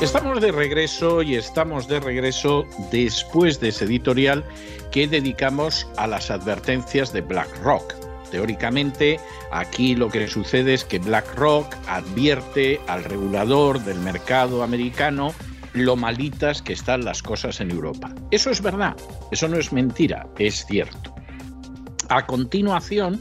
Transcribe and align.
Estamos 0.00 0.40
de 0.40 0.52
regreso 0.52 1.22
y 1.22 1.34
estamos 1.34 1.88
de 1.88 1.98
regreso 1.98 2.64
después 2.92 3.58
de 3.58 3.70
ese 3.70 3.84
editorial 3.84 4.44
que 4.92 5.08
dedicamos 5.08 5.88
a 5.96 6.06
las 6.06 6.30
advertencias 6.30 7.12
de 7.12 7.20
BlackRock. 7.20 7.94
Teóricamente, 8.30 9.18
aquí 9.50 9.96
lo 9.96 10.08
que 10.08 10.28
sucede 10.28 10.74
es 10.74 10.84
que 10.84 11.00
BlackRock 11.00 11.74
advierte 11.88 12.80
al 12.86 13.02
regulador 13.02 13.82
del 13.82 13.98
mercado 13.98 14.62
americano 14.62 15.34
lo 15.72 15.96
malitas 15.96 16.62
que 16.62 16.74
están 16.74 17.04
las 17.04 17.20
cosas 17.20 17.60
en 17.60 17.72
Europa. 17.72 18.14
Eso 18.30 18.50
es 18.50 18.62
verdad, 18.62 18.96
eso 19.32 19.48
no 19.48 19.58
es 19.58 19.72
mentira, 19.72 20.28
es 20.38 20.64
cierto. 20.64 21.12
A 22.08 22.24
continuación, 22.24 23.20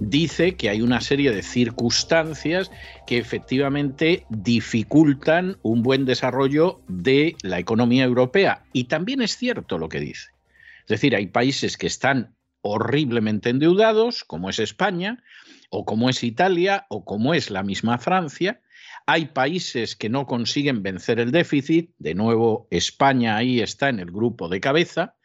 dice 0.00 0.56
que 0.56 0.68
hay 0.68 0.82
una 0.82 1.00
serie 1.00 1.30
de 1.30 1.42
circunstancias 1.42 2.70
que 3.06 3.18
efectivamente 3.18 4.26
dificultan 4.28 5.58
un 5.62 5.82
buen 5.82 6.04
desarrollo 6.04 6.80
de 6.88 7.36
la 7.42 7.58
economía 7.58 8.04
europea. 8.04 8.64
Y 8.72 8.84
también 8.84 9.22
es 9.22 9.36
cierto 9.36 9.78
lo 9.78 9.88
que 9.88 10.00
dice. 10.00 10.30
Es 10.82 10.88
decir, 10.88 11.14
hay 11.14 11.26
países 11.26 11.76
que 11.76 11.86
están 11.86 12.34
horriblemente 12.62 13.50
endeudados, 13.50 14.24
como 14.24 14.48
es 14.48 14.58
España, 14.58 15.22
o 15.70 15.84
como 15.84 16.08
es 16.08 16.22
Italia, 16.22 16.86
o 16.88 17.04
como 17.04 17.34
es 17.34 17.50
la 17.50 17.62
misma 17.62 17.98
Francia. 17.98 18.60
Hay 19.06 19.26
países 19.26 19.96
que 19.96 20.08
no 20.08 20.26
consiguen 20.26 20.82
vencer 20.82 21.18
el 21.18 21.32
déficit, 21.32 21.90
de 21.98 22.14
nuevo 22.14 22.68
España 22.70 23.36
ahí 23.36 23.60
está 23.60 23.88
en 23.88 23.98
el 23.98 24.10
grupo 24.10 24.48
de 24.48 24.60
cabeza, 24.60 25.16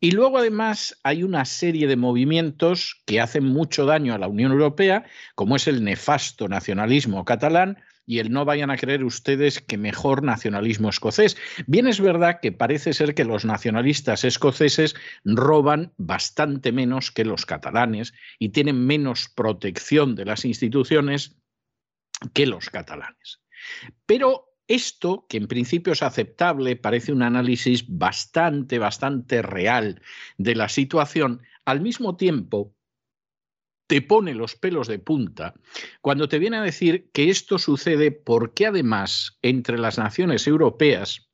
y 0.00 0.12
luego, 0.12 0.38
además, 0.38 0.98
hay 1.04 1.22
una 1.22 1.44
serie 1.44 1.86
de 1.86 1.96
movimientos 1.96 3.02
que 3.04 3.20
hacen 3.20 3.44
mucho 3.44 3.84
daño 3.84 4.14
a 4.14 4.18
la 4.18 4.28
Unión 4.28 4.50
Europea, 4.52 5.04
como 5.34 5.56
es 5.56 5.68
el 5.68 5.84
nefasto 5.84 6.48
nacionalismo 6.48 7.24
catalán 7.26 7.76
y 8.06 8.18
el 8.18 8.32
no 8.32 8.44
vayan 8.44 8.70
a 8.70 8.76
creer 8.76 9.04
ustedes 9.04 9.60
que 9.60 9.76
mejor 9.76 10.24
nacionalismo 10.24 10.88
escocés. 10.88 11.36
Bien 11.66 11.86
es 11.86 12.00
verdad 12.00 12.40
que 12.40 12.50
parece 12.50 12.92
ser 12.92 13.14
que 13.14 13.24
los 13.24 13.44
nacionalistas 13.44 14.24
escoceses 14.24 14.96
roban 15.24 15.92
bastante 15.98 16.72
menos 16.72 17.10
que 17.12 17.24
los 17.24 17.46
catalanes 17.46 18.14
y 18.38 18.48
tienen 18.48 18.86
menos 18.86 19.28
protección 19.28 20.16
de 20.16 20.24
las 20.24 20.44
instituciones 20.44 21.36
que 22.32 22.46
los 22.46 22.70
catalanes. 22.70 23.42
Pero 24.06 24.49
esto, 24.70 25.26
que 25.28 25.36
en 25.36 25.48
principio 25.48 25.92
es 25.92 26.02
aceptable, 26.02 26.76
parece 26.76 27.12
un 27.12 27.22
análisis 27.22 27.84
bastante, 27.88 28.78
bastante 28.78 29.42
real 29.42 30.00
de 30.38 30.54
la 30.54 30.68
situación, 30.68 31.42
al 31.64 31.80
mismo 31.80 32.16
tiempo 32.16 32.72
te 33.88 34.00
pone 34.00 34.32
los 34.34 34.54
pelos 34.54 34.86
de 34.86 35.00
punta 35.00 35.54
cuando 36.00 36.28
te 36.28 36.38
viene 36.38 36.58
a 36.58 36.62
decir 36.62 37.10
que 37.12 37.30
esto 37.30 37.58
sucede 37.58 38.12
porque 38.12 38.66
además 38.66 39.38
entre 39.42 39.76
las 39.76 39.98
naciones 39.98 40.46
europeas 40.46 41.28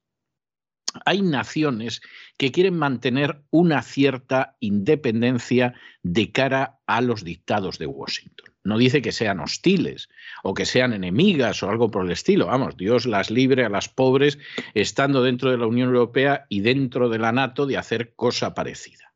hay 1.05 1.21
naciones 1.21 2.01
que 2.39 2.53
quieren 2.53 2.79
mantener 2.79 3.45
una 3.51 3.83
cierta 3.83 4.57
independencia 4.61 5.75
de 6.03 6.33
cara 6.33 6.79
a 6.87 7.03
los 7.03 7.23
dictados 7.23 7.79
de 7.79 7.85
Washington. 7.85 8.56
No 8.67 8.79
dice 8.79 9.01
que 9.01 9.13
sean 9.13 9.39
hostiles 9.39 10.09
o 10.43 10.53
que 10.53 10.67
sean 10.67 10.93
enemigas 10.93 11.63
o 11.63 11.71
algo 11.71 11.89
por 11.89 12.05
el 12.05 12.11
estilo. 12.11 12.47
Vamos, 12.47 12.77
Dios 12.77 13.07
las 13.07 13.31
libre 13.31 13.65
a 13.65 13.69
las 13.69 13.89
pobres 13.89 14.41
estando 14.75 15.23
dentro 15.23 15.53
de 15.53 15.59
la 15.59 15.69
Unión 15.69 15.91
Europea 15.91 16.47
y 16.49 16.63
dentro 16.63 17.09
de 17.09 17.21
la 17.21 17.31
NATO 17.31 17.67
de 17.67 17.77
hacer 17.77 18.15
cosa 18.17 18.55
parecida. 18.55 19.15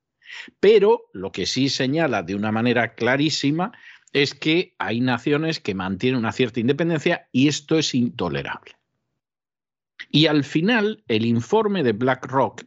Pero 0.60 1.10
lo 1.12 1.32
que 1.32 1.46
sí 1.46 1.68
señala 1.68 2.22
de 2.22 2.36
una 2.36 2.52
manera 2.52 2.94
clarísima 2.94 3.72
es 4.12 4.34
que 4.34 4.76
hay 4.78 5.00
naciones 5.00 5.58
que 5.58 5.74
mantienen 5.74 6.20
una 6.20 6.30
cierta 6.30 6.60
independencia 6.60 7.28
y 7.32 7.48
esto 7.48 7.76
es 7.76 7.92
intolerable. 7.92 8.76
Y 10.10 10.26
al 10.26 10.44
final, 10.44 11.02
el 11.08 11.26
informe 11.26 11.82
de 11.82 11.92
BlackRock 11.92 12.62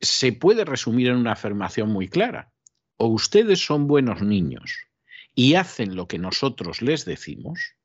se 0.00 0.32
puede 0.32 0.64
resumir 0.64 1.08
en 1.08 1.16
una 1.16 1.32
afirmación 1.32 1.90
muy 1.90 2.08
clara. 2.08 2.52
O 2.96 3.06
ustedes 3.06 3.64
son 3.64 3.86
buenos 3.86 4.20
niños 4.20 4.87
y 5.38 5.54
hacen 5.54 5.94
lo 5.94 6.08
que 6.08 6.18
nosotros 6.18 6.82
les 6.82 7.04
decimos, 7.04 7.76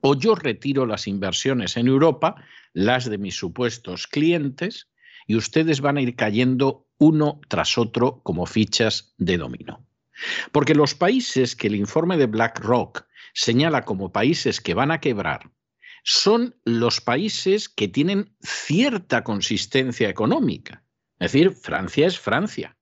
o 0.00 0.14
yo 0.14 0.36
retiro 0.36 0.86
las 0.86 1.08
inversiones 1.08 1.76
en 1.76 1.88
Europa, 1.88 2.36
las 2.72 3.10
de 3.10 3.18
mis 3.18 3.34
supuestos 3.34 4.06
clientes, 4.06 4.88
y 5.26 5.34
ustedes 5.34 5.80
van 5.80 5.96
a 5.96 6.02
ir 6.02 6.14
cayendo 6.14 6.86
uno 6.98 7.40
tras 7.48 7.76
otro 7.76 8.22
como 8.22 8.46
fichas 8.46 9.12
de 9.18 9.38
dominó. 9.38 9.84
Porque 10.52 10.76
los 10.76 10.94
países 10.94 11.56
que 11.56 11.66
el 11.66 11.74
informe 11.74 12.16
de 12.16 12.26
BlackRock 12.26 13.08
señala 13.34 13.84
como 13.84 14.12
países 14.12 14.60
que 14.60 14.74
van 14.74 14.92
a 14.92 15.00
quebrar 15.00 15.50
son 16.04 16.54
los 16.64 17.00
países 17.00 17.68
que 17.68 17.88
tienen 17.88 18.36
cierta 18.40 19.24
consistencia 19.24 20.08
económica. 20.08 20.84
Es 21.18 21.32
decir, 21.32 21.50
Francia 21.50 22.06
es 22.06 22.20
Francia 22.20 22.78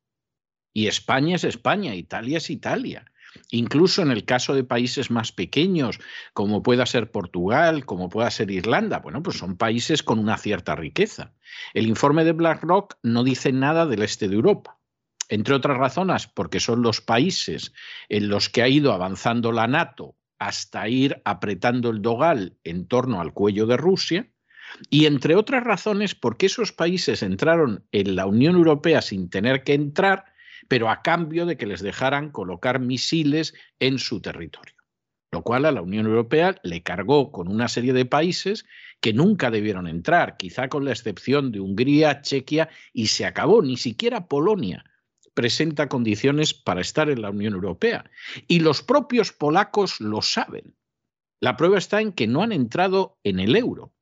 y 0.74 0.86
España 0.86 1.36
es 1.36 1.44
España, 1.44 1.94
Italia 1.94 2.36
es 2.36 2.50
Italia. 2.50 3.06
Incluso 3.50 4.02
en 4.02 4.10
el 4.10 4.24
caso 4.24 4.54
de 4.54 4.64
países 4.64 5.10
más 5.10 5.32
pequeños, 5.32 5.98
como 6.32 6.62
pueda 6.62 6.86
ser 6.86 7.10
Portugal, 7.10 7.84
como 7.86 8.08
pueda 8.08 8.30
ser 8.30 8.50
Irlanda, 8.50 8.98
bueno, 8.98 9.22
pues 9.22 9.38
son 9.38 9.56
países 9.56 10.02
con 10.02 10.18
una 10.18 10.36
cierta 10.36 10.74
riqueza. 10.74 11.32
El 11.74 11.86
informe 11.86 12.24
de 12.24 12.32
BlackRock 12.32 12.96
no 13.02 13.24
dice 13.24 13.52
nada 13.52 13.86
del 13.86 14.02
este 14.02 14.28
de 14.28 14.34
Europa. 14.34 14.78
Entre 15.28 15.54
otras 15.54 15.76
razones, 15.76 16.26
porque 16.26 16.60
son 16.60 16.82
los 16.82 17.00
países 17.00 17.72
en 18.08 18.28
los 18.28 18.48
que 18.48 18.62
ha 18.62 18.68
ido 18.68 18.92
avanzando 18.92 19.52
la 19.52 19.66
NATO 19.66 20.16
hasta 20.38 20.88
ir 20.88 21.20
apretando 21.24 21.90
el 21.90 22.00
dogal 22.00 22.56
en 22.64 22.86
torno 22.86 23.20
al 23.20 23.32
cuello 23.32 23.66
de 23.66 23.76
Rusia, 23.76 24.30
y 24.90 25.06
entre 25.06 25.34
otras 25.34 25.64
razones 25.64 26.14
porque 26.14 26.46
esos 26.46 26.72
países 26.72 27.22
entraron 27.22 27.86
en 27.92 28.16
la 28.16 28.26
Unión 28.26 28.56
Europea 28.56 29.02
sin 29.02 29.30
tener 29.30 29.64
que 29.64 29.74
entrar 29.74 30.26
pero 30.68 30.90
a 30.90 31.02
cambio 31.02 31.46
de 31.46 31.56
que 31.56 31.66
les 31.66 31.80
dejaran 31.80 32.30
colocar 32.30 32.78
misiles 32.78 33.54
en 33.80 33.98
su 33.98 34.20
territorio. 34.20 34.74
Lo 35.30 35.42
cual 35.42 35.66
a 35.66 35.72
la 35.72 35.82
Unión 35.82 36.06
Europea 36.06 36.54
le 36.62 36.82
cargó 36.82 37.32
con 37.32 37.48
una 37.48 37.68
serie 37.68 37.92
de 37.92 38.06
países 38.06 38.64
que 39.00 39.12
nunca 39.12 39.50
debieron 39.50 39.86
entrar, 39.86 40.36
quizá 40.36 40.68
con 40.68 40.84
la 40.84 40.92
excepción 40.92 41.52
de 41.52 41.60
Hungría, 41.60 42.22
Chequia, 42.22 42.68
y 42.92 43.08
se 43.08 43.26
acabó. 43.26 43.62
Ni 43.62 43.76
siquiera 43.76 44.26
Polonia 44.26 44.84
presenta 45.34 45.88
condiciones 45.88 46.54
para 46.54 46.80
estar 46.80 47.10
en 47.10 47.22
la 47.22 47.30
Unión 47.30 47.54
Europea. 47.54 48.10
Y 48.46 48.60
los 48.60 48.82
propios 48.82 49.32
polacos 49.32 50.00
lo 50.00 50.22
saben. 50.22 50.74
La 51.40 51.56
prueba 51.56 51.78
está 51.78 52.00
en 52.00 52.12
que 52.12 52.26
no 52.26 52.42
han 52.42 52.52
entrado 52.52 53.18
en 53.22 53.38
el 53.38 53.54
euro. 53.54 53.92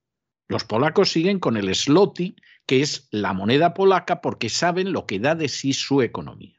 Los 0.48 0.64
polacos 0.64 1.10
siguen 1.10 1.40
con 1.40 1.56
el 1.56 1.74
zloty, 1.74 2.36
que 2.66 2.80
es 2.80 3.08
la 3.10 3.32
moneda 3.32 3.74
polaca, 3.74 4.20
porque 4.20 4.48
saben 4.48 4.92
lo 4.92 5.06
que 5.06 5.18
da 5.18 5.34
de 5.34 5.48
sí 5.48 5.72
su 5.72 6.02
economía. 6.02 6.55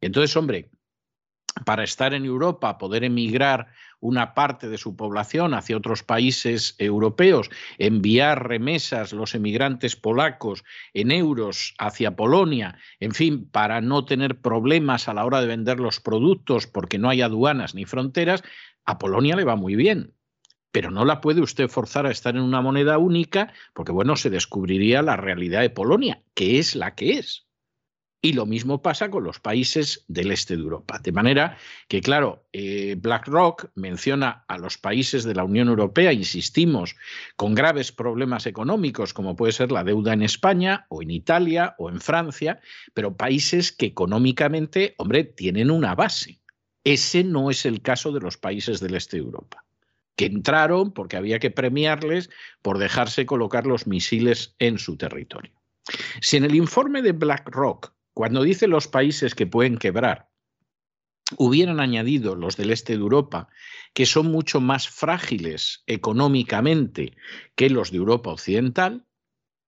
Entonces, 0.00 0.36
hombre, 0.36 0.70
para 1.64 1.84
estar 1.84 2.14
en 2.14 2.24
Europa, 2.24 2.78
poder 2.78 3.04
emigrar 3.04 3.68
una 4.00 4.34
parte 4.34 4.68
de 4.68 4.78
su 4.78 4.96
población 4.96 5.52
hacia 5.52 5.76
otros 5.76 6.02
países 6.02 6.74
europeos, 6.78 7.50
enviar 7.78 8.48
remesas 8.48 9.12
los 9.12 9.34
emigrantes 9.34 9.96
polacos 9.96 10.64
en 10.94 11.10
euros 11.10 11.74
hacia 11.78 12.16
Polonia, 12.16 12.78
en 12.98 13.12
fin, 13.12 13.48
para 13.50 13.80
no 13.80 14.04
tener 14.04 14.40
problemas 14.40 15.08
a 15.08 15.14
la 15.14 15.24
hora 15.24 15.40
de 15.40 15.48
vender 15.48 15.80
los 15.80 16.00
productos 16.00 16.66
porque 16.66 16.98
no 16.98 17.10
hay 17.10 17.20
aduanas 17.20 17.74
ni 17.74 17.84
fronteras, 17.84 18.42
a 18.84 18.98
Polonia 18.98 19.36
le 19.36 19.44
va 19.44 19.56
muy 19.56 19.74
bien. 19.74 20.14
Pero 20.72 20.92
no 20.92 21.04
la 21.04 21.20
puede 21.20 21.40
usted 21.40 21.68
forzar 21.68 22.06
a 22.06 22.12
estar 22.12 22.36
en 22.36 22.42
una 22.42 22.62
moneda 22.62 22.96
única 22.96 23.52
porque, 23.74 23.90
bueno, 23.90 24.14
se 24.14 24.30
descubriría 24.30 25.02
la 25.02 25.16
realidad 25.16 25.62
de 25.62 25.70
Polonia, 25.70 26.22
que 26.32 26.60
es 26.60 26.76
la 26.76 26.94
que 26.94 27.18
es. 27.18 27.49
Y 28.22 28.34
lo 28.34 28.44
mismo 28.44 28.82
pasa 28.82 29.10
con 29.10 29.24
los 29.24 29.40
países 29.40 30.04
del 30.06 30.30
este 30.30 30.54
de 30.54 30.62
Europa. 30.62 30.98
De 30.98 31.10
manera 31.10 31.56
que, 31.88 32.02
claro, 32.02 32.44
eh, 32.52 32.96
BlackRock 32.98 33.70
menciona 33.74 34.44
a 34.46 34.58
los 34.58 34.76
países 34.76 35.24
de 35.24 35.34
la 35.34 35.44
Unión 35.44 35.68
Europea, 35.68 36.12
insistimos, 36.12 36.96
con 37.36 37.54
graves 37.54 37.92
problemas 37.92 38.46
económicos, 38.46 39.14
como 39.14 39.36
puede 39.36 39.52
ser 39.52 39.72
la 39.72 39.84
deuda 39.84 40.12
en 40.12 40.20
España 40.20 40.84
o 40.90 41.00
en 41.00 41.10
Italia 41.10 41.74
o 41.78 41.88
en 41.88 41.98
Francia, 41.98 42.60
pero 42.92 43.16
países 43.16 43.72
que 43.72 43.86
económicamente, 43.86 44.94
hombre, 44.98 45.24
tienen 45.24 45.70
una 45.70 45.94
base. 45.94 46.40
Ese 46.84 47.24
no 47.24 47.50
es 47.50 47.64
el 47.64 47.80
caso 47.80 48.12
de 48.12 48.20
los 48.20 48.36
países 48.36 48.80
del 48.80 48.96
este 48.96 49.16
de 49.16 49.22
Europa, 49.22 49.64
que 50.16 50.26
entraron 50.26 50.92
porque 50.92 51.16
había 51.16 51.38
que 51.38 51.50
premiarles 51.50 52.28
por 52.60 52.76
dejarse 52.76 53.24
colocar 53.24 53.66
los 53.66 53.86
misiles 53.86 54.54
en 54.58 54.78
su 54.78 54.98
territorio. 54.98 55.52
Si 56.20 56.36
en 56.36 56.44
el 56.44 56.54
informe 56.54 57.00
de 57.00 57.12
BlackRock 57.12 57.94
cuando 58.20 58.42
dice 58.42 58.68
los 58.68 58.86
países 58.86 59.34
que 59.34 59.46
pueden 59.46 59.78
quebrar, 59.78 60.28
hubieran 61.38 61.80
añadido 61.80 62.34
los 62.34 62.54
del 62.58 62.70
este 62.70 62.92
de 62.92 62.98
Europa, 62.98 63.48
que 63.94 64.04
son 64.04 64.30
mucho 64.30 64.60
más 64.60 64.90
frágiles 64.90 65.84
económicamente 65.86 67.16
que 67.54 67.70
los 67.70 67.90
de 67.90 67.96
Europa 67.96 68.28
Occidental, 68.28 69.06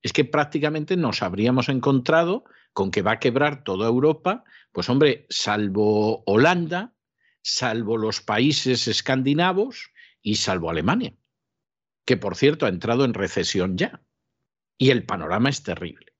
es 0.02 0.12
que 0.12 0.26
prácticamente 0.26 0.98
nos 0.98 1.22
habríamos 1.22 1.70
encontrado 1.70 2.44
con 2.74 2.90
que 2.90 3.00
va 3.00 3.12
a 3.12 3.20
quebrar 3.20 3.64
toda 3.64 3.88
Europa, 3.88 4.44
pues 4.70 4.90
hombre, 4.90 5.24
salvo 5.30 6.22
Holanda, 6.26 6.94
salvo 7.40 7.96
los 7.96 8.20
países 8.20 8.86
escandinavos 8.86 9.92
y 10.20 10.34
salvo 10.34 10.68
Alemania, 10.68 11.14
que 12.04 12.18
por 12.18 12.36
cierto 12.36 12.66
ha 12.66 12.68
entrado 12.68 13.06
en 13.06 13.14
recesión 13.14 13.78
ya. 13.78 14.02
Y 14.76 14.90
el 14.90 15.06
panorama 15.06 15.48
es 15.48 15.62
terrible. 15.62 16.11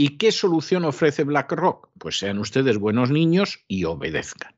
¿Y 0.00 0.16
qué 0.16 0.30
solución 0.30 0.84
ofrece 0.84 1.24
BlackRock? 1.24 1.90
Pues 1.98 2.20
sean 2.20 2.38
ustedes 2.38 2.78
buenos 2.78 3.10
niños 3.10 3.64
y 3.66 3.82
obedezcan. 3.82 4.54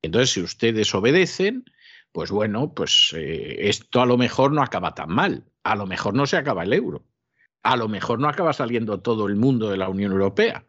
Entonces, 0.00 0.30
si 0.30 0.40
ustedes 0.40 0.94
obedecen, 0.94 1.66
pues 2.10 2.30
bueno, 2.30 2.72
pues 2.72 3.12
eh, 3.14 3.68
esto 3.68 4.00
a 4.00 4.06
lo 4.06 4.16
mejor 4.16 4.52
no 4.52 4.62
acaba 4.62 4.94
tan 4.94 5.10
mal. 5.10 5.44
A 5.62 5.76
lo 5.76 5.86
mejor 5.86 6.14
no 6.14 6.24
se 6.24 6.38
acaba 6.38 6.62
el 6.62 6.72
euro. 6.72 7.04
A 7.62 7.76
lo 7.76 7.86
mejor 7.86 8.18
no 8.18 8.30
acaba 8.30 8.54
saliendo 8.54 8.98
todo 9.02 9.26
el 9.26 9.36
mundo 9.36 9.68
de 9.68 9.76
la 9.76 9.90
Unión 9.90 10.12
Europea. 10.12 10.64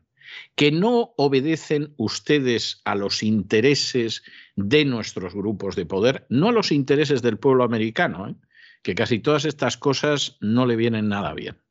Que 0.56 0.70
no 0.70 1.14
obedecen 1.16 1.94
ustedes 1.96 2.82
a 2.84 2.94
los 2.94 3.24
intereses 3.24 4.22
de 4.58 4.84
nuestros 4.84 5.34
grupos 5.34 5.78
de 5.78 5.86
poder, 5.86 6.26
no 6.28 6.50
a 6.50 6.52
los 6.52 6.74
intereses 6.74 7.22
del 7.22 7.40
pueblo 7.40 7.64
americano, 7.64 8.28
¿eh? 8.28 8.36
que 8.84 8.96
casi 8.96 9.20
todas 9.20 9.46
estas 9.46 9.78
cosas 9.78 10.36
no 10.42 10.66
le 10.66 10.76
vienen 10.76 11.08
nada 11.08 11.34
bien, 11.34 11.62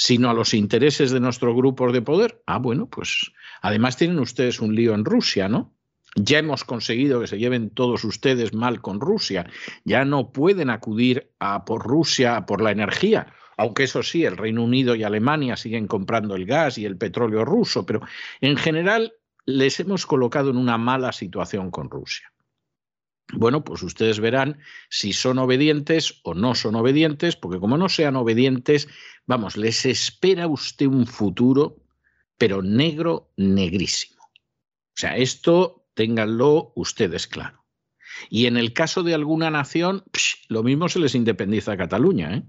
sino 0.00 0.30
a 0.30 0.32
los 0.32 0.54
intereses 0.54 1.10
de 1.10 1.18
nuestros 1.18 1.56
grupos 1.56 1.92
de 1.92 2.02
poder. 2.02 2.40
Ah, 2.46 2.58
bueno, 2.58 2.86
pues 2.86 3.32
además 3.62 3.96
tienen 3.96 4.20
ustedes 4.20 4.60
un 4.60 4.76
lío 4.76 4.94
en 4.94 5.04
Rusia, 5.04 5.48
¿no? 5.48 5.74
Ya 6.14 6.38
hemos 6.38 6.62
conseguido 6.62 7.20
que 7.20 7.26
se 7.26 7.36
lleven 7.36 7.70
todos 7.70 8.04
ustedes 8.04 8.54
mal 8.54 8.80
con 8.80 9.00
Rusia. 9.00 9.50
Ya 9.84 10.04
no 10.04 10.30
pueden 10.30 10.70
acudir 10.70 11.32
a 11.40 11.64
por 11.64 11.84
Rusia 11.84 12.46
por 12.46 12.62
la 12.62 12.70
energía, 12.70 13.34
aunque 13.56 13.82
eso 13.82 14.04
sí, 14.04 14.24
el 14.24 14.36
Reino 14.36 14.62
Unido 14.62 14.94
y 14.94 15.02
Alemania 15.02 15.56
siguen 15.56 15.88
comprando 15.88 16.36
el 16.36 16.46
gas 16.46 16.78
y 16.78 16.84
el 16.84 16.96
petróleo 16.96 17.44
ruso, 17.44 17.84
pero 17.84 18.00
en 18.40 18.56
general 18.56 19.14
les 19.46 19.80
hemos 19.80 20.06
colocado 20.06 20.50
en 20.50 20.58
una 20.58 20.78
mala 20.78 21.10
situación 21.10 21.72
con 21.72 21.90
Rusia. 21.90 22.30
Bueno, 23.32 23.64
pues 23.64 23.82
ustedes 23.82 24.20
verán 24.20 24.58
si 24.88 25.12
son 25.12 25.38
obedientes 25.38 26.20
o 26.22 26.34
no 26.34 26.54
son 26.54 26.76
obedientes, 26.76 27.36
porque 27.36 27.60
como 27.60 27.76
no 27.76 27.88
sean 27.88 28.16
obedientes, 28.16 28.88
vamos, 29.26 29.56
les 29.56 29.84
espera 29.84 30.46
usted 30.46 30.86
un 30.86 31.06
futuro, 31.06 31.76
pero 32.38 32.62
negro, 32.62 33.30
negrísimo. 33.36 34.22
O 34.22 35.00
sea, 35.00 35.16
esto 35.16 35.78
Ténganlo 35.98 36.70
ustedes 36.76 37.26
claro. 37.26 37.64
Y 38.30 38.46
en 38.46 38.56
el 38.56 38.72
caso 38.72 39.02
de 39.02 39.14
alguna 39.14 39.50
nación, 39.50 40.04
lo 40.48 40.62
mismo 40.62 40.88
se 40.88 41.00
les 41.00 41.16
independiza 41.16 41.72
a 41.72 41.76
Cataluña. 41.76 42.36
¿eh? 42.36 42.44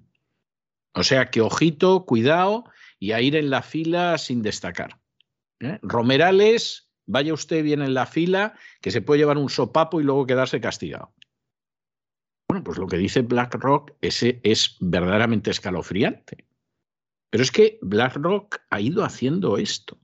O 0.93 1.03
sea 1.03 1.31
que 1.31 1.41
ojito, 1.41 2.05
cuidado 2.05 2.65
y 2.99 3.13
a 3.13 3.21
ir 3.21 3.35
en 3.35 3.49
la 3.49 3.63
fila 3.63 4.19
sin 4.19 4.43
destacar. 4.43 4.99
¿eh? 5.61 5.79
Romerales, 5.81 6.88
vaya 7.09 7.33
usted 7.33 7.63
bien 7.63 7.81
en 7.81 7.95
la 7.95 8.05
fila, 8.05 8.53
que 8.81 8.91
se 8.91 9.01
puede 9.01 9.19
llevar 9.19 9.37
un 9.37 9.49
sopapo 9.49 9.99
y 9.99 10.03
luego 10.03 10.27
quedarse 10.27 10.61
castigado. 10.61 11.11
Bueno, 12.47 12.63
pues 12.63 12.77
lo 12.77 12.87
que 12.87 12.97
dice 12.97 13.21
BlackRock 13.21 13.93
ese 14.01 14.39
es 14.43 14.77
verdaderamente 14.79 15.49
escalofriante. 15.49 16.45
Pero 17.31 17.43
es 17.43 17.51
que 17.51 17.79
BlackRock 17.81 18.59
ha 18.69 18.79
ido 18.79 19.03
haciendo 19.03 19.57
esto. 19.57 19.99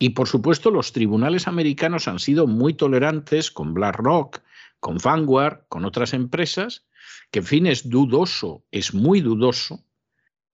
Y 0.00 0.10
por 0.10 0.26
supuesto 0.26 0.70
los 0.70 0.92
tribunales 0.92 1.46
americanos 1.46 2.08
han 2.08 2.18
sido 2.18 2.48
muy 2.48 2.74
tolerantes 2.74 3.52
con 3.52 3.72
BlackRock, 3.72 4.42
con 4.80 4.98
Vanguard, 4.98 5.66
con 5.68 5.84
otras 5.84 6.12
empresas, 6.12 6.86
que 7.30 7.38
en 7.38 7.46
fin 7.46 7.66
es 7.66 7.88
dudoso, 7.88 8.64
es 8.72 8.94
muy 8.94 9.20
dudoso 9.20 9.84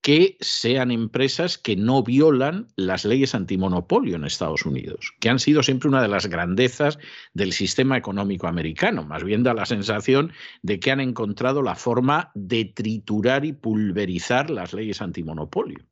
que 0.03 0.39
sean 0.41 0.91
empresas 0.91 1.59
que 1.59 1.77
no 1.77 2.03
violan 2.03 2.69
las 2.77 3.05
leyes 3.05 3.35
antimonopolio 3.35 4.17
en 4.17 4.25
Estados 4.25 4.65
Unidos, 4.65 5.13
que 5.21 5.29
han 5.29 5.39
sido 5.39 5.63
siempre 5.63 5.91
una 5.91 6.01
de 6.01 6.09
las 6.09 6.27
grandezas 6.27 6.99
del 7.35 7.53
sistema 7.53 7.99
económico 7.99 8.47
americano. 8.47 9.05
Más 9.05 9.25
bien 9.25 9.43
da 9.43 9.53
la 9.53 9.67
sensación 9.67 10.33
de 10.63 10.81
que 10.81 10.91
han 10.91 11.01
encontrado 11.01 11.63
la 11.63 11.75
forma 11.75 12.31
de 12.35 12.65
triturar 12.65 13.45
y 13.45 13.53
pulverizar 13.53 14.49
las 14.49 14.73
leyes 14.73 15.03
antimonopolio. 15.03 15.85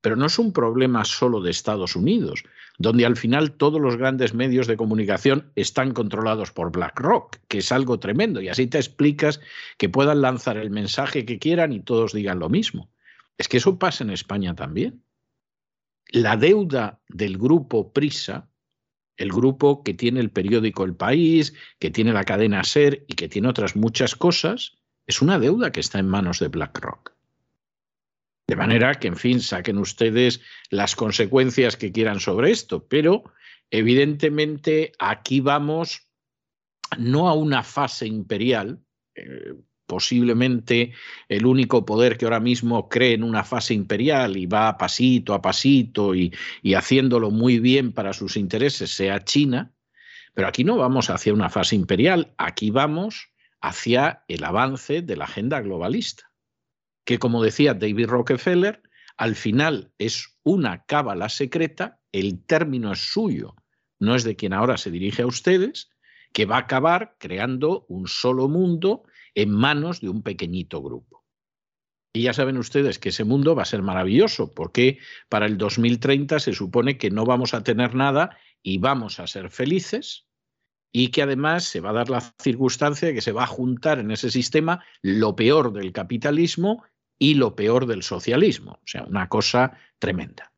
Pero 0.00 0.16
no 0.16 0.26
es 0.26 0.38
un 0.38 0.52
problema 0.52 1.04
solo 1.04 1.40
de 1.40 1.50
Estados 1.50 1.96
Unidos, 1.96 2.44
donde 2.78 3.04
al 3.04 3.16
final 3.16 3.52
todos 3.52 3.80
los 3.80 3.96
grandes 3.96 4.32
medios 4.32 4.66
de 4.66 4.76
comunicación 4.76 5.52
están 5.56 5.92
controlados 5.92 6.52
por 6.52 6.70
BlackRock, 6.70 7.36
que 7.48 7.58
es 7.58 7.72
algo 7.72 7.98
tremendo, 7.98 8.40
y 8.40 8.48
así 8.48 8.68
te 8.68 8.78
explicas 8.78 9.40
que 9.76 9.88
puedan 9.88 10.22
lanzar 10.22 10.56
el 10.56 10.70
mensaje 10.70 11.24
que 11.24 11.38
quieran 11.38 11.72
y 11.72 11.80
todos 11.80 12.12
digan 12.12 12.38
lo 12.38 12.48
mismo. 12.48 12.90
Es 13.38 13.48
que 13.48 13.56
eso 13.56 13.78
pasa 13.78 14.04
en 14.04 14.10
España 14.10 14.54
también. 14.54 15.02
La 16.08 16.36
deuda 16.36 17.00
del 17.08 17.38
grupo 17.38 17.92
Prisa, 17.92 18.50
el 19.16 19.30
grupo 19.30 19.82
que 19.82 19.94
tiene 19.94 20.20
el 20.20 20.30
periódico 20.30 20.84
El 20.84 20.96
País, 20.96 21.54
que 21.78 21.90
tiene 21.90 22.12
la 22.12 22.24
cadena 22.24 22.64
Ser 22.64 23.04
y 23.06 23.14
que 23.14 23.28
tiene 23.28 23.48
otras 23.48 23.76
muchas 23.76 24.16
cosas, 24.16 24.78
es 25.06 25.22
una 25.22 25.38
deuda 25.38 25.72
que 25.72 25.80
está 25.80 25.98
en 25.98 26.08
manos 26.08 26.40
de 26.40 26.48
BlackRock. 26.48 27.12
De 28.48 28.56
manera 28.56 28.94
que, 28.94 29.08
en 29.08 29.16
fin, 29.16 29.40
saquen 29.40 29.78
ustedes 29.78 30.40
las 30.70 30.96
consecuencias 30.96 31.76
que 31.76 31.92
quieran 31.92 32.18
sobre 32.18 32.50
esto, 32.50 32.86
pero 32.88 33.24
evidentemente 33.70 34.92
aquí 34.98 35.40
vamos 35.40 36.08
no 36.96 37.28
a 37.28 37.34
una 37.34 37.62
fase 37.62 38.06
imperial, 38.06 38.80
eh, 39.14 39.54
posiblemente 39.88 40.92
el 41.28 41.46
único 41.46 41.84
poder 41.84 42.16
que 42.16 42.26
ahora 42.26 42.38
mismo 42.38 42.88
cree 42.88 43.14
en 43.14 43.24
una 43.24 43.42
fase 43.42 43.74
imperial 43.74 44.36
y 44.36 44.46
va 44.46 44.78
pasito 44.78 45.34
a 45.34 45.42
pasito 45.42 46.14
y, 46.14 46.32
y 46.62 46.74
haciéndolo 46.74 47.32
muy 47.32 47.58
bien 47.58 47.92
para 47.92 48.12
sus 48.12 48.36
intereses 48.36 48.92
sea 48.92 49.24
China, 49.24 49.72
pero 50.34 50.46
aquí 50.46 50.62
no 50.62 50.76
vamos 50.76 51.10
hacia 51.10 51.34
una 51.34 51.50
fase 51.50 51.74
imperial, 51.74 52.32
aquí 52.38 52.70
vamos 52.70 53.32
hacia 53.60 54.22
el 54.28 54.44
avance 54.44 55.02
de 55.02 55.16
la 55.16 55.24
agenda 55.24 55.60
globalista 55.60 56.28
que 57.08 57.18
como 57.18 57.42
decía 57.42 57.72
David 57.72 58.08
Rockefeller, 58.08 58.82
al 59.16 59.34
final 59.34 59.94
es 59.96 60.36
una 60.42 60.84
cábala 60.84 61.30
secreta, 61.30 62.02
el 62.12 62.44
término 62.44 62.92
es 62.92 62.98
suyo, 62.98 63.56
no 63.98 64.14
es 64.14 64.24
de 64.24 64.36
quien 64.36 64.52
ahora 64.52 64.76
se 64.76 64.90
dirige 64.90 65.22
a 65.22 65.26
ustedes, 65.26 65.88
que 66.34 66.44
va 66.44 66.56
a 66.56 66.60
acabar 66.60 67.16
creando 67.18 67.86
un 67.88 68.08
solo 68.08 68.46
mundo 68.46 69.04
en 69.38 69.52
manos 69.52 70.00
de 70.00 70.08
un 70.08 70.22
pequeñito 70.22 70.82
grupo. 70.82 71.24
Y 72.12 72.22
ya 72.22 72.32
saben 72.32 72.58
ustedes 72.58 72.98
que 72.98 73.10
ese 73.10 73.22
mundo 73.22 73.54
va 73.54 73.62
a 73.62 73.66
ser 73.66 73.82
maravilloso, 73.82 74.52
porque 74.52 74.98
para 75.28 75.46
el 75.46 75.56
2030 75.56 76.40
se 76.40 76.52
supone 76.52 76.98
que 76.98 77.12
no 77.12 77.24
vamos 77.24 77.54
a 77.54 77.62
tener 77.62 77.94
nada 77.94 78.36
y 78.64 78.78
vamos 78.78 79.20
a 79.20 79.28
ser 79.28 79.50
felices, 79.50 80.26
y 80.92 81.08
que 81.08 81.22
además 81.22 81.62
se 81.62 81.78
va 81.78 81.90
a 81.90 81.92
dar 81.92 82.10
la 82.10 82.20
circunstancia 82.42 83.06
de 83.06 83.14
que 83.14 83.20
se 83.20 83.30
va 83.30 83.44
a 83.44 83.46
juntar 83.46 84.00
en 84.00 84.10
ese 84.10 84.28
sistema 84.32 84.84
lo 85.02 85.36
peor 85.36 85.72
del 85.72 85.92
capitalismo 85.92 86.82
y 87.16 87.34
lo 87.34 87.54
peor 87.54 87.86
del 87.86 88.02
socialismo. 88.02 88.72
O 88.72 88.86
sea, 88.86 89.04
una 89.04 89.28
cosa 89.28 89.78
tremenda. 90.00 90.52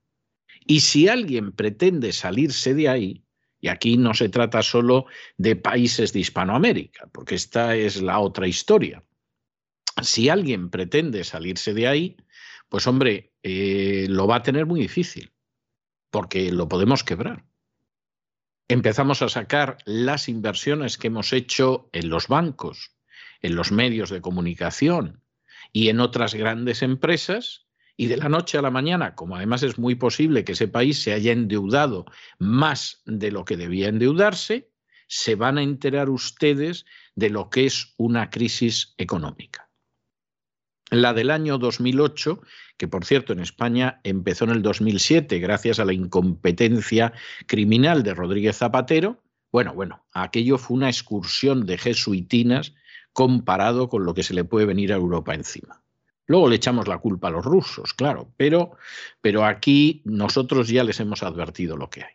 Y 0.64 0.80
si 0.80 1.06
alguien 1.06 1.52
pretende 1.52 2.14
salirse 2.14 2.72
de 2.72 2.88
ahí, 2.88 3.24
y 3.60 3.68
aquí 3.68 3.96
no 3.96 4.14
se 4.14 4.28
trata 4.28 4.62
solo 4.62 5.06
de 5.36 5.56
países 5.56 6.12
de 6.12 6.20
Hispanoamérica, 6.20 7.08
porque 7.12 7.34
esta 7.34 7.76
es 7.76 8.00
la 8.00 8.18
otra 8.18 8.46
historia. 8.46 9.04
Si 10.02 10.28
alguien 10.28 10.70
pretende 10.70 11.24
salirse 11.24 11.74
de 11.74 11.86
ahí, 11.86 12.16
pues 12.68 12.86
hombre, 12.86 13.32
eh, 13.42 14.06
lo 14.08 14.26
va 14.26 14.36
a 14.36 14.42
tener 14.42 14.66
muy 14.66 14.80
difícil, 14.80 15.32
porque 16.10 16.52
lo 16.52 16.68
podemos 16.68 17.04
quebrar. 17.04 17.44
Empezamos 18.68 19.20
a 19.20 19.28
sacar 19.28 19.78
las 19.84 20.28
inversiones 20.28 20.96
que 20.96 21.08
hemos 21.08 21.32
hecho 21.32 21.90
en 21.92 22.08
los 22.08 22.28
bancos, 22.28 22.94
en 23.42 23.56
los 23.56 23.72
medios 23.72 24.10
de 24.10 24.20
comunicación, 24.20 25.22
y 25.72 25.88
en 25.88 26.00
otras 26.00 26.34
grandes 26.34 26.82
empresas, 26.82 27.66
y 28.00 28.06
de 28.06 28.16
la 28.16 28.30
noche 28.30 28.56
a 28.56 28.62
la 28.62 28.70
mañana, 28.70 29.14
como 29.14 29.36
además 29.36 29.62
es 29.62 29.78
muy 29.78 29.94
posible 29.94 30.42
que 30.42 30.52
ese 30.52 30.68
país 30.68 31.02
se 31.02 31.12
haya 31.12 31.32
endeudado 31.32 32.06
más 32.38 33.02
de 33.04 33.30
lo 33.30 33.44
que 33.44 33.58
debía 33.58 33.88
endeudarse, 33.88 34.70
se 35.06 35.34
van 35.34 35.58
a 35.58 35.62
enterar 35.62 36.08
ustedes 36.08 36.86
de 37.14 37.28
lo 37.28 37.50
que 37.50 37.66
es 37.66 37.92
una 37.98 38.30
crisis 38.30 38.94
económica. 38.96 39.68
La 40.88 41.12
del 41.12 41.30
año 41.30 41.58
2008, 41.58 42.40
que 42.78 42.88
por 42.88 43.04
cierto 43.04 43.34
en 43.34 43.40
España 43.40 44.00
empezó 44.02 44.44
en 44.44 44.52
el 44.52 44.62
2007 44.62 45.38
gracias 45.38 45.78
a 45.78 45.84
la 45.84 45.92
incompetencia 45.92 47.12
criminal 47.46 48.02
de 48.02 48.14
Rodríguez 48.14 48.56
Zapatero, 48.56 49.22
bueno, 49.52 49.74
bueno, 49.74 50.06
aquello 50.14 50.56
fue 50.56 50.78
una 50.78 50.88
excursión 50.88 51.66
de 51.66 51.76
jesuitinas 51.76 52.72
comparado 53.12 53.90
con 53.90 54.06
lo 54.06 54.14
que 54.14 54.22
se 54.22 54.32
le 54.32 54.44
puede 54.44 54.64
venir 54.64 54.90
a 54.90 54.96
Europa 54.96 55.34
encima. 55.34 55.82
Luego 56.30 56.48
le 56.48 56.54
echamos 56.54 56.86
la 56.86 56.98
culpa 56.98 57.26
a 57.26 57.32
los 57.32 57.44
rusos, 57.44 57.92
claro, 57.92 58.32
pero, 58.36 58.76
pero 59.20 59.44
aquí 59.44 60.00
nosotros 60.04 60.68
ya 60.68 60.84
les 60.84 61.00
hemos 61.00 61.24
advertido 61.24 61.76
lo 61.76 61.90
que 61.90 62.04
hay. 62.04 62.14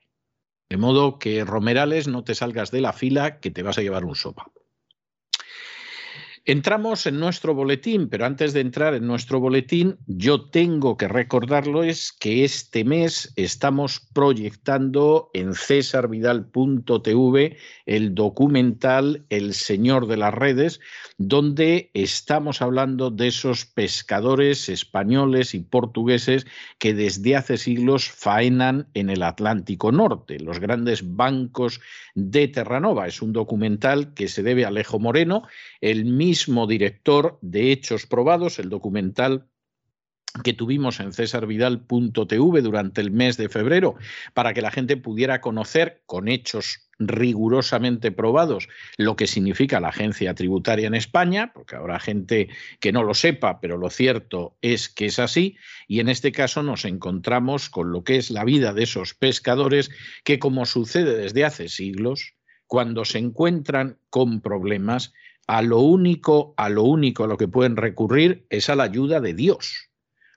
De 0.69 0.77
modo 0.77 1.19
que, 1.19 1.43
Romerales, 1.43 2.07
no 2.07 2.23
te 2.23 2.33
salgas 2.33 2.71
de 2.71 2.79
la 2.79 2.93
fila 2.93 3.41
que 3.41 3.51
te 3.51 3.61
vas 3.61 3.77
a 3.77 3.81
llevar 3.81 4.05
un 4.05 4.15
sopa. 4.15 4.49
Entramos 6.47 7.07
en 7.07 7.19
nuestro 7.19 7.55
boletín, 7.55 8.07
pero 8.07 8.27
antes 8.27 8.53
de 8.53 8.59
entrar 8.59 8.93
en 8.93 9.07
nuestro 9.07 9.39
boletín, 9.39 9.97
yo 10.05 10.47
tengo 10.47 10.95
que 10.95 11.07
recordarlo 11.07 11.81
es 11.81 12.11
que 12.11 12.43
este 12.43 12.83
mes 12.83 13.33
estamos 13.35 13.99
proyectando 14.13 15.31
en 15.33 15.55
cesarvidal.tv 15.55 17.57
el 17.87 18.13
documental 18.13 19.25
El 19.29 19.55
Señor 19.55 20.05
de 20.05 20.17
las 20.17 20.35
Redes, 20.35 20.79
donde 21.17 21.89
estamos 21.95 22.61
hablando 22.61 23.09
de 23.09 23.29
esos 23.29 23.65
pescadores 23.65 24.69
españoles 24.69 25.55
y 25.55 25.61
portugueses 25.61 26.45
que 26.77 26.93
desde 26.93 27.37
hace 27.37 27.57
siglos 27.57 28.07
faenan 28.07 28.87
en 28.93 29.09
el 29.09 29.23
Atlántico 29.23 29.91
Norte, 29.91 30.39
los 30.39 30.59
grandes 30.59 31.15
bancos 31.15 31.81
de 32.13 32.47
Terranova. 32.49 33.07
Es 33.07 33.23
un 33.23 33.33
documental 33.33 34.13
que 34.13 34.27
se 34.27 34.43
debe 34.43 34.63
a 34.63 34.67
Alejo 34.67 34.99
Moreno, 34.99 35.41
el 35.81 36.05
mismo 36.05 36.34
director 36.67 37.39
de 37.41 37.71
Hechos 37.71 38.05
Probados, 38.05 38.59
el 38.59 38.69
documental 38.69 39.47
que 40.43 40.53
tuvimos 40.53 40.99
en 40.99 41.13
cesarvidal.tv 41.13 42.61
durante 42.61 43.01
el 43.01 43.11
mes 43.11 43.37
de 43.37 43.49
febrero 43.49 43.95
para 44.33 44.53
que 44.53 44.61
la 44.61 44.71
gente 44.71 44.97
pudiera 44.97 45.41
conocer 45.41 46.03
con 46.05 46.27
hechos 46.27 46.89
rigurosamente 46.97 48.11
probados 48.11 48.69
lo 48.97 49.15
que 49.15 49.27
significa 49.27 49.79
la 49.79 49.89
agencia 49.89 50.33
tributaria 50.33 50.87
en 50.87 50.95
España, 50.95 51.51
porque 51.53 51.75
habrá 51.75 51.99
gente 51.99 52.49
que 52.79 52.91
no 52.91 53.03
lo 53.03 53.13
sepa, 53.13 53.59
pero 53.59 53.77
lo 53.77 53.89
cierto 53.89 54.57
es 54.61 54.89
que 54.89 55.05
es 55.07 55.19
así, 55.19 55.57
y 55.87 55.99
en 55.99 56.09
este 56.09 56.31
caso 56.31 56.63
nos 56.63 56.85
encontramos 56.85 57.69
con 57.69 57.91
lo 57.91 58.03
que 58.03 58.17
es 58.17 58.31
la 58.31 58.45
vida 58.45 58.73
de 58.73 58.83
esos 58.83 59.13
pescadores 59.13 59.89
que, 60.23 60.39
como 60.39 60.65
sucede 60.65 61.17
desde 61.17 61.45
hace 61.45 61.67
siglos, 61.67 62.35
cuando 62.67 63.05
se 63.05 63.19
encuentran 63.19 63.99
con 64.09 64.41
problemas, 64.41 65.13
a 65.47 65.61
lo 65.61 65.79
único, 65.79 66.53
a 66.57 66.69
lo 66.69 66.83
único 66.83 67.23
a 67.23 67.27
lo 67.27 67.37
que 67.37 67.47
pueden 67.47 67.77
recurrir 67.77 68.45
es 68.49 68.69
a 68.69 68.75
la 68.75 68.83
ayuda 68.83 69.19
de 69.21 69.33
Dios 69.33 69.89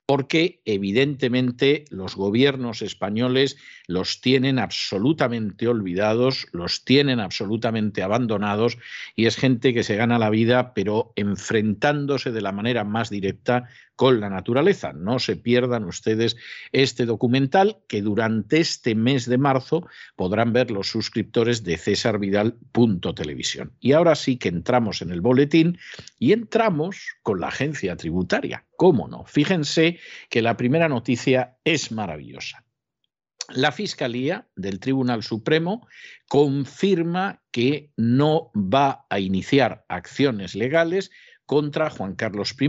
porque 0.08 0.62
evidentemente 0.64 1.84
los 1.90 2.16
gobiernos 2.16 2.80
españoles 2.80 3.58
los 3.86 4.22
tienen 4.22 4.58
absolutamente 4.58 5.68
olvidados, 5.68 6.46
los 6.52 6.82
tienen 6.86 7.20
absolutamente 7.20 8.02
abandonados 8.02 8.78
y 9.14 9.26
es 9.26 9.36
gente 9.36 9.74
que 9.74 9.82
se 9.82 9.96
gana 9.96 10.18
la 10.18 10.30
vida 10.30 10.72
pero 10.72 11.12
enfrentándose 11.14 12.32
de 12.32 12.40
la 12.40 12.52
manera 12.52 12.84
más 12.84 13.10
directa 13.10 13.68
con 13.98 14.20
la 14.20 14.30
naturaleza. 14.30 14.92
No 14.92 15.18
se 15.18 15.34
pierdan 15.34 15.84
ustedes 15.84 16.36
este 16.70 17.04
documental 17.04 17.78
que 17.88 18.00
durante 18.00 18.60
este 18.60 18.94
mes 18.94 19.26
de 19.26 19.38
marzo 19.38 19.88
podrán 20.14 20.52
ver 20.52 20.70
los 20.70 20.88
suscriptores 20.88 21.64
de 21.64 21.76
cesarvidal.televisión. 21.78 23.72
Y 23.80 23.94
ahora 23.94 24.14
sí 24.14 24.36
que 24.36 24.50
entramos 24.50 25.02
en 25.02 25.10
el 25.10 25.20
boletín 25.20 25.78
y 26.16 26.32
entramos 26.32 27.16
con 27.24 27.40
la 27.40 27.48
agencia 27.48 27.96
tributaria. 27.96 28.64
¿Cómo 28.76 29.08
no? 29.08 29.24
Fíjense 29.24 29.98
que 30.30 30.42
la 30.42 30.56
primera 30.56 30.88
noticia 30.88 31.56
es 31.64 31.90
maravillosa. 31.90 32.64
La 33.48 33.72
Fiscalía 33.72 34.46
del 34.54 34.78
Tribunal 34.78 35.24
Supremo 35.24 35.88
confirma 36.28 37.42
que 37.50 37.90
no 37.96 38.52
va 38.54 39.06
a 39.10 39.18
iniciar 39.18 39.84
acciones 39.88 40.54
legales 40.54 41.10
contra 41.46 41.90
Juan 41.90 42.14
Carlos 42.14 42.54
I, 42.60 42.68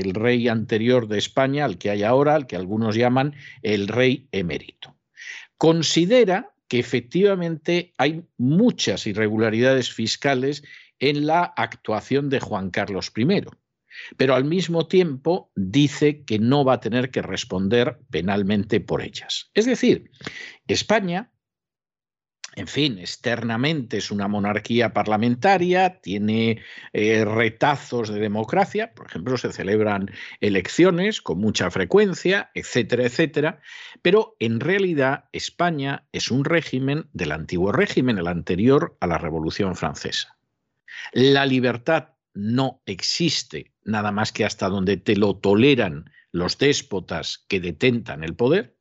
el 0.00 0.14
rey 0.14 0.48
anterior 0.48 1.08
de 1.08 1.18
España, 1.18 1.64
al 1.64 1.78
que 1.78 1.90
hay 1.90 2.02
ahora, 2.02 2.34
al 2.34 2.46
que 2.46 2.56
algunos 2.56 2.94
llaman 2.96 3.34
el 3.62 3.88
rey 3.88 4.28
emérito. 4.32 4.96
Considera 5.56 6.52
que 6.68 6.78
efectivamente 6.78 7.92
hay 7.98 8.24
muchas 8.36 9.06
irregularidades 9.06 9.92
fiscales 9.92 10.64
en 10.98 11.26
la 11.26 11.42
actuación 11.42 12.30
de 12.30 12.40
Juan 12.40 12.70
Carlos 12.70 13.12
I, 13.16 13.42
pero 14.16 14.34
al 14.34 14.44
mismo 14.44 14.86
tiempo 14.86 15.50
dice 15.54 16.24
que 16.24 16.38
no 16.38 16.64
va 16.64 16.74
a 16.74 16.80
tener 16.80 17.10
que 17.10 17.22
responder 17.22 17.98
penalmente 18.10 18.80
por 18.80 19.02
ellas. 19.02 19.50
Es 19.54 19.66
decir, 19.66 20.10
España 20.66 21.30
en 22.56 22.68
fin, 22.68 22.98
externamente 22.98 23.96
es 23.96 24.10
una 24.10 24.28
monarquía 24.28 24.92
parlamentaria, 24.92 26.00
tiene 26.00 26.62
eh, 26.92 27.24
retazos 27.24 28.08
de 28.08 28.20
democracia, 28.20 28.94
por 28.94 29.06
ejemplo, 29.06 29.36
se 29.36 29.52
celebran 29.52 30.10
elecciones 30.40 31.20
con 31.20 31.38
mucha 31.38 31.70
frecuencia, 31.70 32.50
etcétera, 32.54 33.04
etcétera, 33.04 33.60
pero 34.02 34.36
en 34.38 34.60
realidad 34.60 35.24
España 35.32 36.06
es 36.12 36.30
un 36.30 36.44
régimen 36.44 37.08
del 37.12 37.32
antiguo 37.32 37.72
régimen, 37.72 38.18
el 38.18 38.28
anterior 38.28 38.96
a 39.00 39.06
la 39.06 39.18
Revolución 39.18 39.74
Francesa. 39.74 40.36
La 41.12 41.46
libertad 41.46 42.10
no 42.34 42.82
existe 42.86 43.72
nada 43.84 44.12
más 44.12 44.32
que 44.32 44.44
hasta 44.44 44.68
donde 44.68 44.96
te 44.96 45.16
lo 45.16 45.36
toleran 45.36 46.10
los 46.30 46.58
déspotas 46.58 47.44
que 47.48 47.60
detentan 47.60 48.24
el 48.24 48.34
poder, 48.34 48.76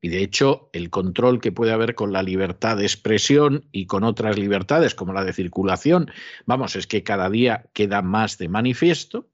y 0.00 0.08
de 0.08 0.22
hecho, 0.22 0.70
el 0.72 0.90
control 0.90 1.40
que 1.40 1.50
puede 1.50 1.72
haber 1.72 1.94
con 1.94 2.12
la 2.12 2.22
libertad 2.22 2.76
de 2.76 2.84
expresión 2.84 3.64
y 3.72 3.86
con 3.86 4.04
otras 4.04 4.38
libertades, 4.38 4.94
como 4.94 5.12
la 5.12 5.24
de 5.24 5.32
circulación, 5.32 6.10
vamos, 6.46 6.76
es 6.76 6.86
que 6.86 7.02
cada 7.02 7.28
día 7.30 7.66
queda 7.72 8.00
más 8.00 8.38
de 8.38 8.48
manifiesto. 8.48 9.28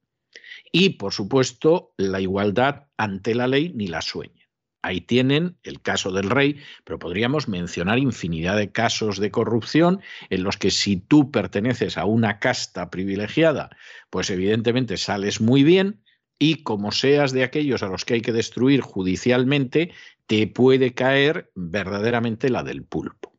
Y, 0.72 0.90
por 0.90 1.12
supuesto, 1.12 1.92
la 1.98 2.20
igualdad 2.20 2.86
ante 2.96 3.34
la 3.34 3.46
ley 3.46 3.72
ni 3.74 3.88
la 3.88 4.00
sueña. 4.00 4.48
Ahí 4.82 5.00
tienen 5.00 5.56
el 5.62 5.80
caso 5.80 6.12
del 6.12 6.28
rey, 6.30 6.60
pero 6.84 6.98
podríamos 6.98 7.48
mencionar 7.48 7.98
infinidad 7.98 8.56
de 8.56 8.72
casos 8.72 9.18
de 9.18 9.30
corrupción 9.30 10.00
en 10.30 10.44
los 10.44 10.56
que 10.56 10.70
si 10.70 10.96
tú 10.96 11.30
perteneces 11.30 11.96
a 11.96 12.04
una 12.04 12.38
casta 12.38 12.90
privilegiada, 12.90 13.70
pues 14.10 14.28
evidentemente 14.30 14.96
sales 14.96 15.40
muy 15.40 15.62
bien, 15.62 16.04
y 16.38 16.62
como 16.62 16.92
seas 16.92 17.32
de 17.32 17.44
aquellos 17.44 17.82
a 17.82 17.88
los 17.88 18.04
que 18.04 18.14
hay 18.14 18.20
que 18.20 18.32
destruir 18.32 18.80
judicialmente, 18.80 19.92
te 20.26 20.46
puede 20.46 20.94
caer 20.94 21.50
verdaderamente 21.54 22.48
la 22.48 22.62
del 22.62 22.84
pulpo. 22.84 23.32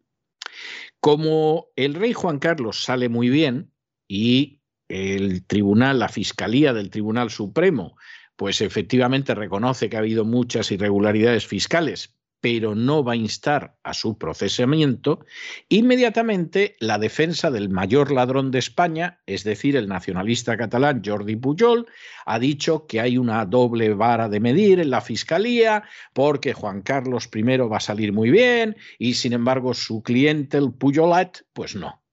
Como 0.99 1.67
el 1.75 1.93
rey 1.93 2.13
Juan 2.13 2.39
Carlos 2.39 2.83
sale 2.83 3.09
muy 3.09 3.29
bien 3.29 3.71
y 4.07 4.61
el 4.87 5.45
tribunal, 5.45 5.99
la 5.99 6.09
fiscalía 6.09 6.73
del 6.73 6.89
Tribunal 6.89 7.29
Supremo, 7.31 7.97
pues 8.35 8.61
efectivamente 8.61 9.33
reconoce 9.33 9.89
que 9.89 9.95
ha 9.95 9.99
habido 9.99 10.25
muchas 10.25 10.71
irregularidades 10.71 11.47
fiscales, 11.47 12.15
pero 12.45 12.75
no 12.75 13.03
va 13.03 13.13
a 13.13 13.15
instar 13.15 13.75
a 13.81 13.95
su 13.95 14.19
procesamiento, 14.19 15.25
inmediatamente 15.67 16.75
la 16.79 16.99
defensa 16.99 17.49
del 17.49 17.69
mayor 17.69 18.11
ladrón 18.11 18.51
de 18.51 18.59
España, 18.59 19.19
es 19.25 19.43
decir, 19.43 19.75
el 19.75 19.87
nacionalista 19.87 20.55
catalán 20.55 21.01
Jordi 21.03 21.37
Pujol, 21.37 21.87
ha 22.23 22.37
dicho 22.37 22.85
que 22.85 23.01
hay 23.01 23.17
una 23.17 23.43
doble 23.47 23.95
vara 23.95 24.29
de 24.29 24.39
medir 24.39 24.79
en 24.79 24.91
la 24.91 25.01
Fiscalía 25.01 25.85
porque 26.13 26.53
Juan 26.53 26.83
Carlos 26.83 27.31
I 27.33 27.41
va 27.41 27.77
a 27.77 27.79
salir 27.79 28.13
muy 28.13 28.29
bien 28.29 28.75
y 28.99 29.15
sin 29.15 29.33
embargo 29.33 29.73
su 29.73 30.03
cliente, 30.03 30.59
el 30.59 30.71
Pujolet, 30.71 31.47
pues 31.51 31.75
no. 31.75 32.03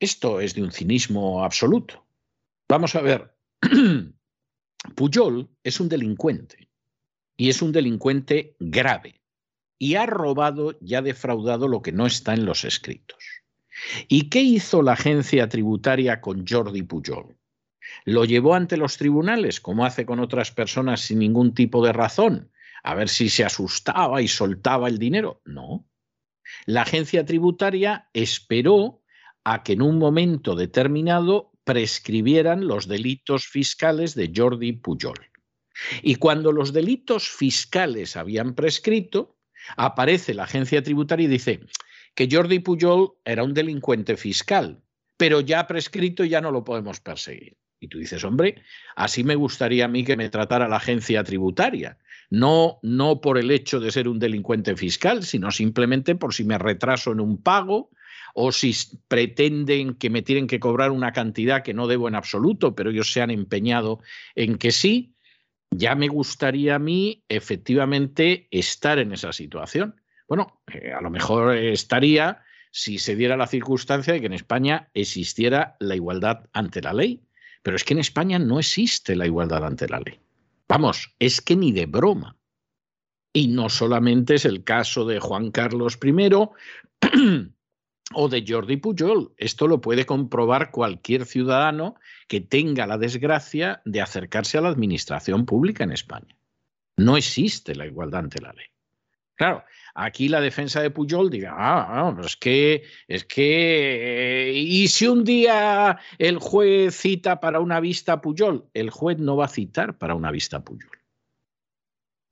Esto 0.00 0.40
es 0.40 0.54
de 0.56 0.64
un 0.64 0.72
cinismo 0.72 1.44
absoluto. 1.44 2.04
Vamos 2.68 2.96
a 2.96 3.00
ver, 3.00 3.32
Pujol 4.96 5.48
es 5.62 5.78
un 5.78 5.88
delincuente 5.88 6.69
y 7.40 7.48
es 7.48 7.62
un 7.62 7.72
delincuente 7.72 8.54
grave 8.58 9.22
y 9.78 9.94
ha 9.94 10.04
robado 10.04 10.76
y 10.78 10.94
ha 10.94 11.00
defraudado 11.00 11.68
lo 11.68 11.80
que 11.80 11.90
no 11.90 12.04
está 12.04 12.34
en 12.34 12.44
los 12.44 12.66
escritos. 12.66 13.16
¿Y 14.08 14.28
qué 14.28 14.42
hizo 14.42 14.82
la 14.82 14.92
agencia 14.92 15.48
tributaria 15.48 16.20
con 16.20 16.44
Jordi 16.46 16.82
Pujol? 16.82 17.38
¿Lo 18.04 18.26
llevó 18.26 18.54
ante 18.54 18.76
los 18.76 18.98
tribunales, 18.98 19.58
como 19.58 19.86
hace 19.86 20.04
con 20.04 20.20
otras 20.20 20.52
personas 20.52 21.00
sin 21.00 21.20
ningún 21.20 21.54
tipo 21.54 21.82
de 21.82 21.94
razón? 21.94 22.52
A 22.82 22.94
ver 22.94 23.08
si 23.08 23.30
se 23.30 23.42
asustaba 23.42 24.20
y 24.20 24.28
soltaba 24.28 24.88
el 24.88 24.98
dinero. 24.98 25.40
No. 25.46 25.88
La 26.66 26.82
agencia 26.82 27.24
tributaria 27.24 28.10
esperó 28.12 29.02
a 29.44 29.62
que 29.62 29.72
en 29.72 29.80
un 29.80 29.96
momento 29.96 30.56
determinado 30.56 31.52
prescribieran 31.64 32.66
los 32.66 32.86
delitos 32.86 33.46
fiscales 33.46 34.14
de 34.14 34.30
Jordi 34.36 34.72
Pujol. 34.72 35.29
Y 36.02 36.16
cuando 36.16 36.52
los 36.52 36.72
delitos 36.72 37.28
fiscales 37.28 38.16
habían 38.16 38.54
prescrito, 38.54 39.36
aparece 39.76 40.34
la 40.34 40.44
agencia 40.44 40.82
tributaria 40.82 41.24
y 41.24 41.28
dice 41.28 41.60
que 42.14 42.28
Jordi 42.30 42.58
Pujol 42.58 43.12
era 43.24 43.44
un 43.44 43.54
delincuente 43.54 44.16
fiscal, 44.16 44.82
pero 45.16 45.40
ya 45.40 45.66
prescrito 45.66 46.24
y 46.24 46.30
ya 46.30 46.40
no 46.40 46.50
lo 46.50 46.64
podemos 46.64 47.00
perseguir. 47.00 47.56
Y 47.78 47.88
tú 47.88 47.98
dices, 47.98 48.24
hombre, 48.24 48.62
así 48.94 49.24
me 49.24 49.34
gustaría 49.34 49.86
a 49.86 49.88
mí 49.88 50.04
que 50.04 50.16
me 50.16 50.28
tratara 50.28 50.68
la 50.68 50.76
agencia 50.76 51.24
tributaria. 51.24 51.98
No, 52.28 52.78
no 52.82 53.20
por 53.20 53.38
el 53.38 53.50
hecho 53.50 53.80
de 53.80 53.90
ser 53.90 54.06
un 54.06 54.18
delincuente 54.18 54.76
fiscal, 54.76 55.24
sino 55.24 55.50
simplemente 55.50 56.14
por 56.14 56.34
si 56.34 56.44
me 56.44 56.58
retraso 56.58 57.10
en 57.12 57.20
un 57.20 57.42
pago 57.42 57.90
o 58.34 58.52
si 58.52 58.74
pretenden 59.08 59.94
que 59.94 60.10
me 60.10 60.22
tienen 60.22 60.46
que 60.46 60.60
cobrar 60.60 60.90
una 60.90 61.12
cantidad 61.12 61.62
que 61.62 61.74
no 61.74 61.86
debo 61.86 62.06
en 62.06 62.14
absoluto, 62.14 62.74
pero 62.74 62.90
ellos 62.90 63.12
se 63.12 63.22
han 63.22 63.30
empeñado 63.30 64.00
en 64.34 64.58
que 64.58 64.70
sí, 64.70 65.14
ya 65.70 65.94
me 65.94 66.08
gustaría 66.08 66.74
a 66.74 66.78
mí 66.78 67.24
efectivamente 67.28 68.48
estar 68.50 68.98
en 68.98 69.12
esa 69.12 69.32
situación. 69.32 70.00
Bueno, 70.28 70.62
eh, 70.72 70.92
a 70.92 71.00
lo 71.00 71.10
mejor 71.10 71.56
estaría 71.56 72.42
si 72.72 72.98
se 72.98 73.16
diera 73.16 73.36
la 73.36 73.46
circunstancia 73.46 74.12
de 74.12 74.20
que 74.20 74.26
en 74.26 74.32
España 74.32 74.90
existiera 74.94 75.76
la 75.80 75.96
igualdad 75.96 76.48
ante 76.52 76.80
la 76.80 76.92
ley. 76.92 77.22
Pero 77.62 77.76
es 77.76 77.84
que 77.84 77.94
en 77.94 78.00
España 78.00 78.38
no 78.38 78.58
existe 78.58 79.16
la 79.16 79.26
igualdad 79.26 79.64
ante 79.64 79.88
la 79.88 80.00
ley. 80.00 80.18
Vamos, 80.68 81.14
es 81.18 81.40
que 81.40 81.56
ni 81.56 81.72
de 81.72 81.86
broma. 81.86 82.36
Y 83.32 83.48
no 83.48 83.68
solamente 83.68 84.36
es 84.36 84.44
el 84.44 84.64
caso 84.64 85.04
de 85.04 85.20
Juan 85.20 85.50
Carlos 85.50 85.98
I 86.02 86.30
o 88.14 88.28
de 88.28 88.44
Jordi 88.46 88.76
Pujol. 88.76 89.32
Esto 89.36 89.66
lo 89.66 89.80
puede 89.80 90.06
comprobar 90.06 90.70
cualquier 90.70 91.26
ciudadano 91.26 91.94
que 92.28 92.40
tenga 92.40 92.86
la 92.86 92.98
desgracia 92.98 93.82
de 93.84 94.00
acercarse 94.00 94.58
a 94.58 94.60
la 94.60 94.68
administración 94.68 95.46
pública 95.46 95.84
en 95.84 95.92
España. 95.92 96.36
No 96.96 97.16
existe 97.16 97.74
la 97.74 97.86
igualdad 97.86 98.20
ante 98.20 98.40
la 98.40 98.52
ley. 98.52 98.66
Claro, 99.36 99.64
aquí 99.94 100.28
la 100.28 100.42
defensa 100.42 100.82
de 100.82 100.90
Pujol 100.90 101.30
diga, 101.30 101.54
ah, 101.56 102.14
es 102.22 102.36
que, 102.36 102.82
es 103.08 103.24
que, 103.24 104.52
y 104.54 104.86
si 104.88 105.06
un 105.06 105.24
día 105.24 105.98
el 106.18 106.38
juez 106.38 106.94
cita 106.94 107.40
para 107.40 107.60
una 107.60 107.80
vista 107.80 108.12
a 108.12 108.20
Pujol, 108.20 108.68
el 108.74 108.90
juez 108.90 109.18
no 109.18 109.36
va 109.36 109.46
a 109.46 109.48
citar 109.48 109.96
para 109.96 110.14
una 110.14 110.30
vista 110.30 110.58
a 110.58 110.64
Pujol. 110.64 110.98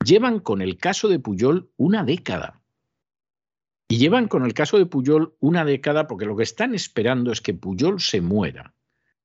Llevan 0.04 0.40
con 0.40 0.60
el 0.60 0.76
caso 0.76 1.08
de 1.08 1.18
Pujol 1.18 1.70
una 1.78 2.04
década. 2.04 2.57
Y 3.88 3.96
llevan 3.96 4.28
con 4.28 4.44
el 4.44 4.52
caso 4.52 4.78
de 4.78 4.86
Pujol 4.86 5.34
una 5.40 5.64
década 5.64 6.06
porque 6.06 6.26
lo 6.26 6.36
que 6.36 6.42
están 6.42 6.74
esperando 6.74 7.32
es 7.32 7.40
que 7.40 7.54
Pujol 7.54 8.00
se 8.00 8.20
muera, 8.20 8.74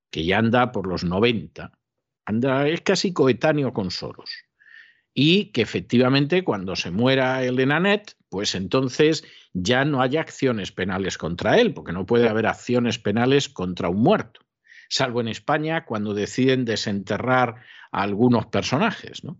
que 0.10 0.24
ya 0.24 0.38
anda 0.38 0.72
por 0.72 0.88
los 0.88 1.04
90, 1.04 1.78
anda, 2.26 2.68
es 2.70 2.82
casi 2.82 3.12
coetáneo 3.12 3.74
con 3.74 3.92
Soros 3.92 4.32
y 5.14 5.52
que 5.52 5.62
efectivamente 5.62 6.44
cuando 6.44 6.76
se 6.76 6.92
muera 6.92 7.44
el 7.44 7.60
Enanet, 7.60 8.16
pues 8.30 8.56
entonces 8.56 9.24
ya 9.54 9.86
no 9.86 10.02
haya 10.02 10.22
acciones 10.22 10.72
penales 10.72 11.18
contra 11.18 11.60
él, 11.60 11.74
porque 11.74 11.94
no 11.94 12.06
puede 12.06 12.28
haber 12.28 12.48
acciones 12.48 12.98
penales 12.98 13.48
contra 13.48 13.90
un 13.90 14.02
muerto, 14.02 14.42
salvo 14.90 15.22
en 15.22 15.28
España 15.28 15.86
cuando 15.86 16.14
deciden 16.14 16.66
desenterrar 16.66 17.62
a 17.92 18.02
algunos 18.02 18.48
personajes, 18.48 19.24
¿no? 19.24 19.40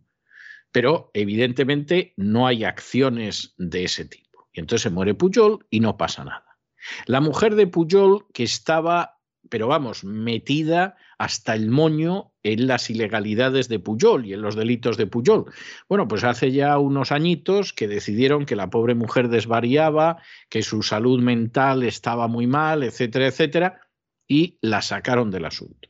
Pero 0.72 1.12
evidentemente 1.14 2.14
no 2.18 2.46
hay 2.46 2.64
acciones 2.64 3.54
de 3.58 3.86
ese 3.86 4.06
tipo. 4.06 4.23
Y 4.54 4.60
entonces 4.60 4.84
se 4.84 4.90
muere 4.90 5.16
Puyol 5.16 5.66
y 5.70 5.80
no 5.80 5.98
pasa 5.98 6.24
nada. 6.24 6.58
La 7.06 7.22
mujer 7.22 7.56
de 7.56 7.68
Puyol, 7.68 8.26
que 8.34 8.44
estaba, 8.44 9.20
pero 9.50 9.68
vamos, 9.68 10.04
metida 10.04 10.96
hasta 11.18 11.56
el 11.56 11.70
moño 11.70 12.34
en 12.44 12.68
las 12.68 12.90
ilegalidades 12.90 13.70
de 13.70 13.80
Puyol 13.80 14.26
y 14.26 14.34
en 14.34 14.42
los 14.42 14.56
delitos 14.56 14.98
de 14.98 15.08
Puyol. 15.08 15.46
Bueno, 15.88 16.08
pues 16.08 16.24
hace 16.24 16.52
ya 16.52 16.78
unos 16.78 17.12
añitos 17.12 17.74
que 17.74 17.88
decidieron 17.88 18.46
que 18.46 18.56
la 18.56 18.70
pobre 18.70 18.96
mujer 18.96 19.30
desvariaba, 19.30 20.22
que 20.50 20.62
su 20.62 20.84
salud 20.84 21.22
mental 21.22 21.84
estaba 21.84 22.28
muy 22.28 22.48
mal, 22.48 22.84
etcétera, 22.84 23.28
etcétera, 23.28 23.82
y 24.28 24.58
la 24.62 24.82
sacaron 24.82 25.32
del 25.32 25.46
asunto. 25.46 25.90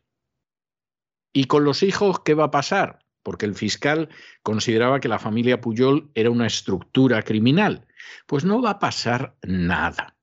¿Y 1.34 1.46
con 1.46 1.64
los 1.64 1.82
hijos 1.82 2.20
qué 2.20 2.36
va 2.36 2.46
a 2.46 2.52
pasar? 2.52 3.00
Porque 3.24 3.46
el 3.46 3.56
fiscal 3.56 4.10
consideraba 4.44 5.00
que 5.00 5.08
la 5.08 5.18
familia 5.18 5.62
Puyol 5.62 6.12
era 6.14 6.30
una 6.30 6.46
estructura 6.46 7.24
criminal. 7.24 7.88
Pues 8.28 8.46
no 8.46 8.62
va 8.62 8.72
a 8.72 8.80
pasar 8.80 9.36
nada 9.44 10.18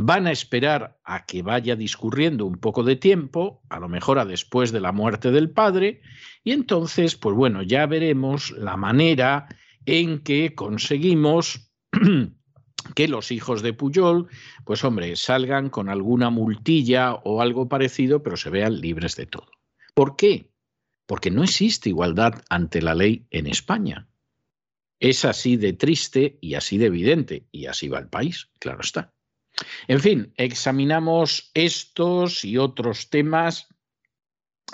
van 0.00 0.26
a 0.26 0.32
esperar 0.32 0.98
a 1.04 1.26
que 1.26 1.42
vaya 1.42 1.74
discurriendo 1.76 2.46
un 2.46 2.58
poco 2.58 2.82
de 2.84 2.96
tiempo, 2.96 3.62
a 3.68 3.80
lo 3.80 3.88
mejor 3.88 4.18
a 4.18 4.24
después 4.24 4.70
de 4.72 4.80
la 4.80 4.92
muerte 4.92 5.30
del 5.30 5.50
padre, 5.50 6.00
y 6.44 6.52
entonces, 6.52 7.16
pues 7.16 7.34
bueno, 7.34 7.62
ya 7.62 7.86
veremos 7.86 8.52
la 8.52 8.76
manera 8.76 9.48
en 9.86 10.20
que 10.20 10.54
conseguimos 10.54 11.72
que 12.94 13.08
los 13.08 13.32
hijos 13.32 13.62
de 13.62 13.72
Puyol, 13.72 14.28
pues 14.64 14.84
hombre, 14.84 15.16
salgan 15.16 15.68
con 15.68 15.88
alguna 15.88 16.30
multilla 16.30 17.14
o 17.14 17.42
algo 17.42 17.68
parecido, 17.68 18.22
pero 18.22 18.36
se 18.36 18.50
vean 18.50 18.80
libres 18.80 19.16
de 19.16 19.26
todo. 19.26 19.50
¿Por 19.94 20.16
qué? 20.16 20.52
Porque 21.06 21.30
no 21.30 21.42
existe 21.42 21.88
igualdad 21.88 22.42
ante 22.50 22.82
la 22.82 22.94
ley 22.94 23.26
en 23.30 23.46
España. 23.46 24.07
Es 25.00 25.24
así 25.24 25.56
de 25.56 25.72
triste 25.72 26.38
y 26.40 26.54
así 26.54 26.78
de 26.78 26.86
evidente, 26.86 27.46
y 27.52 27.66
así 27.66 27.88
va 27.88 27.98
el 27.98 28.08
país, 28.08 28.48
claro 28.58 28.80
está. 28.80 29.14
En 29.86 30.00
fin, 30.00 30.32
examinamos 30.36 31.50
estos 31.54 32.44
y 32.44 32.58
otros 32.58 33.10
temas 33.10 33.68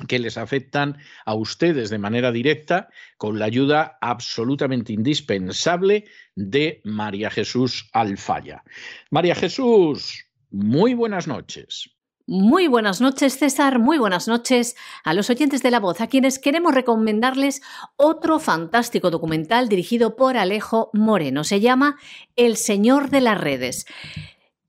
que 0.09 0.19
les 0.19 0.37
afectan 0.37 0.99
a 1.25 1.35
ustedes 1.35 1.89
de 1.91 1.99
manera 1.99 2.33
directa 2.33 2.89
con 3.17 3.39
la 3.39 3.45
ayuda 3.45 3.99
absolutamente 4.01 4.93
indispensable 4.93 6.05
de 6.35 6.81
María 6.85 7.31
Jesús 7.31 7.89
Alfaya. 7.93 8.65
María 9.11 9.35
Jesús, 9.35 10.27
muy 10.51 10.95
buenas 10.95 11.29
noches. 11.29 11.94
Muy 12.27 12.69
buenas 12.69 13.03
noches, 13.03 13.37
César. 13.37 13.79
Muy 13.79 13.99
buenas 13.99 14.29
noches 14.29 14.77
a 15.05 15.13
los 15.13 15.29
oyentes 15.29 15.63
de 15.63 15.71
La 15.71 15.79
Voz, 15.79 16.01
a 16.01 16.07
quienes 16.07 16.39
queremos 16.39 16.75
recomendarles 16.75 17.61
otro 17.97 18.39
fantástico 18.39 19.11
documental 19.11 19.69
dirigido 19.69 20.17
por 20.17 20.39
Alejo 20.39 20.89
Moreno. 20.95 21.45
Se 21.45 21.61
llama 21.61 21.99
El 22.35 22.57
Señor 22.57 23.11
de 23.11 23.21
las 23.21 23.39
Redes. 23.39 23.85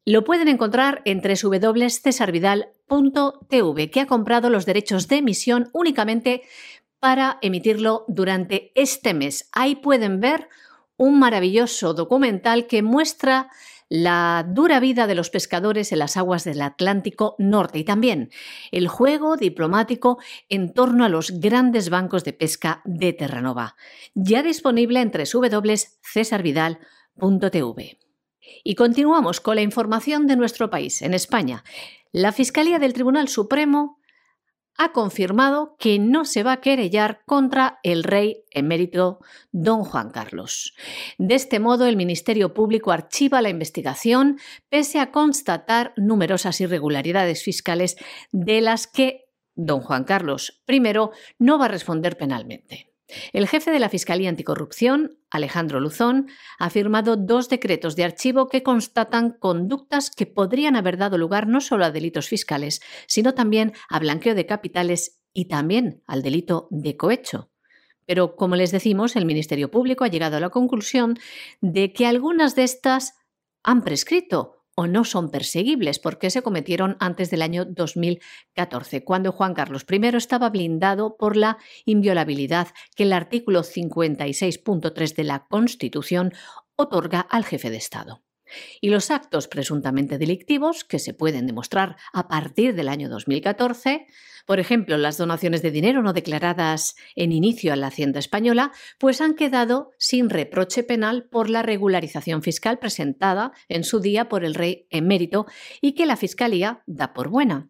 Lo 0.03 0.25
pueden 0.25 0.49
encontrar 0.49 1.01
en 1.05 1.21
www.cesarvidal.tv, 1.21 3.89
que 3.89 4.01
ha 4.01 4.05
comprado 4.05 4.49
los 4.49 4.65
derechos 4.65 5.07
de 5.07 5.15
emisión 5.15 5.69
únicamente 5.71 6.41
para 6.99 7.37
emitirlo 7.41 8.03
durante 8.09 8.73
este 8.75 9.13
mes. 9.13 9.47
Ahí 9.53 9.77
pueden 9.77 10.19
ver 10.19 10.49
un 10.97 11.19
maravilloso 11.19 11.93
documental 11.93 12.67
que 12.67 12.83
muestra 12.83 13.49
la 13.89 14.45
dura 14.47 14.79
vida 14.79 15.07
de 15.07 15.15
los 15.15 15.29
pescadores 15.29 15.91
en 15.91 15.99
las 15.99 16.15
aguas 16.17 16.43
del 16.43 16.61
Atlántico 16.61 17.35
Norte 17.37 17.79
y 17.79 17.83
también 17.83 18.31
el 18.71 18.87
juego 18.87 19.35
diplomático 19.37 20.17
en 20.49 20.73
torno 20.73 21.05
a 21.05 21.09
los 21.09 21.39
grandes 21.39 21.89
bancos 21.89 22.23
de 22.23 22.33
pesca 22.33 22.81
de 22.85 23.13
Terranova. 23.13 23.75
Ya 24.13 24.43
disponible 24.43 25.01
en 25.01 25.11
www.cesarvidal.tv. 25.11 27.99
Y 28.63 28.75
continuamos 28.75 29.41
con 29.41 29.55
la 29.55 29.61
información 29.61 30.27
de 30.27 30.35
nuestro 30.35 30.69
país, 30.69 31.01
en 31.01 31.13
España. 31.13 31.63
La 32.11 32.31
Fiscalía 32.31 32.79
del 32.79 32.93
Tribunal 32.93 33.27
Supremo 33.27 33.99
ha 34.77 34.91
confirmado 34.91 35.75
que 35.79 35.99
no 35.99 36.25
se 36.25 36.43
va 36.43 36.53
a 36.53 36.61
querellar 36.61 37.21
contra 37.25 37.79
el 37.83 38.03
rey 38.03 38.43
emérito 38.51 39.19
don 39.51 39.83
Juan 39.83 40.11
Carlos. 40.11 40.73
De 41.17 41.35
este 41.35 41.59
modo, 41.59 41.85
el 41.85 41.97
Ministerio 41.97 42.53
Público 42.53 42.91
archiva 42.91 43.41
la 43.41 43.49
investigación 43.49 44.39
pese 44.69 44.99
a 44.99 45.11
constatar 45.11 45.93
numerosas 45.95 46.59
irregularidades 46.61 47.43
fiscales 47.43 47.95
de 48.31 48.61
las 48.61 48.87
que 48.87 49.25
don 49.55 49.81
Juan 49.81 50.03
Carlos 50.03 50.61
I 50.67 50.81
no 51.39 51.57
va 51.57 51.65
a 51.65 51.69
responder 51.69 52.17
penalmente. 52.17 52.94
El 53.33 53.47
jefe 53.47 53.71
de 53.71 53.79
la 53.79 53.89
Fiscalía 53.89 54.29
Anticorrupción, 54.29 55.19
Alejandro 55.29 55.79
Luzón, 55.79 56.27
ha 56.57 56.69
firmado 56.69 57.17
dos 57.17 57.49
decretos 57.49 57.95
de 57.95 58.03
archivo 58.03 58.47
que 58.47 58.63
constatan 58.63 59.31
conductas 59.31 60.09
que 60.09 60.25
podrían 60.25 60.75
haber 60.75 60.97
dado 60.97 61.17
lugar 61.17 61.47
no 61.47 61.61
solo 61.61 61.85
a 61.85 61.91
delitos 61.91 62.27
fiscales, 62.27 62.81
sino 63.07 63.35
también 63.35 63.73
a 63.89 63.99
blanqueo 63.99 64.33
de 64.33 64.47
capitales 64.47 65.21
y 65.33 65.45
también 65.45 66.01
al 66.07 66.23
delito 66.23 66.67
de 66.71 66.97
cohecho. 66.97 67.51
Pero, 68.07 68.35
como 68.35 68.55
les 68.55 68.71
decimos, 68.71 69.15
el 69.15 69.25
Ministerio 69.25 69.69
Público 69.69 70.03
ha 70.03 70.09
llegado 70.09 70.37
a 70.37 70.39
la 70.39 70.49
conclusión 70.49 71.17
de 71.61 71.93
que 71.93 72.05
algunas 72.07 72.55
de 72.55 72.63
estas 72.63 73.15
han 73.63 73.83
prescrito 73.83 74.54
o 74.75 74.87
no 74.87 75.05
son 75.05 75.31
perseguibles 75.31 75.99
porque 75.99 76.29
se 76.29 76.41
cometieron 76.41 76.97
antes 76.99 77.31
del 77.31 77.41
año 77.41 77.65
2014, 77.65 79.03
cuando 79.03 79.31
Juan 79.31 79.53
Carlos 79.53 79.85
I 79.89 80.15
estaba 80.15 80.49
blindado 80.49 81.15
por 81.17 81.37
la 81.37 81.57
inviolabilidad 81.85 82.67
que 82.95 83.03
el 83.03 83.13
artículo 83.13 83.63
56.3 83.63 85.15
de 85.15 85.23
la 85.23 85.45
Constitución 85.47 86.33
otorga 86.75 87.21
al 87.21 87.45
jefe 87.45 87.69
de 87.69 87.77
Estado. 87.77 88.21
Y 88.81 88.89
los 88.89 89.11
actos 89.11 89.47
presuntamente 89.47 90.17
delictivos, 90.17 90.83
que 90.83 90.99
se 90.99 91.13
pueden 91.13 91.47
demostrar 91.47 91.97
a 92.13 92.27
partir 92.27 92.75
del 92.75 92.89
año 92.89 93.09
2014, 93.09 94.07
por 94.45 94.59
ejemplo, 94.59 94.97
las 94.97 95.17
donaciones 95.17 95.61
de 95.61 95.71
dinero 95.71 96.03
no 96.03 96.13
declaradas 96.13 96.95
en 97.15 97.31
inicio 97.31 97.73
a 97.73 97.75
la 97.75 97.87
Hacienda 97.87 98.19
española, 98.19 98.71
pues 98.99 99.19
han 99.19 99.33
quedado 99.33 99.91
sin 99.97 100.29
reproche 100.29 100.83
penal 100.83 101.27
por 101.29 101.49
la 101.49 101.63
regularización 101.63 102.43
fiscal 102.43 102.77
presentada 102.77 103.53
en 103.69 103.83
su 103.83 103.99
día 103.99 104.29
por 104.29 104.45
el 104.45 104.53
rey 104.53 104.87
emérito 104.91 105.47
y 105.81 105.93
que 105.93 106.05
la 106.05 106.15
Fiscalía 106.15 106.83
da 106.85 107.13
por 107.13 107.29
buena. 107.29 107.69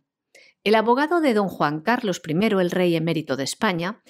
El 0.65 0.73
abogado 0.73 1.21
de 1.21 1.35
don 1.35 1.47
Juan 1.47 1.81
Carlos 1.81 2.19
I, 2.27 2.43
el 2.43 2.71
rey 2.71 2.95
emérito 2.95 3.37
de 3.37 3.43
España, 3.43 4.01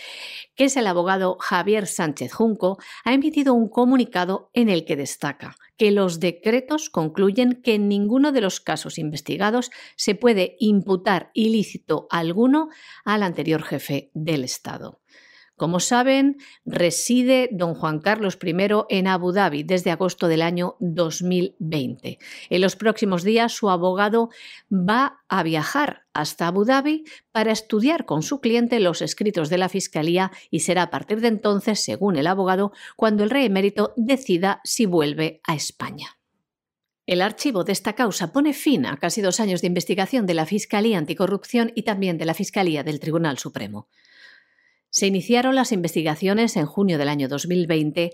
que 0.56 0.64
es 0.64 0.78
el 0.78 0.88
abogado 0.88 1.36
Javier 1.38 1.86
Sánchez 1.86 2.32
Junco, 2.32 2.78
ha 3.04 3.14
emitido 3.14 3.54
un 3.54 3.68
comunicado 3.68 4.52
en 4.54 4.70
el 4.70 4.86
que 4.86 4.96
destaca 4.96 5.58
que 5.76 5.92
los 5.92 6.22
decretos 6.22 6.90
concluyen 6.90 7.62
que 7.62 7.74
en 7.74 7.90
ninguno 7.90 8.32
de 8.32 8.40
los 8.40 8.62
casos 8.62 8.98
investigados 8.98 9.70
se 9.98 10.16
puede 10.16 10.56
imputar 10.60 11.30
ilícito 11.34 12.08
alguno 12.10 12.70
al 13.04 13.24
anterior 13.24 13.62
jefe 13.62 14.10
del 14.14 14.46
Estado. 14.46 15.02
Como 15.58 15.80
saben, 15.80 16.38
reside 16.66 17.50
don 17.52 17.76
Juan 17.76 18.00
Carlos 18.00 18.38
I 18.44 18.56
en 18.90 19.08
Abu 19.08 19.32
Dhabi 19.32 19.64
desde 19.64 19.92
agosto 19.92 20.28
del 20.28 20.42
año 20.42 20.76
2020. 20.82 22.20
En 22.50 22.62
los 22.62 22.76
próximos 22.76 23.24
días 23.24 23.54
su 23.54 23.70
abogado 23.70 24.30
va 24.70 25.22
a 25.30 25.44
viajar 25.44 26.04
hasta 26.14 26.48
Abu 26.48 26.66
Dhabi 26.66 27.06
para 27.32 27.54
estudiar 27.54 28.06
con 28.06 28.22
su 28.22 28.42
cliente 28.42 28.82
los 28.82 29.02
escritos 29.02 29.50
de 29.50 29.58
la 29.58 29.70
Fiscalía 29.70 30.32
y 30.52 30.60
será 30.60 30.84
a 30.84 30.90
partir 30.90 31.22
de 31.22 31.30
entonces, 31.30 31.80
según 31.80 32.18
el 32.18 32.28
abogado, 32.28 32.74
cuando 32.98 33.24
el 33.24 33.30
rey 33.30 33.46
emérito 33.46 33.94
decida 33.96 34.60
si 34.66 34.86
vuelve 34.86 35.40
a 35.46 35.56
España. 35.56 36.18
El 37.06 37.22
archivo 37.22 37.64
de 37.64 37.72
esta 37.72 37.94
causa 37.94 38.34
pone 38.34 38.54
fin 38.54 38.86
a 38.86 38.98
casi 38.98 39.22
dos 39.22 39.40
años 39.40 39.62
de 39.62 39.68
investigación 39.68 40.26
de 40.26 40.34
la 40.34 40.46
Fiscalía 40.46 40.98
Anticorrupción 40.98 41.72
y 41.76 41.84
también 41.84 42.18
de 42.18 42.26
la 42.26 42.34
Fiscalía 42.34 42.84
del 42.84 43.00
Tribunal 43.00 43.38
Supremo. 43.38 43.88
Se 44.98 45.08
iniciaron 45.08 45.56
las 45.56 45.74
investigaciones 45.74 46.56
en 46.56 46.66
junio 46.66 46.98
del 46.98 47.10
año 47.10 47.28
2020 47.28 48.14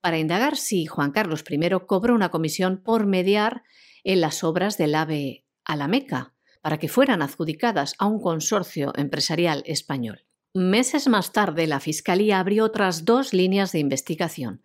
para 0.00 0.18
indagar 0.18 0.56
si 0.56 0.86
Juan 0.86 1.10
Carlos 1.10 1.44
I 1.46 1.58
cobró 1.86 2.14
una 2.14 2.30
comisión 2.30 2.80
por 2.82 3.04
mediar 3.04 3.64
en 4.02 4.22
las 4.22 4.42
obras 4.42 4.78
del 4.78 4.94
AVE 4.94 5.44
a 5.66 5.76
la 5.76 5.88
Meca, 5.88 6.32
para 6.62 6.78
que 6.78 6.88
fueran 6.88 7.20
adjudicadas 7.20 7.94
a 7.98 8.06
un 8.06 8.18
consorcio 8.18 8.94
empresarial 8.96 9.62
español. 9.66 10.24
Meses 10.54 11.06
más 11.06 11.32
tarde, 11.32 11.66
la 11.66 11.80
Fiscalía 11.80 12.40
abrió 12.40 12.64
otras 12.64 13.04
dos 13.04 13.34
líneas 13.34 13.72
de 13.72 13.80
investigación. 13.80 14.62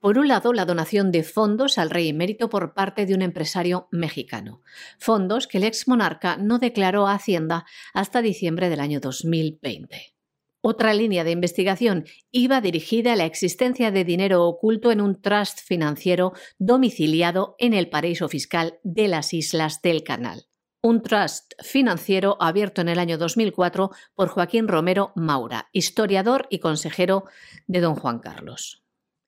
Por 0.00 0.16
un 0.16 0.26
lado, 0.26 0.54
la 0.54 0.64
donación 0.64 1.12
de 1.12 1.22
fondos 1.22 1.76
al 1.76 1.90
rey 1.90 2.08
emérito 2.08 2.48
por 2.48 2.72
parte 2.72 3.04
de 3.04 3.12
un 3.12 3.20
empresario 3.20 3.88
mexicano, 3.90 4.62
fondos 4.98 5.48
que 5.48 5.58
el 5.58 5.64
ex 5.64 5.86
monarca 5.86 6.38
no 6.38 6.58
declaró 6.58 7.06
a 7.06 7.12
Hacienda 7.12 7.66
hasta 7.92 8.22
diciembre 8.22 8.70
del 8.70 8.80
año 8.80 9.00
2020. 9.00 10.13
Otra 10.66 10.94
línea 10.94 11.24
de 11.24 11.30
investigación 11.30 12.06
iba 12.30 12.62
dirigida 12.62 13.12
a 13.12 13.16
la 13.16 13.26
existencia 13.26 13.90
de 13.90 14.02
dinero 14.02 14.44
oculto 14.46 14.92
en 14.92 15.02
un 15.02 15.20
trust 15.20 15.58
financiero 15.60 16.32
domiciliado 16.58 17.54
en 17.58 17.74
el 17.74 17.90
paraíso 17.90 18.30
fiscal 18.30 18.78
de 18.82 19.08
las 19.08 19.34
Islas 19.34 19.82
del 19.82 20.02
Canal. 20.04 20.46
Un 20.80 21.02
trust 21.02 21.52
financiero 21.62 22.38
abierto 22.40 22.80
en 22.80 22.88
el 22.88 22.98
año 22.98 23.18
2004 23.18 23.90
por 24.14 24.28
Joaquín 24.28 24.66
Romero 24.66 25.12
Maura, 25.16 25.68
historiador 25.72 26.46
y 26.48 26.60
consejero 26.60 27.24
de 27.66 27.80
don 27.80 27.94
Juan 27.94 28.20
Carlos. 28.20 28.84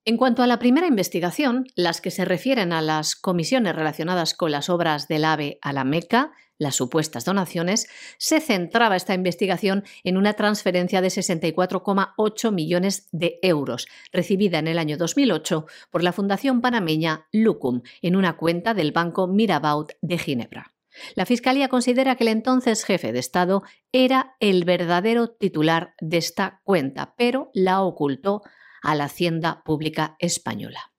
En 0.06 0.16
cuanto 0.16 0.42
a 0.42 0.46
la 0.46 0.58
primera 0.58 0.86
investigación, 0.86 1.66
las 1.74 2.00
que 2.00 2.12
se 2.12 2.24
refieren 2.24 2.72
a 2.72 2.80
las 2.80 3.14
comisiones 3.14 3.76
relacionadas 3.76 4.32
con 4.32 4.52
las 4.52 4.70
obras 4.70 5.06
del 5.06 5.26
AVE 5.26 5.58
a 5.60 5.74
la 5.74 5.84
Meca, 5.84 6.32
las 6.58 6.76
supuestas 6.76 7.24
donaciones, 7.24 7.88
se 8.18 8.40
centraba 8.40 8.96
esta 8.96 9.14
investigación 9.14 9.84
en 10.04 10.16
una 10.16 10.34
transferencia 10.34 11.00
de 11.00 11.08
64,8 11.08 12.52
millones 12.52 13.08
de 13.12 13.38
euros, 13.42 13.86
recibida 14.12 14.58
en 14.58 14.68
el 14.68 14.78
año 14.78 14.96
2008 14.96 15.66
por 15.90 16.02
la 16.02 16.12
Fundación 16.12 16.60
Panameña 16.60 17.26
Lucum 17.32 17.82
en 18.02 18.16
una 18.16 18.36
cuenta 18.36 18.74
del 18.74 18.92
Banco 18.92 19.26
Mirabaud 19.26 19.88
de 20.00 20.18
Ginebra. 20.18 20.72
La 21.14 21.26
Fiscalía 21.26 21.68
considera 21.68 22.16
que 22.16 22.24
el 22.24 22.28
entonces 22.28 22.84
jefe 22.84 23.12
de 23.12 23.18
Estado 23.18 23.62
era 23.92 24.36
el 24.40 24.64
verdadero 24.64 25.28
titular 25.28 25.94
de 26.00 26.16
esta 26.16 26.60
cuenta, 26.64 27.14
pero 27.16 27.50
la 27.52 27.82
ocultó 27.82 28.42
a 28.82 28.94
la 28.94 29.04
Hacienda 29.04 29.62
Pública 29.64 30.16
Española. 30.18 30.92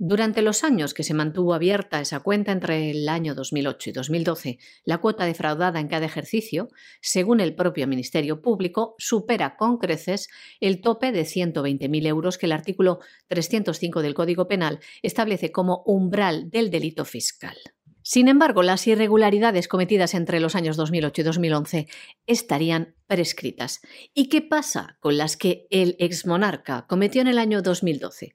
Durante 0.00 0.42
los 0.42 0.62
años 0.62 0.94
que 0.94 1.02
se 1.02 1.12
mantuvo 1.12 1.54
abierta 1.54 2.00
esa 2.00 2.20
cuenta 2.20 2.52
entre 2.52 2.92
el 2.92 3.08
año 3.08 3.34
2008 3.34 3.90
y 3.90 3.92
2012, 3.92 4.58
la 4.84 4.98
cuota 4.98 5.24
defraudada 5.24 5.80
en 5.80 5.88
cada 5.88 6.06
ejercicio, 6.06 6.68
según 7.00 7.40
el 7.40 7.56
propio 7.56 7.88
Ministerio 7.88 8.40
Público, 8.40 8.94
supera 8.98 9.56
con 9.56 9.78
creces 9.78 10.28
el 10.60 10.80
tope 10.80 11.10
de 11.10 11.22
120.000 11.22 12.06
euros 12.06 12.38
que 12.38 12.46
el 12.46 12.52
artículo 12.52 13.00
305 13.26 14.00
del 14.00 14.14
Código 14.14 14.46
Penal 14.46 14.78
establece 15.02 15.50
como 15.50 15.82
umbral 15.84 16.48
del 16.48 16.70
delito 16.70 17.04
fiscal. 17.04 17.56
Sin 18.02 18.28
embargo, 18.28 18.62
las 18.62 18.86
irregularidades 18.86 19.66
cometidas 19.66 20.14
entre 20.14 20.38
los 20.38 20.54
años 20.54 20.76
2008 20.76 21.22
y 21.22 21.24
2011 21.24 21.88
estarían 22.24 22.94
prescritas. 23.08 23.80
¿Y 24.14 24.28
qué 24.28 24.42
pasa 24.42 24.96
con 25.00 25.18
las 25.18 25.36
que 25.36 25.66
el 25.70 25.96
exmonarca 25.98 26.86
cometió 26.88 27.20
en 27.20 27.26
el 27.26 27.38
año 27.38 27.62
2012? 27.62 28.32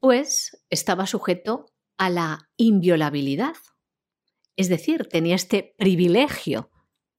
Pues 0.00 0.64
estaba 0.70 1.06
sujeto 1.06 1.66
a 1.98 2.10
la 2.10 2.48
inviolabilidad. 2.56 3.54
Es 4.56 4.68
decir, 4.68 5.06
tenía 5.06 5.36
este 5.36 5.74
privilegio. 5.78 6.70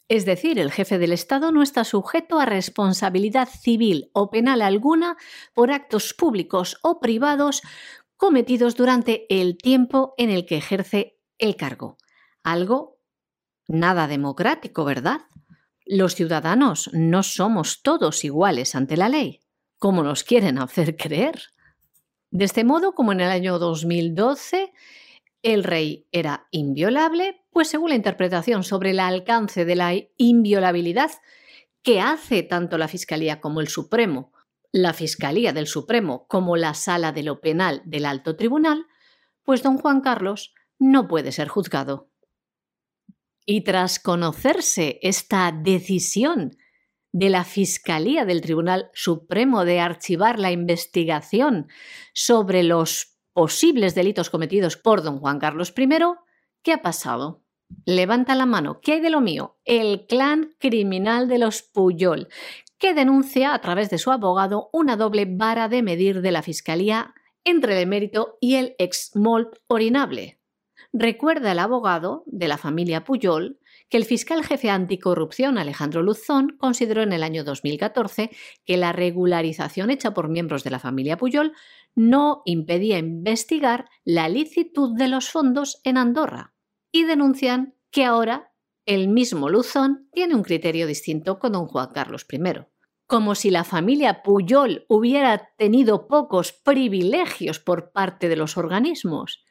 Es 0.07 0.25
decir, 0.25 0.59
el 0.59 0.71
jefe 0.71 0.99
del 0.99 1.13
Estado 1.13 1.51
no 1.51 1.63
está 1.63 1.83
sujeto 1.85 2.39
a 2.39 2.45
responsabilidad 2.45 3.47
civil 3.47 4.09
o 4.13 4.29
penal 4.29 4.61
alguna 4.61 5.15
por 5.53 5.71
actos 5.71 6.13
públicos 6.13 6.77
o 6.81 6.99
privados 6.99 7.61
cometidos 8.17 8.75
durante 8.75 9.25
el 9.29 9.57
tiempo 9.57 10.13
en 10.17 10.29
el 10.29 10.45
que 10.45 10.57
ejerce 10.57 11.17
el 11.37 11.55
cargo. 11.55 11.97
Algo 12.43 12.99
nada 13.67 14.07
democrático, 14.07 14.83
¿verdad? 14.83 15.21
Los 15.85 16.15
ciudadanos 16.15 16.89
no 16.93 17.23
somos 17.23 17.81
todos 17.81 18.23
iguales 18.23 18.75
ante 18.75 18.97
la 18.97 19.09
ley, 19.09 19.41
como 19.77 20.03
nos 20.03 20.23
quieren 20.23 20.59
hacer 20.59 20.97
creer. 20.97 21.41
De 22.31 22.45
este 22.45 22.63
modo, 22.63 22.95
como 22.95 23.11
en 23.11 23.19
el 23.19 23.29
año 23.29 23.59
2012 23.59 24.73
el 25.43 25.63
rey 25.63 26.07
era 26.11 26.47
inviolable, 26.51 27.41
pues 27.51 27.67
según 27.67 27.89
la 27.89 27.95
interpretación 27.95 28.63
sobre 28.63 28.91
el 28.91 28.99
alcance 28.99 29.65
de 29.65 29.75
la 29.75 29.93
inviolabilidad 30.17 31.11
que 31.83 31.99
hace 31.99 32.43
tanto 32.43 32.77
la 32.77 32.87
Fiscalía 32.87 33.41
como 33.41 33.59
el 33.59 33.67
Supremo, 33.67 34.31
la 34.71 34.93
Fiscalía 34.93 35.51
del 35.51 35.67
Supremo 35.67 36.25
como 36.27 36.55
la 36.55 36.73
Sala 36.73 37.11
de 37.11 37.23
lo 37.23 37.41
Penal 37.41 37.81
del 37.85 38.05
Alto 38.05 38.35
Tribunal, 38.35 38.85
pues 39.43 39.63
don 39.63 39.77
Juan 39.77 40.01
Carlos 40.01 40.53
no 40.79 41.07
puede 41.07 41.31
ser 41.31 41.47
juzgado. 41.47 42.09
Y 43.45 43.61
tras 43.63 43.99
conocerse 43.99 44.99
esta 45.01 45.51
decisión 45.51 46.55
de 47.12 47.30
la 47.30 47.43
Fiscalía 47.43 48.26
del 48.26 48.41
Tribunal 48.41 48.89
Supremo 48.93 49.65
de 49.65 49.80
archivar 49.80 50.39
la 50.39 50.52
investigación 50.52 51.67
sobre 52.13 52.63
los 52.63 53.17
posibles 53.34 53.95
delitos 53.95 54.30
cometidos 54.30 54.78
por 54.78 55.02
don 55.04 55.19
Juan 55.19 55.39
Carlos 55.39 55.74
I, 55.78 55.88
¿qué 56.62 56.74
ha 56.74 56.82
pasado? 56.82 57.43
Levanta 57.86 58.36
la 58.36 58.45
mano. 58.45 58.82
¿Qué 58.82 58.93
hay 58.93 59.00
de 59.00 59.10
lo 59.10 59.21
mío? 59.21 59.58
El 59.63 60.06
clan 60.06 60.56
criminal 60.60 61.28
de 61.28 61.38
los 61.38 61.62
Puyol, 61.62 62.28
que 62.78 62.93
denuncia 62.93 63.54
a 63.54 63.62
través 63.62 63.89
de 63.89 63.97
su 63.97 64.12
abogado 64.12 64.69
una 64.74 64.97
doble 64.97 65.26
vara 65.26 65.69
de 65.69 65.82
medir 65.82 66.21
de 66.21 66.32
la 66.32 66.41
Fiscalía 66.41 67.13
entre 67.43 67.74
el 67.76 67.84
emérito 67.84 68.38
y 68.41 68.56
el 68.56 68.76
exmolt 68.78 69.58
orinable. 69.67 70.39
Recuerda 70.93 71.54
el 71.54 71.60
abogado 71.60 72.24
de 72.26 72.47
la 72.47 72.58
familia 72.58 73.04
Puyol 73.04 73.60
que 73.91 73.97
el 73.97 74.06
fiscal 74.06 74.43
jefe 74.43 74.69
anticorrupción 74.69 75.58
Alejandro 75.58 76.01
Luzón 76.01 76.56
consideró 76.58 77.04
en 77.04 77.12
el 77.12 77.23
año 77.23 77.43
2014 77.43 78.32
que 78.65 78.77
la 78.77 78.93
regularización 78.93 79.91
hecha 79.91 80.13
por 80.13 80.30
miembros 80.30 80.63
de 80.63 80.69
la 80.71 80.80
familia 80.80 81.17
Puyol 81.17 81.51
no 81.93 82.41
impedía 82.45 82.97
investigar 82.97 83.89
la 84.06 84.30
licitud 84.30 84.97
de 84.97 85.10
los 85.10 85.30
fondos 85.30 85.82
en 85.84 85.97
Andorra 85.97 86.54
y 86.89 87.04
denuncian 87.04 87.75
que 87.91 88.06
ahora 88.06 88.54
el 88.86 89.10
mismo 89.10 89.49
Luzón 89.49 90.08
tiene 90.13 90.36
un 90.36 90.43
criterio 90.43 90.88
distinto 90.88 91.38
con 91.38 91.51
don 91.51 91.67
Juan 91.67 91.89
Carlos 91.93 92.25
I. 92.32 92.39
Como 93.08 93.36
si 93.36 93.51
la 93.51 93.65
familia 93.65 94.23
Puyol 94.23 94.86
hubiera 94.88 95.49
tenido 95.58 96.08
pocos 96.08 96.54
privilegios 96.54 97.60
por 97.60 97.91
parte 97.91 98.30
de 98.30 98.38
los 98.38 98.56
organismos. 98.56 99.43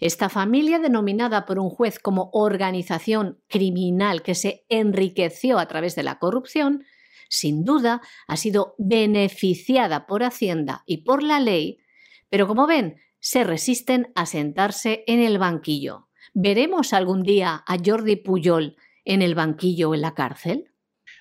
Esta 0.00 0.28
familia, 0.28 0.78
denominada 0.78 1.46
por 1.46 1.58
un 1.58 1.70
juez 1.70 1.98
como 1.98 2.30
organización 2.32 3.40
criminal 3.48 4.22
que 4.22 4.34
se 4.34 4.64
enriqueció 4.68 5.58
a 5.58 5.66
través 5.66 5.94
de 5.94 6.02
la 6.02 6.18
corrupción, 6.18 6.84
sin 7.28 7.64
duda 7.64 8.00
ha 8.28 8.36
sido 8.36 8.74
beneficiada 8.78 10.06
por 10.06 10.22
Hacienda 10.22 10.82
y 10.86 10.98
por 10.98 11.22
la 11.22 11.40
ley, 11.40 11.78
pero 12.30 12.46
como 12.46 12.66
ven, 12.66 13.00
se 13.18 13.44
resisten 13.44 14.12
a 14.14 14.26
sentarse 14.26 15.02
en 15.06 15.20
el 15.20 15.38
banquillo. 15.38 16.08
¿Veremos 16.34 16.92
algún 16.92 17.22
día 17.22 17.64
a 17.66 17.76
Jordi 17.84 18.16
Puyol 18.16 18.76
en 19.04 19.22
el 19.22 19.34
banquillo 19.34 19.90
o 19.90 19.94
en 19.94 20.02
la 20.02 20.14
cárcel? 20.14 20.72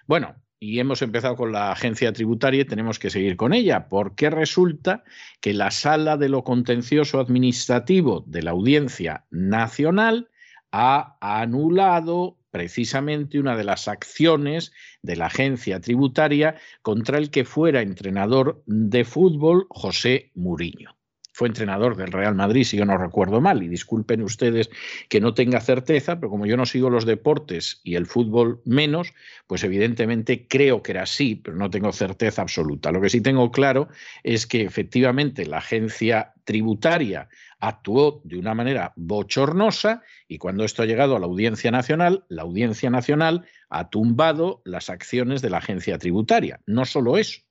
Bueno, 0.07 0.35
y 0.65 0.79
hemos 0.79 1.03
empezado 1.03 1.35
con 1.35 1.51
la 1.51 1.71
agencia 1.71 2.11
tributaria 2.11 2.61
y 2.61 2.65
tenemos 2.65 2.97
que 2.97 3.11
seguir 3.11 3.37
con 3.37 3.53
ella, 3.53 3.87
porque 3.87 4.31
resulta 4.31 5.03
que 5.39 5.53
la 5.53 5.69
sala 5.69 6.17
de 6.17 6.27
lo 6.27 6.43
contencioso 6.43 7.19
administrativo 7.19 8.23
de 8.25 8.41
la 8.41 8.51
Audiencia 8.51 9.25
Nacional 9.29 10.29
ha 10.71 11.17
anulado 11.21 12.37
precisamente 12.49 13.39
una 13.39 13.55
de 13.55 13.63
las 13.63 13.87
acciones 13.87 14.73
de 15.03 15.15
la 15.17 15.27
agencia 15.27 15.79
tributaria 15.79 16.55
contra 16.81 17.19
el 17.19 17.29
que 17.29 17.45
fuera 17.45 17.81
entrenador 17.81 18.63
de 18.65 19.05
fútbol 19.05 19.67
José 19.69 20.31
Muriño 20.33 20.94
fue 21.35 21.49
entrenador 21.49 21.97
del 21.97 22.13
Real 22.13 22.33
Madrid, 22.33 22.63
si 22.63 22.77
yo 22.77 22.85
no 22.85 22.97
recuerdo 22.97 23.41
mal, 23.41 23.61
y 23.61 23.67
disculpen 23.67 24.21
ustedes 24.21 24.69
que 25.09 25.19
no 25.19 25.33
tenga 25.33 25.59
certeza, 25.59 26.17
pero 26.17 26.29
como 26.29 26.45
yo 26.45 26.55
no 26.55 26.65
sigo 26.65 26.89
los 26.89 27.05
deportes 27.05 27.81
y 27.83 27.95
el 27.95 28.05
fútbol 28.05 28.61
menos, 28.63 29.13
pues 29.45 29.65
evidentemente 29.65 30.47
creo 30.47 30.81
que 30.81 30.93
era 30.93 31.03
así, 31.03 31.35
pero 31.35 31.57
no 31.57 31.69
tengo 31.69 31.91
certeza 31.91 32.41
absoluta. 32.41 32.89
Lo 32.93 33.01
que 33.01 33.09
sí 33.09 33.19
tengo 33.19 33.51
claro 33.51 33.89
es 34.23 34.47
que 34.47 34.61
efectivamente 34.61 35.45
la 35.45 35.57
agencia 35.57 36.31
tributaria 36.45 37.27
actuó 37.59 38.21
de 38.23 38.37
una 38.37 38.53
manera 38.53 38.93
bochornosa 38.95 40.03
y 40.29 40.37
cuando 40.37 40.63
esto 40.63 40.83
ha 40.83 40.85
llegado 40.85 41.17
a 41.17 41.19
la 41.19 41.25
Audiencia 41.25 41.69
Nacional, 41.69 42.23
la 42.29 42.43
Audiencia 42.43 42.89
Nacional 42.89 43.45
ha 43.69 43.89
tumbado 43.89 44.61
las 44.63 44.89
acciones 44.89 45.41
de 45.41 45.49
la 45.49 45.57
agencia 45.57 45.97
tributaria. 45.97 46.61
No 46.65 46.85
solo 46.85 47.17
eso, 47.17 47.41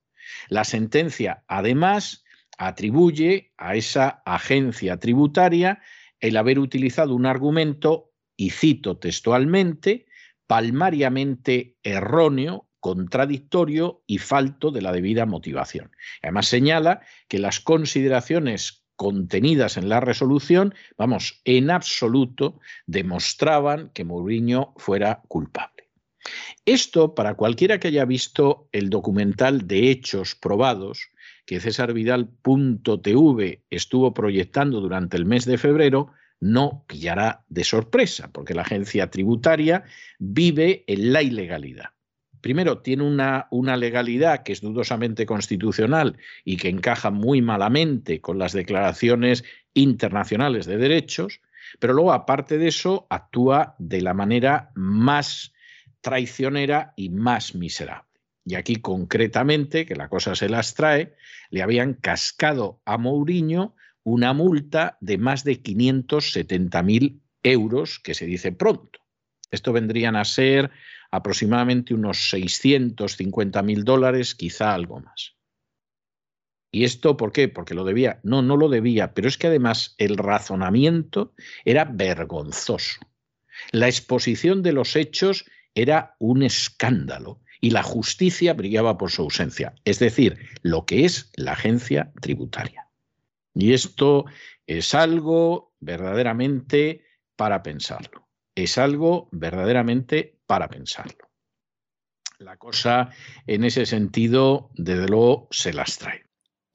la 0.49 0.65
sentencia 0.65 1.45
además 1.49 2.24
atribuye 2.59 3.53
a 3.57 3.77
esa 3.77 4.23
agencia 4.25 4.99
tributaria 4.99 5.81
el 6.21 6.37
haber 6.37 6.59
utilizado 6.59 7.15
un 7.15 7.27
argumento, 7.27 8.11
y 8.37 8.51
cito 8.51 8.97
textualmente, 8.99 10.07
palmariamente 10.47 11.77
erróneo, 11.83 12.69
contradictorio 12.81 14.03
y 14.07 14.19
falto 14.19 14.71
de 14.71 14.83
la 14.83 14.93
debida 14.93 15.25
motivación. 15.25 15.93
Además 16.23 16.49
señala 16.49 17.01
que 17.29 17.39
las 17.39 17.61
consideraciones 17.61 18.85
contenidas 18.97 19.77
en 19.77 19.89
la 19.89 20.01
resolución, 20.01 20.75
vamos, 20.99 21.41
en 21.45 21.71
absoluto 21.71 22.61
demostraban 22.87 23.91
que 23.95 24.05
Mourinho 24.05 24.75
fuera 24.77 25.23
culpable. 25.29 25.91
Esto, 26.65 27.15
para 27.15 27.35
cualquiera 27.35 27.79
que 27.79 27.89
haya 27.89 28.05
visto 28.05 28.69
el 28.73 28.91
documental 28.91 29.67
de 29.67 29.91
hechos 29.91 30.35
probados, 30.35 31.09
que 31.45 31.61
César 31.61 31.93
Vidal.tv 31.93 33.63
estuvo 33.71 34.15
proyectando 34.15 34.81
durante 34.81 35.17
el 35.17 35.27
mes 35.27 35.45
de 35.45 35.59
febrero 35.59 36.13
no 36.41 36.85
pillará 36.87 37.45
de 37.49 37.65
sorpresa, 37.65 38.31
porque 38.33 38.55
la 38.55 38.63
agencia 38.63 39.11
tributaria 39.11 39.85
vive 40.19 40.85
en 40.87 41.13
la 41.13 41.23
ilegalidad. 41.23 41.91
Primero, 42.41 42.81
tiene 42.83 43.05
una, 43.05 43.47
una, 43.51 43.79
legalidad 43.79 44.43
que 44.43 44.53
es 44.53 44.61
dudosamente 44.61 45.25
constitucional 45.25 46.19
y 46.45 46.59
que 46.59 46.69
encaja 46.69 47.11
muy 47.11 47.41
malamente 47.41 48.21
con 48.21 48.39
las 48.39 48.53
declaraciones 48.53 49.45
internacionales 49.73 50.67
de 50.67 50.77
derechos, 50.77 51.41
pero 51.79 51.95
luego, 51.95 52.13
aparte 52.13 52.59
de 52.59 52.69
eso, 52.69 53.07
actúa 53.09 53.75
de 53.79 54.03
la 54.03 54.13
manera 54.13 54.71
más 54.75 55.55
traicionera 56.03 56.93
y 56.97 57.09
más 57.09 57.55
miserable. 57.55 58.04
Y 58.45 58.57
aquí 58.57 58.77
concretamente, 58.77 59.87
que 59.87 59.97
la 59.97 60.09
cosa 60.09 60.35
se 60.35 60.49
las 60.49 60.75
trae, 60.75 61.15
le 61.51 61.63
habían 61.63 61.95
cascado 61.95 62.83
a 62.85 62.99
Mourinho 62.99 63.75
una 64.03 64.35
multa 64.35 64.99
de 65.01 65.17
más 65.17 65.45
de 65.45 65.63
570.000 65.63 67.21
euros, 67.43 67.99
que 67.99 68.15
se 68.15 68.27
dice 68.27 68.53
pronto. 68.53 69.01
Esto 69.51 69.73
vendrían 69.73 70.17
a 70.17 70.25
ser 70.25 70.71
aproximadamente 71.11 71.95
unos 71.95 72.33
650.000 72.33 73.83
dólares, 73.83 74.35
quizá 74.35 74.75
algo 74.75 75.01
más. 75.01 75.37
¿Y 76.71 76.85
esto 76.85 77.17
por 77.17 77.33
qué? 77.33 77.49
Porque 77.49 77.75
lo 77.75 77.85
debía. 77.85 78.21
No, 78.25 78.43
no 78.43 78.57
lo 78.57 78.69
debía, 78.69 79.15
pero 79.15 79.29
es 79.29 79.39
que 79.39 79.47
además 79.47 79.95
el 79.97 80.17
razonamiento 80.17 81.33
era 81.65 81.85
vergonzoso. 81.85 83.01
La 83.71 83.87
exposición 83.87 84.63
de 84.63 84.73
los 84.73 84.97
hechos 84.97 85.45
era 85.75 86.17
un 86.19 86.43
escándalo 86.43 87.44
y 87.65 87.71
la 87.71 87.83
justicia 87.83 88.53
brillaba 88.53 88.99
por 88.99 89.11
su 89.11 89.23
ausencia, 89.23 89.75
es 89.87 89.99
decir, 89.99 90.39
lo 90.61 90.85
que 90.85 91.07
es 91.07 91.31
la 91.35 91.53
agencia 91.53 92.13
tributaria. 92.21 92.91
Y 93.55 93.73
esto 93.73 94.27
es 94.67 94.95
algo 94.95 95.73
verdaderamente 95.81 97.07
para 97.37 97.63
pensarlo, 97.63 98.29
es 98.55 98.77
algo 98.77 99.31
verdaderamente 99.33 100.39
para 100.47 100.69
pensarlo. 100.69 101.31
La 102.37 102.59
cosa 102.59 103.13
en 103.47 103.65
ese 103.65 103.87
sentido, 103.87 104.71
desde 104.75 105.09
luego, 105.09 105.49
se 105.51 105.73
las 105.73 105.97
trae. 105.97 106.24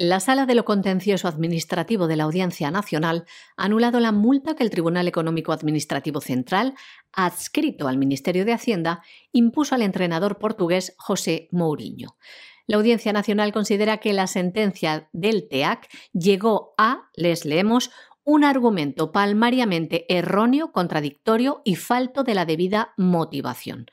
La 0.01 0.21
Sala 0.21 0.45
de 0.45 0.55
lo 0.55 0.63
Contencioso 0.63 1.27
Administrativo 1.27 2.07
de 2.07 2.15
la 2.15 2.23
Audiencia 2.23 2.71
Nacional 2.71 3.25
ha 3.57 3.65
anulado 3.65 3.99
la 3.99 4.13
multa 4.13 4.55
que 4.55 4.63
el 4.63 4.69
Tribunal 4.69 5.09
Económico 5.09 5.51
Administrativo 5.51 6.21
Central, 6.21 6.73
adscrito 7.11 7.89
al 7.89 7.97
Ministerio 7.97 8.45
de 8.45 8.53
Hacienda, 8.53 9.03
impuso 9.33 9.75
al 9.75 9.81
entrenador 9.81 10.39
portugués 10.39 10.95
José 10.97 11.49
Mourinho. 11.51 12.15
La 12.65 12.77
Audiencia 12.77 13.11
Nacional 13.11 13.51
considera 13.51 13.97
que 13.97 14.13
la 14.13 14.27
sentencia 14.27 15.09
del 15.11 15.49
TEAC 15.49 15.89
llegó 16.13 16.75
a, 16.77 17.09
les 17.13 17.43
leemos, 17.43 17.91
un 18.23 18.45
argumento 18.45 19.11
palmariamente 19.11 20.05
erróneo, 20.07 20.71
contradictorio 20.71 21.61
y 21.65 21.75
falto 21.75 22.23
de 22.23 22.35
la 22.35 22.45
debida 22.45 22.93
motivación. 22.95 23.87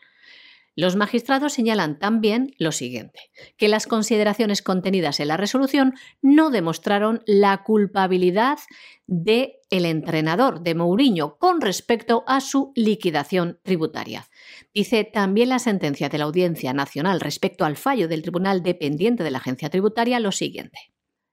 Los 0.78 0.94
magistrados 0.94 1.54
señalan 1.54 1.98
también 1.98 2.54
lo 2.58 2.70
siguiente, 2.70 3.18
que 3.56 3.68
las 3.68 3.86
consideraciones 3.86 4.60
contenidas 4.60 5.20
en 5.20 5.28
la 5.28 5.38
resolución 5.38 5.94
no 6.20 6.50
demostraron 6.50 7.22
la 7.24 7.64
culpabilidad 7.64 8.58
del 9.06 9.54
el 9.70 9.86
entrenador 9.86 10.60
de 10.60 10.74
Mourinho 10.74 11.38
con 11.38 11.62
respecto 11.62 12.24
a 12.26 12.40
su 12.40 12.72
liquidación 12.76 13.58
tributaria. 13.62 14.28
Dice 14.74 15.04
también 15.04 15.48
la 15.48 15.58
sentencia 15.58 16.10
de 16.10 16.18
la 16.18 16.24
Audiencia 16.24 16.74
Nacional 16.74 17.20
respecto 17.20 17.64
al 17.64 17.76
fallo 17.76 18.06
del 18.06 18.22
Tribunal 18.22 18.62
dependiente 18.62 19.24
de 19.24 19.30
la 19.30 19.38
Agencia 19.38 19.70
Tributaria 19.70 20.20
lo 20.20 20.30
siguiente. 20.30 20.92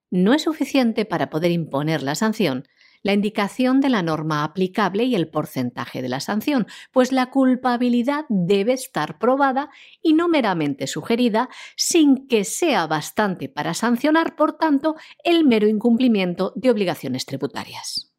No 0.09 0.33
es 0.33 0.43
suficiente 0.43 1.05
para 1.05 1.29
poder 1.29 1.51
imponer 1.51 2.01
la 2.01 2.15
sanción 2.15 2.67
la 3.03 3.13
indicación 3.13 3.81
de 3.81 3.89
la 3.89 4.01
norma 4.01 4.43
aplicable 4.43 5.03
y 5.03 5.15
el 5.15 5.29
porcentaje 5.29 6.01
de 6.01 6.09
la 6.09 6.19
sanción, 6.19 6.65
pues 6.91 7.11
la 7.11 7.29
culpabilidad 7.29 8.25
debe 8.29 8.73
estar 8.73 9.19
probada 9.19 9.69
y 10.01 10.13
no 10.13 10.27
meramente 10.27 10.87
sugerida, 10.87 11.49
sin 11.75 12.27
que 12.27 12.43
sea 12.45 12.87
bastante 12.87 13.49
para 13.49 13.73
sancionar, 13.73 14.35
por 14.35 14.57
tanto, 14.57 14.95
el 15.23 15.45
mero 15.45 15.67
incumplimiento 15.67 16.53
de 16.55 16.71
obligaciones 16.71 17.25
tributarias. 17.25 18.13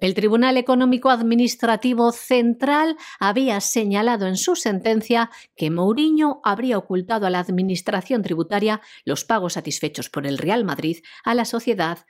El 0.00 0.14
Tribunal 0.14 0.56
Económico 0.56 1.10
Administrativo 1.10 2.10
Central 2.10 2.96
había 3.20 3.60
señalado 3.60 4.26
en 4.26 4.36
su 4.36 4.56
sentencia 4.56 5.30
que 5.54 5.70
Mourinho 5.70 6.40
habría 6.42 6.76
ocultado 6.76 7.26
a 7.26 7.30
la 7.30 7.38
Administración 7.38 8.22
tributaria 8.22 8.80
los 9.04 9.24
pagos 9.24 9.52
satisfechos 9.52 10.10
por 10.10 10.26
el 10.26 10.38
Real 10.38 10.64
Madrid 10.64 10.98
a 11.24 11.34
la 11.34 11.44
sociedad 11.44 12.00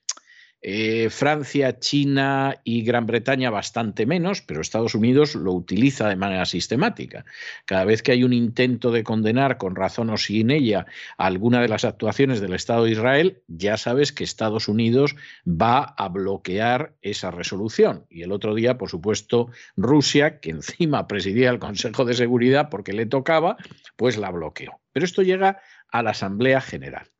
Eh, 0.65 1.09
Francia, 1.09 1.77
China 1.77 2.61
y 2.63 2.83
Gran 2.83 3.05
Bretaña 3.05 3.49
bastante 3.49 4.05
menos, 4.05 4.41
pero 4.41 4.61
Estados 4.61 4.95
Unidos 4.95 5.35
lo 5.35 5.51
utiliza 5.51 6.07
de 6.07 6.15
manera 6.15 6.45
sistemática. 6.45 7.25
Cada 7.65 7.83
vez 7.83 8.01
que 8.01 8.13
hay 8.13 8.23
un 8.23 8.31
intento 8.31 8.89
de 8.93 9.03
condenar 9.03 9.57
con 9.57 9.75
razón 9.75 10.09
o 10.09 10.15
sin 10.15 10.51
ella 10.51 10.85
alguna 11.17 11.61
de 11.61 11.67
las 11.67 11.83
actuaciones 11.83 12.39
del 12.39 12.53
Estado 12.53 12.85
de 12.85 12.91
Israel, 12.91 13.41
ya 13.49 13.75
sabes 13.75 14.13
que 14.13 14.23
Estados 14.23 14.69
Unidos 14.69 15.17
va 15.45 15.83
a 15.83 16.07
bloquear 16.07 16.95
esa 17.01 17.29
resolución. 17.29 18.05
Y 18.09 18.21
el 18.21 18.31
otro 18.31 18.55
día, 18.55 18.77
por 18.77 18.89
supuesto, 18.89 19.49
Rusia, 19.75 20.39
que 20.39 20.51
encima 20.51 21.07
presidía 21.09 21.49
el 21.49 21.59
Consejo 21.59 22.05
de 22.05 22.13
Seguridad 22.13 22.69
porque 22.69 22.93
le 22.93 23.05
tocaba, 23.05 23.57
pues 23.97 24.17
la 24.17 24.31
bloqueó. 24.31 24.79
Pero 24.93 25.05
esto 25.05 25.23
llega 25.23 25.59
a 25.91 26.03
la 26.03 26.11
Asamblea 26.11 26.61
General. 26.61 27.11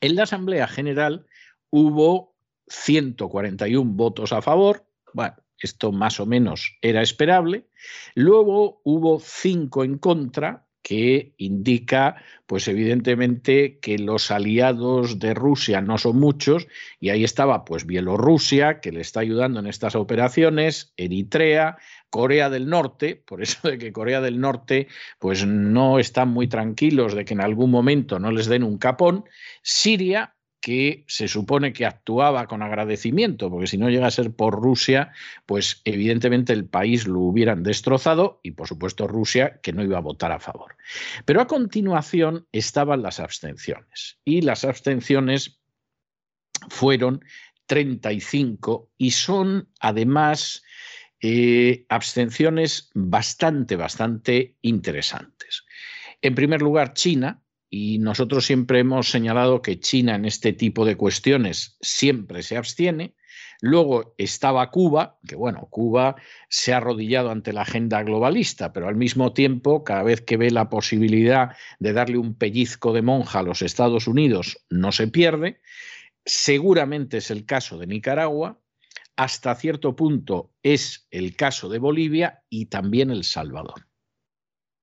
En 0.00 0.14
la 0.14 0.22
Asamblea 0.22 0.68
General, 0.68 1.26
hubo 1.70 2.34
141 2.68 3.92
votos 3.92 4.32
a 4.32 4.42
favor. 4.42 4.86
Bueno, 5.12 5.36
esto 5.58 5.92
más 5.92 6.20
o 6.20 6.26
menos 6.26 6.76
era 6.82 7.02
esperable. 7.02 7.66
Luego 8.14 8.80
hubo 8.84 9.20
cinco 9.20 9.84
en 9.84 9.98
contra, 9.98 10.66
que 10.82 11.34
indica, 11.36 12.16
pues 12.46 12.66
evidentemente, 12.66 13.78
que 13.80 13.98
los 13.98 14.30
aliados 14.30 15.18
de 15.18 15.34
Rusia 15.34 15.82
no 15.82 15.98
son 15.98 16.18
muchos, 16.18 16.68
y 16.98 17.10
ahí 17.10 17.22
estaba, 17.22 17.64
pues, 17.66 17.84
Bielorrusia, 17.84 18.80
que 18.80 18.90
le 18.90 19.02
está 19.02 19.20
ayudando 19.20 19.60
en 19.60 19.66
estas 19.66 19.94
operaciones, 19.94 20.94
Eritrea, 20.96 21.76
Corea 22.08 22.48
del 22.48 22.68
Norte, 22.68 23.14
por 23.14 23.42
eso 23.42 23.68
de 23.68 23.78
que 23.78 23.92
Corea 23.92 24.20
del 24.20 24.40
Norte, 24.40 24.88
pues 25.18 25.46
no 25.46 25.98
están 25.98 26.28
muy 26.30 26.48
tranquilos 26.48 27.14
de 27.14 27.24
que 27.24 27.34
en 27.34 27.42
algún 27.42 27.70
momento 27.70 28.18
no 28.18 28.32
les 28.32 28.46
den 28.46 28.64
un 28.64 28.78
capón, 28.78 29.24
Siria, 29.62 30.34
que 30.60 31.04
se 31.08 31.26
supone 31.26 31.72
que 31.72 31.86
actuaba 31.86 32.46
con 32.46 32.62
agradecimiento, 32.62 33.50
porque 33.50 33.66
si 33.66 33.78
no 33.78 33.88
llega 33.88 34.06
a 34.06 34.10
ser 34.10 34.32
por 34.32 34.60
Rusia, 34.60 35.12
pues 35.46 35.80
evidentemente 35.84 36.52
el 36.52 36.66
país 36.66 37.06
lo 37.06 37.20
hubieran 37.20 37.62
destrozado 37.62 38.40
y 38.42 38.52
por 38.52 38.68
supuesto 38.68 39.06
Rusia 39.06 39.60
que 39.62 39.72
no 39.72 39.82
iba 39.82 39.98
a 39.98 40.02
votar 40.02 40.32
a 40.32 40.40
favor. 40.40 40.76
Pero 41.24 41.40
a 41.40 41.46
continuación 41.46 42.46
estaban 42.52 43.02
las 43.02 43.20
abstenciones 43.20 44.18
y 44.24 44.42
las 44.42 44.64
abstenciones 44.64 45.60
fueron 46.68 47.24
35 47.66 48.90
y 48.98 49.12
son 49.12 49.68
además 49.80 50.62
eh, 51.22 51.86
abstenciones 51.88 52.90
bastante, 52.94 53.76
bastante 53.76 54.56
interesantes. 54.60 55.64
En 56.20 56.34
primer 56.34 56.60
lugar, 56.60 56.92
China, 56.92 57.42
y 57.70 57.98
nosotros 58.00 58.44
siempre 58.44 58.80
hemos 58.80 59.08
señalado 59.10 59.62
que 59.62 59.78
China 59.78 60.16
en 60.16 60.24
este 60.24 60.52
tipo 60.52 60.84
de 60.84 60.96
cuestiones 60.96 61.76
siempre 61.80 62.42
se 62.42 62.56
abstiene. 62.56 63.14
Luego 63.62 64.14
estaba 64.18 64.70
Cuba, 64.70 65.18
que 65.26 65.36
bueno, 65.36 65.68
Cuba 65.70 66.16
se 66.48 66.72
ha 66.72 66.78
arrodillado 66.78 67.30
ante 67.30 67.52
la 67.52 67.62
agenda 67.62 68.02
globalista, 68.02 68.72
pero 68.72 68.88
al 68.88 68.96
mismo 68.96 69.32
tiempo, 69.32 69.84
cada 69.84 70.02
vez 70.02 70.20
que 70.20 70.36
ve 70.36 70.50
la 70.50 70.68
posibilidad 70.68 71.56
de 71.78 71.92
darle 71.92 72.18
un 72.18 72.34
pellizco 72.34 72.92
de 72.92 73.02
monja 73.02 73.38
a 73.38 73.44
los 73.44 73.62
Estados 73.62 74.08
Unidos, 74.08 74.64
no 74.68 74.90
se 74.90 75.06
pierde. 75.06 75.60
Seguramente 76.24 77.18
es 77.18 77.30
el 77.30 77.44
caso 77.46 77.78
de 77.78 77.86
Nicaragua, 77.86 78.58
hasta 79.14 79.54
cierto 79.54 79.94
punto 79.94 80.50
es 80.62 81.06
el 81.10 81.36
caso 81.36 81.68
de 81.68 81.78
Bolivia 81.78 82.42
y 82.48 82.66
también 82.66 83.10
El 83.10 83.24
Salvador. 83.24 83.86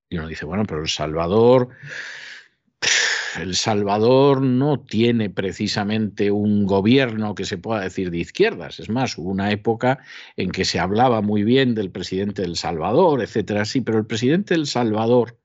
Y 0.08 0.16
uno 0.16 0.28
dice, 0.28 0.46
bueno, 0.46 0.64
pero 0.64 0.80
El 0.80 0.88
Salvador 0.88 1.70
el 3.36 3.54
Salvador 3.54 4.42
no 4.42 4.80
tiene 4.80 5.28
precisamente 5.30 6.30
un 6.30 6.66
gobierno 6.66 7.34
que 7.34 7.44
se 7.44 7.58
pueda 7.58 7.80
decir 7.80 8.10
de 8.10 8.18
izquierdas. 8.18 8.80
Es 8.80 8.88
más, 8.88 9.18
hubo 9.18 9.30
una 9.30 9.50
época 9.50 9.98
en 10.36 10.50
que 10.50 10.64
se 10.64 10.78
hablaba 10.78 11.20
muy 11.20 11.42
bien 11.42 11.74
del 11.74 11.90
presidente 11.90 12.42
del 12.42 12.56
Salvador, 12.56 13.22
etcétera, 13.22 13.64
sí, 13.64 13.80
pero 13.80 13.98
el 13.98 14.06
presidente 14.06 14.54
del 14.54 14.66
Salvador 14.66 15.38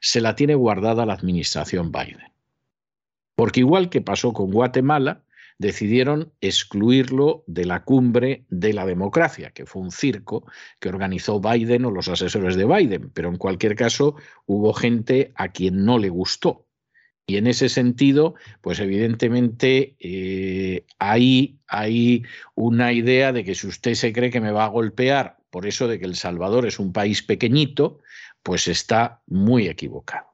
se 0.00 0.20
la 0.20 0.34
tiene 0.34 0.54
guardada 0.54 1.06
la 1.06 1.14
administración 1.14 1.92
Biden. 1.92 2.32
Porque 3.34 3.60
igual 3.60 3.90
que 3.90 4.00
pasó 4.00 4.32
con 4.32 4.50
Guatemala, 4.50 5.22
decidieron 5.58 6.32
excluirlo 6.40 7.44
de 7.46 7.64
la 7.64 7.82
cumbre 7.84 8.44
de 8.50 8.72
la 8.72 8.84
democracia, 8.84 9.50
que 9.50 9.66
fue 9.66 9.82
un 9.82 9.90
circo 9.90 10.44
que 10.80 10.90
organizó 10.90 11.40
Biden 11.40 11.86
o 11.86 11.90
los 11.90 12.08
asesores 12.08 12.56
de 12.56 12.66
Biden, 12.66 13.10
pero 13.14 13.30
en 13.30 13.36
cualquier 13.36 13.74
caso 13.74 14.16
hubo 14.44 14.74
gente 14.74 15.32
a 15.34 15.48
quien 15.48 15.84
no 15.84 15.98
le 15.98 16.10
gustó 16.10 16.65
y 17.26 17.38
en 17.38 17.48
ese 17.48 17.68
sentido, 17.68 18.36
pues 18.60 18.78
evidentemente 18.78 19.96
eh, 19.98 20.84
hay, 21.00 21.58
hay 21.66 22.22
una 22.54 22.92
idea 22.92 23.32
de 23.32 23.42
que 23.42 23.56
si 23.56 23.66
usted 23.66 23.94
se 23.94 24.12
cree 24.12 24.30
que 24.30 24.40
me 24.40 24.52
va 24.52 24.64
a 24.64 24.68
golpear 24.68 25.38
por 25.50 25.66
eso 25.66 25.88
de 25.88 25.98
que 25.98 26.04
El 26.04 26.14
Salvador 26.14 26.66
es 26.66 26.78
un 26.78 26.92
país 26.92 27.22
pequeñito, 27.22 27.98
pues 28.44 28.68
está 28.68 29.22
muy 29.26 29.66
equivocado. 29.66 30.26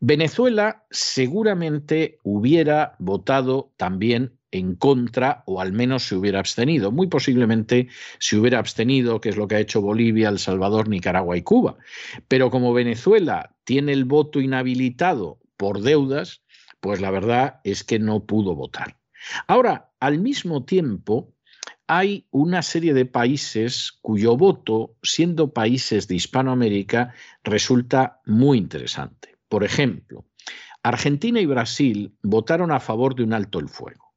Venezuela 0.00 0.84
seguramente 0.90 2.18
hubiera 2.22 2.94
votado 2.98 3.72
también 3.76 4.32
en 4.52 4.74
contra 4.74 5.42
o 5.46 5.60
al 5.60 5.72
menos 5.72 6.04
se 6.04 6.14
hubiera 6.14 6.38
abstenido. 6.38 6.92
Muy 6.92 7.08
posiblemente 7.08 7.88
se 8.18 8.38
hubiera 8.38 8.58
abstenido, 8.58 9.20
que 9.20 9.30
es 9.30 9.36
lo 9.36 9.48
que 9.48 9.56
ha 9.56 9.60
hecho 9.60 9.82
Bolivia, 9.82 10.30
El 10.30 10.38
Salvador, 10.38 10.88
Nicaragua 10.88 11.36
y 11.36 11.42
Cuba. 11.42 11.76
Pero 12.28 12.50
como 12.50 12.72
Venezuela 12.72 13.54
tiene 13.64 13.92
el 13.92 14.04
voto 14.04 14.40
inhabilitado 14.40 15.41
por 15.62 15.80
deudas, 15.80 16.42
pues 16.80 17.00
la 17.00 17.12
verdad 17.12 17.60
es 17.62 17.84
que 17.84 18.00
no 18.00 18.26
pudo 18.26 18.56
votar. 18.56 18.98
Ahora, 19.46 19.92
al 20.00 20.18
mismo 20.18 20.64
tiempo, 20.64 21.36
hay 21.86 22.26
una 22.32 22.62
serie 22.62 22.94
de 22.94 23.06
países 23.06 23.92
cuyo 24.02 24.36
voto, 24.36 24.96
siendo 25.04 25.52
países 25.52 26.08
de 26.08 26.16
Hispanoamérica, 26.16 27.14
resulta 27.44 28.20
muy 28.26 28.58
interesante. 28.58 29.36
Por 29.48 29.62
ejemplo, 29.62 30.26
Argentina 30.82 31.38
y 31.38 31.46
Brasil 31.46 32.16
votaron 32.24 32.72
a 32.72 32.80
favor 32.80 33.14
de 33.14 33.22
un 33.22 33.32
alto 33.32 33.60
el 33.60 33.68
fuego. 33.68 34.16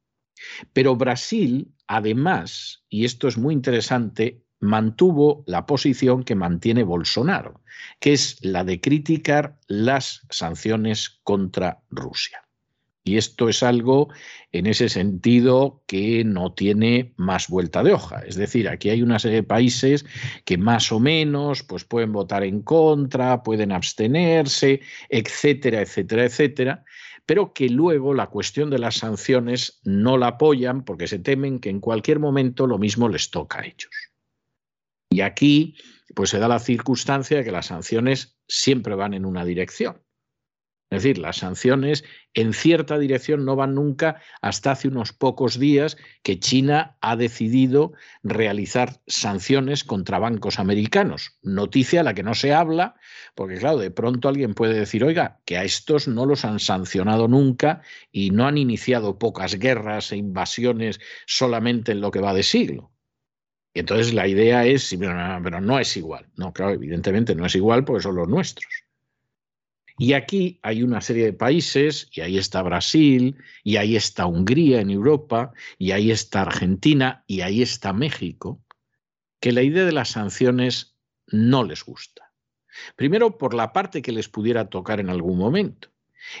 Pero 0.72 0.96
Brasil, 0.96 1.72
además, 1.86 2.84
y 2.88 3.04
esto 3.04 3.28
es 3.28 3.38
muy 3.38 3.54
interesante, 3.54 4.42
mantuvo 4.60 5.44
la 5.46 5.66
posición 5.66 6.24
que 6.24 6.34
mantiene 6.34 6.82
Bolsonaro, 6.82 7.62
que 8.00 8.12
es 8.12 8.38
la 8.44 8.64
de 8.64 8.80
criticar 8.80 9.58
las 9.66 10.26
sanciones 10.30 11.20
contra 11.22 11.82
Rusia. 11.90 12.46
Y 13.06 13.18
esto 13.18 13.48
es 13.48 13.62
algo 13.62 14.08
en 14.50 14.66
ese 14.66 14.88
sentido 14.88 15.84
que 15.86 16.24
no 16.24 16.54
tiene 16.54 17.14
más 17.16 17.46
vuelta 17.46 17.84
de 17.84 17.92
hoja. 17.92 18.18
Es 18.26 18.34
decir, 18.34 18.68
aquí 18.68 18.90
hay 18.90 19.00
una 19.00 19.20
serie 19.20 19.36
de 19.36 19.42
países 19.44 20.04
que 20.44 20.58
más 20.58 20.90
o 20.90 20.98
menos 20.98 21.62
pues 21.62 21.84
pueden 21.84 22.12
votar 22.12 22.42
en 22.42 22.62
contra, 22.62 23.44
pueden 23.44 23.70
abstenerse, 23.70 24.80
etcétera, 25.08 25.82
etcétera, 25.82 26.24
etcétera, 26.24 26.84
pero 27.26 27.52
que 27.52 27.68
luego 27.68 28.12
la 28.12 28.26
cuestión 28.26 28.70
de 28.70 28.80
las 28.80 28.96
sanciones 28.96 29.80
no 29.84 30.18
la 30.18 30.28
apoyan 30.28 30.84
porque 30.84 31.06
se 31.06 31.20
temen 31.20 31.60
que 31.60 31.70
en 31.70 31.78
cualquier 31.78 32.18
momento 32.18 32.66
lo 32.66 32.76
mismo 32.76 33.08
les 33.08 33.30
toca 33.30 33.60
a 33.60 33.66
ellos. 33.66 33.90
Y 35.10 35.20
aquí 35.20 35.76
pues 36.14 36.30
se 36.30 36.38
da 36.38 36.48
la 36.48 36.58
circunstancia 36.58 37.36
de 37.36 37.44
que 37.44 37.52
las 37.52 37.66
sanciones 37.66 38.38
siempre 38.48 38.94
van 38.94 39.14
en 39.14 39.24
una 39.24 39.44
dirección. 39.44 40.02
Es 40.88 41.02
decir, 41.02 41.18
las 41.18 41.38
sanciones 41.38 42.04
en 42.32 42.52
cierta 42.52 42.96
dirección 42.96 43.44
no 43.44 43.56
van 43.56 43.74
nunca 43.74 44.20
hasta 44.40 44.70
hace 44.70 44.86
unos 44.86 45.12
pocos 45.12 45.58
días 45.58 45.96
que 46.22 46.38
China 46.38 46.96
ha 47.00 47.16
decidido 47.16 47.92
realizar 48.22 49.00
sanciones 49.08 49.82
contra 49.82 50.20
bancos 50.20 50.60
americanos. 50.60 51.38
Noticia 51.42 52.00
a 52.00 52.04
la 52.04 52.14
que 52.14 52.22
no 52.22 52.34
se 52.34 52.54
habla, 52.54 52.94
porque 53.34 53.58
claro, 53.58 53.78
de 53.78 53.90
pronto 53.90 54.28
alguien 54.28 54.54
puede 54.54 54.74
decir, 54.74 55.02
oiga, 55.02 55.40
que 55.44 55.58
a 55.58 55.64
estos 55.64 56.06
no 56.06 56.24
los 56.24 56.44
han 56.44 56.60
sancionado 56.60 57.26
nunca 57.26 57.82
y 58.12 58.30
no 58.30 58.46
han 58.46 58.56
iniciado 58.56 59.18
pocas 59.18 59.58
guerras 59.58 60.12
e 60.12 60.18
invasiones 60.18 61.00
solamente 61.26 61.90
en 61.92 62.00
lo 62.00 62.12
que 62.12 62.20
va 62.20 62.32
de 62.32 62.44
siglo. 62.44 62.95
Y 63.76 63.80
entonces 63.80 64.14
la 64.14 64.26
idea 64.26 64.64
es, 64.64 64.96
pero 64.98 65.60
no 65.60 65.78
es 65.78 65.98
igual. 65.98 66.26
No, 66.36 66.50
claro, 66.50 66.72
evidentemente 66.72 67.34
no 67.34 67.44
es 67.44 67.54
igual 67.56 67.84
porque 67.84 68.02
son 68.02 68.16
los 68.16 68.26
nuestros. 68.26 68.72
Y 69.98 70.14
aquí 70.14 70.58
hay 70.62 70.82
una 70.82 71.02
serie 71.02 71.26
de 71.26 71.34
países, 71.34 72.08
y 72.10 72.22
ahí 72.22 72.38
está 72.38 72.62
Brasil, 72.62 73.36
y 73.64 73.76
ahí 73.76 73.94
está 73.94 74.24
Hungría 74.24 74.80
en 74.80 74.88
Europa, 74.88 75.52
y 75.76 75.90
ahí 75.90 76.10
está 76.10 76.40
Argentina, 76.40 77.22
y 77.26 77.42
ahí 77.42 77.60
está 77.60 77.92
México, 77.92 78.64
que 79.40 79.52
la 79.52 79.62
idea 79.62 79.84
de 79.84 79.92
las 79.92 80.08
sanciones 80.08 80.96
no 81.26 81.62
les 81.62 81.84
gusta. 81.84 82.32
Primero, 82.96 83.36
por 83.36 83.52
la 83.52 83.74
parte 83.74 84.00
que 84.00 84.12
les 84.12 84.30
pudiera 84.30 84.70
tocar 84.70 85.00
en 85.00 85.10
algún 85.10 85.36
momento. 85.36 85.90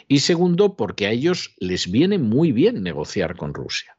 Y 0.08 0.20
segundo, 0.20 0.74
porque 0.74 1.06
a 1.06 1.10
ellos 1.10 1.54
les 1.58 1.90
viene 1.90 2.16
muy 2.16 2.52
bien 2.52 2.82
negociar 2.82 3.36
con 3.36 3.52
Rusia. 3.52 3.95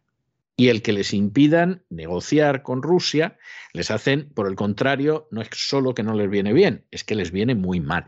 Y 0.57 0.69
el 0.69 0.81
que 0.81 0.91
les 0.91 1.13
impidan 1.13 1.83
negociar 1.89 2.63
con 2.63 2.81
Rusia, 2.81 3.37
les 3.73 3.91
hacen, 3.91 4.29
por 4.33 4.47
el 4.47 4.55
contrario, 4.55 5.27
no 5.31 5.41
es 5.41 5.49
solo 5.53 5.93
que 5.93 6.03
no 6.03 6.15
les 6.15 6.29
viene 6.29 6.51
bien, 6.51 6.85
es 6.91 7.03
que 7.03 7.15
les 7.15 7.31
viene 7.31 7.55
muy 7.55 7.79
mal 7.79 8.07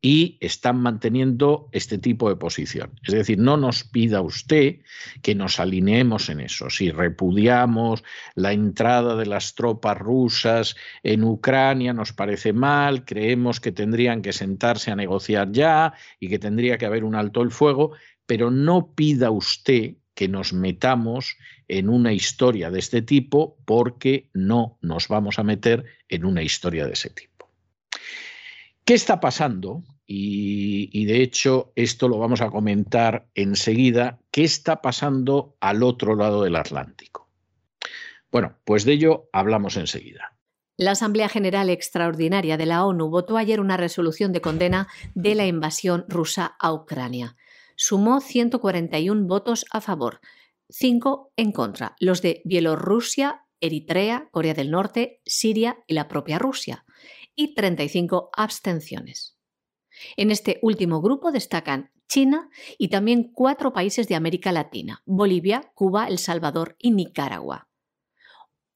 y 0.00 0.38
están 0.40 0.80
manteniendo 0.80 1.68
este 1.72 1.98
tipo 1.98 2.28
de 2.28 2.36
posición. 2.36 2.98
Es 3.04 3.14
decir, 3.14 3.38
no 3.38 3.56
nos 3.56 3.82
pida 3.82 4.20
usted 4.20 4.76
que 5.22 5.34
nos 5.34 5.58
alineemos 5.58 6.28
en 6.28 6.40
eso. 6.40 6.70
Si 6.70 6.90
repudiamos 6.90 8.04
la 8.34 8.52
entrada 8.52 9.16
de 9.16 9.26
las 9.26 9.54
tropas 9.54 9.98
rusas 9.98 10.76
en 11.02 11.24
Ucrania, 11.24 11.92
nos 11.92 12.12
parece 12.12 12.52
mal, 12.52 13.04
creemos 13.04 13.60
que 13.60 13.72
tendrían 13.72 14.22
que 14.22 14.32
sentarse 14.32 14.92
a 14.92 14.96
negociar 14.96 15.50
ya 15.50 15.94
y 16.20 16.28
que 16.28 16.38
tendría 16.38 16.78
que 16.78 16.86
haber 16.86 17.02
un 17.02 17.16
alto 17.16 17.42
el 17.42 17.50
fuego, 17.50 17.92
pero 18.24 18.50
no 18.50 18.94
pida 18.94 19.30
usted 19.30 19.96
que 20.18 20.26
nos 20.26 20.52
metamos 20.52 21.36
en 21.68 21.88
una 21.88 22.12
historia 22.12 22.72
de 22.72 22.80
este 22.80 23.02
tipo 23.02 23.56
porque 23.64 24.30
no 24.32 24.76
nos 24.82 25.06
vamos 25.06 25.38
a 25.38 25.44
meter 25.44 25.84
en 26.08 26.24
una 26.24 26.42
historia 26.42 26.86
de 26.86 26.94
ese 26.94 27.08
tipo. 27.08 27.48
¿Qué 28.84 28.94
está 28.94 29.20
pasando? 29.20 29.84
Y, 30.08 31.04
de 31.04 31.22
hecho 31.22 31.72
esto 31.76 32.08
lo 32.08 32.18
vamos 32.18 32.40
a 32.40 32.50
comentar 32.50 33.28
enseguida. 33.36 34.18
¿Qué 34.32 34.42
está 34.42 34.82
pasando 34.82 35.54
al 35.60 35.84
otro 35.84 36.16
lado 36.16 36.42
del 36.42 36.56
Atlántico? 36.56 37.28
Bueno, 38.32 38.56
pues 38.64 38.84
de 38.84 38.94
ello 38.94 39.28
hablamos 39.32 39.76
enseguida. 39.76 40.36
La 40.76 40.92
Asamblea 40.92 41.28
General 41.28 41.70
Extraordinaria 41.70 42.56
de 42.56 42.66
la 42.66 42.84
ONU 42.84 43.08
votó 43.08 43.36
ayer 43.36 43.60
una 43.60 43.76
resolución 43.76 44.32
de 44.32 44.40
condena 44.40 44.88
de 45.14 45.36
la 45.36 45.46
invasión 45.46 46.06
rusa 46.08 46.56
a 46.58 46.72
Ucrania. 46.72 47.36
Sumó 47.80 48.20
141 48.20 49.28
votos 49.28 49.64
a 49.70 49.80
favor, 49.80 50.20
5 50.68 51.32
en 51.36 51.52
contra, 51.52 51.94
los 52.00 52.22
de 52.22 52.42
Bielorrusia, 52.44 53.46
Eritrea, 53.60 54.28
Corea 54.32 54.52
del 54.52 54.72
Norte, 54.72 55.22
Siria 55.24 55.78
y 55.86 55.94
la 55.94 56.08
propia 56.08 56.40
Rusia 56.40 56.84
y 57.36 57.54
35 57.54 58.30
abstenciones. 58.36 59.38
En 60.16 60.32
este 60.32 60.58
último 60.60 61.00
grupo 61.00 61.30
destacan 61.30 61.92
China 62.08 62.50
y 62.78 62.88
también 62.88 63.30
cuatro 63.32 63.72
países 63.72 64.08
de 64.08 64.16
América 64.16 64.50
Latina, 64.50 65.04
Bolivia, 65.06 65.70
Cuba, 65.74 66.08
El 66.08 66.18
Salvador 66.18 66.74
y 66.80 66.90
Nicaragua. 66.90 67.68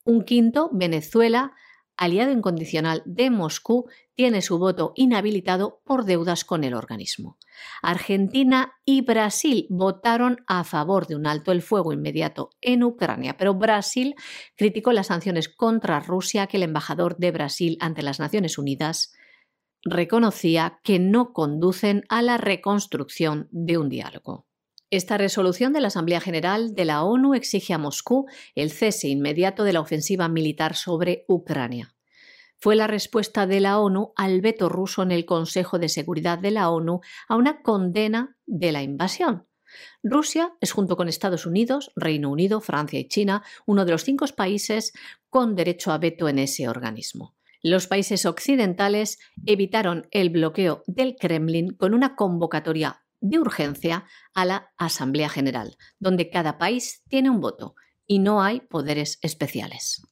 Un 0.05 0.23
quinto, 0.25 0.71
Venezuela, 0.73 1.55
aliado 1.97 2.33
incondicional 2.33 3.03
de 3.05 3.31
Moscú, 3.31 3.89
tiene 4.15 4.43
su 4.43 4.59
voto 4.59 4.93
inhabilitado 4.97 5.81
por 5.85 6.05
deudas 6.05 6.45
con 6.45 6.65
el 6.65 6.75
organismo. 6.75 7.39
Argentina 7.83 8.75
y 8.85 9.03
Brasil 9.03 9.67
votaron 9.71 10.39
a 10.47 10.65
favor 10.65 11.07
de 11.07 11.17
un 11.17 11.27
alto 11.27 11.53
el 11.53 11.63
fuego 11.63 11.93
inmediato 11.93 12.51
en 12.61 12.83
Ucrania, 12.83 13.37
pero 13.37 13.55
Brasil 13.55 14.15
criticó 14.57 14.93
las 14.93 15.09
sanciones 15.09 15.49
contra 15.49 16.01
Rusia 16.01 16.47
que 16.47 16.57
el 16.57 16.65
embajador 16.65 17.17
de 17.19 17.31
Brasil 17.31 17.77
ante 17.81 18.03
las 18.03 18.21
Naciones 18.21 18.59
Unidas 18.59 19.13
reconocía 19.85 20.81
que 20.85 20.99
no 20.99 21.33
conducen 21.33 22.05
a 22.09 22.23
la 22.23 22.37
reconstrucción 22.37 23.49
de 23.51 23.79
un 23.79 23.89
diálogo. 23.89 24.47
Esta 24.93 25.17
resolución 25.17 25.73
de 25.73 25.81
la 25.81 25.89
Asamblea 25.89 26.21
General 26.21 26.75
de 26.75 26.85
la 26.85 27.03
ONU 27.03 27.33
exige 27.33 27.73
a 27.73 27.79
Moscú 27.79 28.27
el 28.55 28.71
cese 28.71 29.09
inmediato 29.09 29.65
de 29.65 29.73
la 29.73 29.81
ofensiva 29.81 30.29
militar 30.29 30.77
sobre 30.77 31.25
Ucrania. 31.29 31.95
Fue 32.59 32.77
la 32.77 32.87
respuesta 32.87 33.47
de 33.47 33.61
la 33.61 33.79
ONU 33.79 34.13
al 34.17 34.43
veto 34.43 34.69
ruso 34.69 35.03
en 35.03 35.11
el 35.11 35.25
Consejo 35.25 35.79
de 35.79 35.89
Seguridad 35.89 36.39
de 36.39 36.51
la 36.51 36.69
ONU 36.69 37.01
a 37.27 37.37
una 37.37 37.63
condena 37.63 38.37
de 38.45 38.71
la 38.71 38.83
invasión. 38.83 39.47
Rusia 40.03 40.53
es, 40.61 40.73
junto 40.73 40.99
con 40.99 41.09
Estados 41.09 41.47
Unidos, 41.47 41.91
Reino 41.97 42.29
Unido, 42.29 42.61
Francia 42.61 43.01
y 43.01 43.09
China, 43.09 43.43
uno 43.65 43.87
de 43.87 43.93
los 43.93 44.05
cinco 44.05 44.27
países 44.37 44.93
con 45.31 45.57
derecho 45.57 45.91
a 45.93 45.97
veto 45.97 46.29
en 46.29 46.39
ese 46.39 46.69
organismo. 46.69 47.35
Los 47.63 47.87
países 47.87 48.27
occidentales 48.27 49.21
evitaron 49.47 50.07
el 50.11 50.29
bloqueo 50.29 50.83
del 50.87 51.17
Kremlin 51.17 51.77
con 51.77 51.95
una 51.95 52.15
convocatoria 52.15 53.02
de 53.23 53.39
urgencia 53.39 54.05
a 54.35 54.45
la 54.45 54.73
Asamblea 54.77 55.31
General, 55.31 55.77
donde 55.99 56.29
cada 56.29 56.59
país 56.59 57.03
tiene 57.09 57.31
un 57.31 57.41
voto 57.41 57.75
y 58.07 58.19
no 58.19 58.43
hay 58.43 58.61
poderes 58.61 59.19
especiales. 59.23 60.03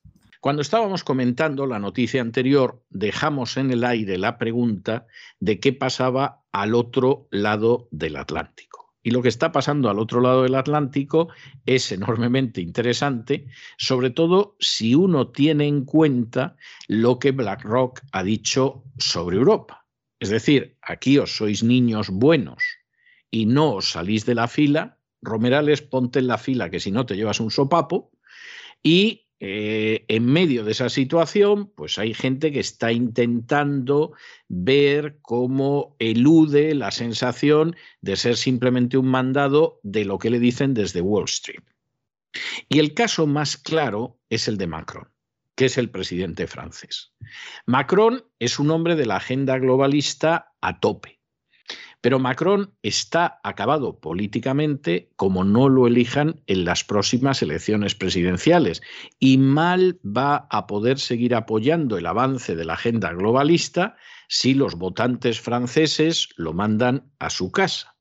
Cuando 0.40 0.62
estábamos 0.62 1.04
comentando 1.04 1.66
la 1.66 1.78
noticia 1.78 2.22
anterior, 2.22 2.82
dejamos 2.88 3.58
en 3.58 3.70
el 3.72 3.84
aire 3.84 4.16
la 4.16 4.38
pregunta 4.38 5.06
de 5.38 5.60
qué 5.60 5.74
pasaba 5.74 6.44
al 6.50 6.74
otro 6.74 7.28
lado 7.30 7.88
del 7.90 8.16
Atlántico. 8.16 8.94
Y 9.02 9.10
lo 9.10 9.20
que 9.20 9.28
está 9.28 9.52
pasando 9.52 9.90
al 9.90 9.98
otro 9.98 10.20
lado 10.20 10.44
del 10.44 10.54
Atlántico 10.54 11.28
es 11.66 11.92
enormemente 11.92 12.62
interesante, 12.62 13.48
sobre 13.76 14.10
todo 14.10 14.56
si 14.60 14.94
uno 14.94 15.28
tiene 15.28 15.66
en 15.66 15.84
cuenta 15.84 16.56
lo 16.86 17.18
que 17.18 17.32
BlackRock 17.32 18.00
ha 18.12 18.22
dicho 18.22 18.84
sobre 18.98 19.36
Europa. 19.36 19.86
Es 20.20 20.30
decir, 20.30 20.78
aquí 20.80 21.18
os 21.18 21.36
sois 21.36 21.62
niños 21.62 22.08
buenos 22.08 22.79
y 23.30 23.46
no 23.46 23.74
os 23.74 23.92
salís 23.92 24.26
de 24.26 24.34
la 24.34 24.48
fila, 24.48 24.98
Romerales, 25.22 25.82
ponte 25.82 26.18
en 26.18 26.26
la 26.26 26.38
fila 26.38 26.70
que 26.70 26.80
si 26.80 26.90
no 26.90 27.06
te 27.06 27.16
llevas 27.16 27.40
un 27.40 27.50
sopapo. 27.50 28.10
Y 28.82 29.26
eh, 29.38 30.04
en 30.08 30.24
medio 30.24 30.64
de 30.64 30.72
esa 30.72 30.88
situación, 30.88 31.70
pues 31.74 31.98
hay 31.98 32.14
gente 32.14 32.52
que 32.52 32.60
está 32.60 32.92
intentando 32.92 34.12
ver 34.48 35.18
cómo 35.22 35.96
elude 35.98 36.74
la 36.74 36.90
sensación 36.90 37.76
de 38.00 38.16
ser 38.16 38.36
simplemente 38.36 38.96
un 38.96 39.08
mandado 39.08 39.80
de 39.82 40.04
lo 40.04 40.18
que 40.18 40.30
le 40.30 40.38
dicen 40.38 40.74
desde 40.74 41.00
Wall 41.00 41.24
Street. 41.24 41.62
Y 42.68 42.78
el 42.78 42.94
caso 42.94 43.26
más 43.26 43.56
claro 43.56 44.18
es 44.30 44.48
el 44.48 44.56
de 44.56 44.66
Macron 44.66 45.08
que 45.56 45.66
es 45.66 45.76
el 45.76 45.90
presidente 45.90 46.46
francés. 46.46 47.12
Macron 47.66 48.24
es 48.38 48.58
un 48.58 48.70
hombre 48.70 48.96
de 48.96 49.04
la 49.04 49.16
agenda 49.16 49.58
globalista 49.58 50.54
a 50.62 50.80
tope. 50.80 51.19
Pero 52.00 52.18
Macron 52.18 52.74
está 52.82 53.40
acabado 53.42 54.00
políticamente 54.00 55.10
como 55.16 55.44
no 55.44 55.68
lo 55.68 55.86
elijan 55.86 56.40
en 56.46 56.64
las 56.64 56.82
próximas 56.82 57.42
elecciones 57.42 57.94
presidenciales 57.94 58.80
y 59.18 59.36
mal 59.36 60.00
va 60.04 60.46
a 60.50 60.66
poder 60.66 60.98
seguir 60.98 61.34
apoyando 61.34 61.98
el 61.98 62.06
avance 62.06 62.56
de 62.56 62.64
la 62.64 62.74
agenda 62.74 63.12
globalista 63.12 63.96
si 64.28 64.54
los 64.54 64.76
votantes 64.76 65.40
franceses 65.40 66.30
lo 66.36 66.54
mandan 66.54 67.12
a 67.18 67.28
su 67.28 67.52
casa. 67.52 67.96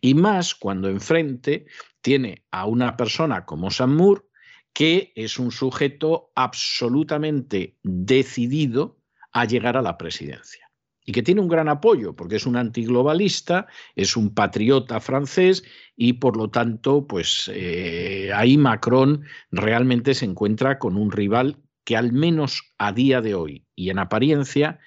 Y 0.00 0.14
más 0.14 0.54
cuando 0.54 0.88
enfrente 0.88 1.66
tiene 2.02 2.44
a 2.50 2.66
una 2.66 2.96
persona 2.96 3.46
como 3.46 3.70
Samur, 3.70 4.28
que 4.74 5.12
es 5.16 5.38
un 5.38 5.50
sujeto 5.50 6.30
absolutamente 6.34 7.78
decidido 7.82 8.98
a 9.32 9.44
llegar 9.44 9.76
a 9.76 9.82
la 9.82 9.96
presidencia 9.96 10.69
y 11.04 11.12
que 11.12 11.22
tiene 11.22 11.40
un 11.40 11.48
gran 11.48 11.68
apoyo 11.68 12.14
porque 12.14 12.36
es 12.36 12.46
un 12.46 12.56
antiglobalista, 12.56 13.66
es 13.96 14.16
un 14.16 14.34
patriota 14.34 15.00
francés 15.00 15.64
y 15.96 16.14
por 16.14 16.36
lo 16.36 16.50
tanto, 16.50 17.06
pues 17.06 17.50
eh, 17.54 18.30
ahí 18.34 18.56
Macron 18.56 19.24
realmente 19.50 20.14
se 20.14 20.24
encuentra 20.24 20.78
con 20.78 20.96
un 20.96 21.10
rival 21.12 21.56
que 21.84 21.96
al 21.96 22.12
menos 22.12 22.62
a 22.78 22.92
día 22.92 23.20
de 23.20 23.34
hoy 23.34 23.66
y 23.74 23.90
en 23.90 23.98
apariencia 23.98 24.78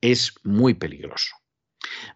es 0.00 0.34
muy 0.44 0.74
peligroso. 0.74 1.34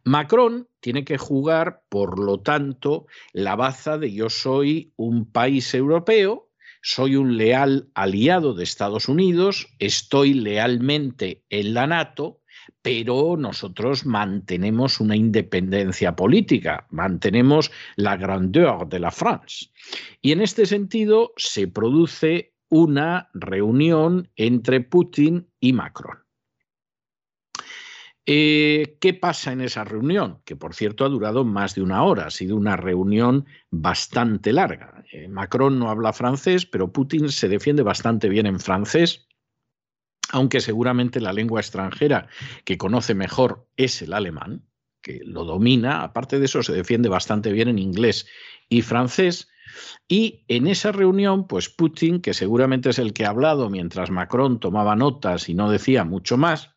Macron 0.04 0.68
tiene 0.80 1.04
que 1.04 1.18
jugar, 1.18 1.82
por 1.88 2.18
lo 2.18 2.40
tanto, 2.40 3.06
la 3.32 3.56
baza 3.56 3.98
de 3.98 4.12
yo 4.12 4.30
soy 4.30 4.92
un 4.96 5.30
país 5.30 5.74
europeo, 5.74 6.50
soy 6.82 7.16
un 7.16 7.36
leal 7.36 7.90
aliado 7.94 8.54
de 8.54 8.64
Estados 8.64 9.08
Unidos, 9.08 9.68
estoy 9.78 10.34
lealmente 10.34 11.44
en 11.50 11.74
la 11.74 11.86
NATO, 11.86 12.39
pero 12.82 13.36
nosotros 13.36 14.06
mantenemos 14.06 15.00
una 15.00 15.16
independencia 15.16 16.16
política, 16.16 16.86
mantenemos 16.90 17.70
la 17.96 18.16
grandeur 18.16 18.88
de 18.88 19.00
la 19.00 19.10
France. 19.10 19.66
Y 20.20 20.32
en 20.32 20.40
este 20.40 20.66
sentido 20.66 21.32
se 21.36 21.68
produce 21.68 22.54
una 22.68 23.28
reunión 23.34 24.30
entre 24.36 24.80
Putin 24.80 25.48
y 25.60 25.72
Macron. 25.72 26.18
Eh, 28.26 28.96
¿Qué 29.00 29.14
pasa 29.14 29.52
en 29.52 29.60
esa 29.60 29.82
reunión? 29.82 30.40
Que 30.44 30.54
por 30.54 30.74
cierto 30.74 31.04
ha 31.04 31.08
durado 31.08 31.44
más 31.44 31.74
de 31.74 31.82
una 31.82 32.04
hora, 32.04 32.26
ha 32.26 32.30
sido 32.30 32.54
una 32.56 32.76
reunión 32.76 33.46
bastante 33.70 34.52
larga. 34.52 35.04
Eh, 35.10 35.26
Macron 35.26 35.78
no 35.78 35.90
habla 35.90 36.12
francés, 36.12 36.64
pero 36.64 36.92
Putin 36.92 37.30
se 37.30 37.48
defiende 37.48 37.82
bastante 37.82 38.28
bien 38.28 38.46
en 38.46 38.60
francés 38.60 39.26
aunque 40.32 40.60
seguramente 40.60 41.20
la 41.20 41.32
lengua 41.32 41.60
extranjera 41.60 42.28
que 42.64 42.78
conoce 42.78 43.14
mejor 43.14 43.68
es 43.76 44.02
el 44.02 44.12
alemán, 44.12 44.64
que 45.02 45.20
lo 45.24 45.44
domina, 45.44 46.02
aparte 46.02 46.38
de 46.38 46.44
eso 46.44 46.62
se 46.62 46.72
defiende 46.72 47.08
bastante 47.08 47.52
bien 47.52 47.68
en 47.68 47.78
inglés 47.78 48.26
y 48.68 48.82
francés, 48.82 49.48
y 50.08 50.44
en 50.48 50.66
esa 50.66 50.92
reunión, 50.92 51.46
pues 51.46 51.68
Putin, 51.68 52.20
que 52.20 52.34
seguramente 52.34 52.90
es 52.90 52.98
el 52.98 53.12
que 53.12 53.24
ha 53.24 53.30
hablado 53.30 53.70
mientras 53.70 54.10
Macron 54.10 54.60
tomaba 54.60 54.96
notas 54.96 55.48
y 55.48 55.54
no 55.54 55.70
decía 55.70 56.04
mucho 56.04 56.36
más, 56.36 56.74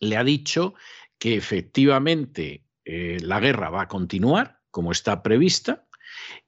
le 0.00 0.16
ha 0.16 0.24
dicho 0.24 0.74
que 1.18 1.36
efectivamente 1.36 2.66
eh, 2.84 3.18
la 3.20 3.38
guerra 3.38 3.70
va 3.70 3.82
a 3.82 3.88
continuar 3.88 4.60
como 4.70 4.90
está 4.90 5.22
prevista 5.22 5.86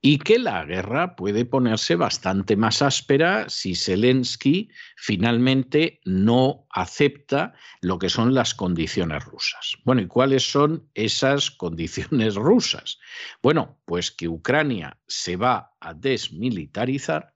y 0.07 0.19
que 0.19 0.39
la 0.39 0.67
guerra 0.67 1.17
puede 1.17 1.47
ponerse 1.47 1.97
bastante 1.97 2.57
más 2.57 2.83
áspera 2.83 3.49
si 3.49 3.75
Zelensky 3.75 4.69
finalmente 4.99 6.03
no 6.05 6.67
acepta 6.69 7.55
lo 7.81 7.99
que 7.99 8.11
son 8.11 8.35
las 8.35 8.55
condiciones 8.55 9.25
rusas. 9.25 9.79
Bueno, 9.83 10.03
¿y 10.03 10.07
cuáles 10.07 10.43
son 10.43 10.91
esas 10.93 11.51
condiciones 11.51 12.35
rusas? 12.35 12.99
Bueno, 13.43 13.81
pues 13.87 14.11
que 14.11 14.29
Ucrania 14.29 15.01
se 15.07 15.37
va 15.37 15.75
a 15.81 15.95
desmilitarizar, 15.95 17.35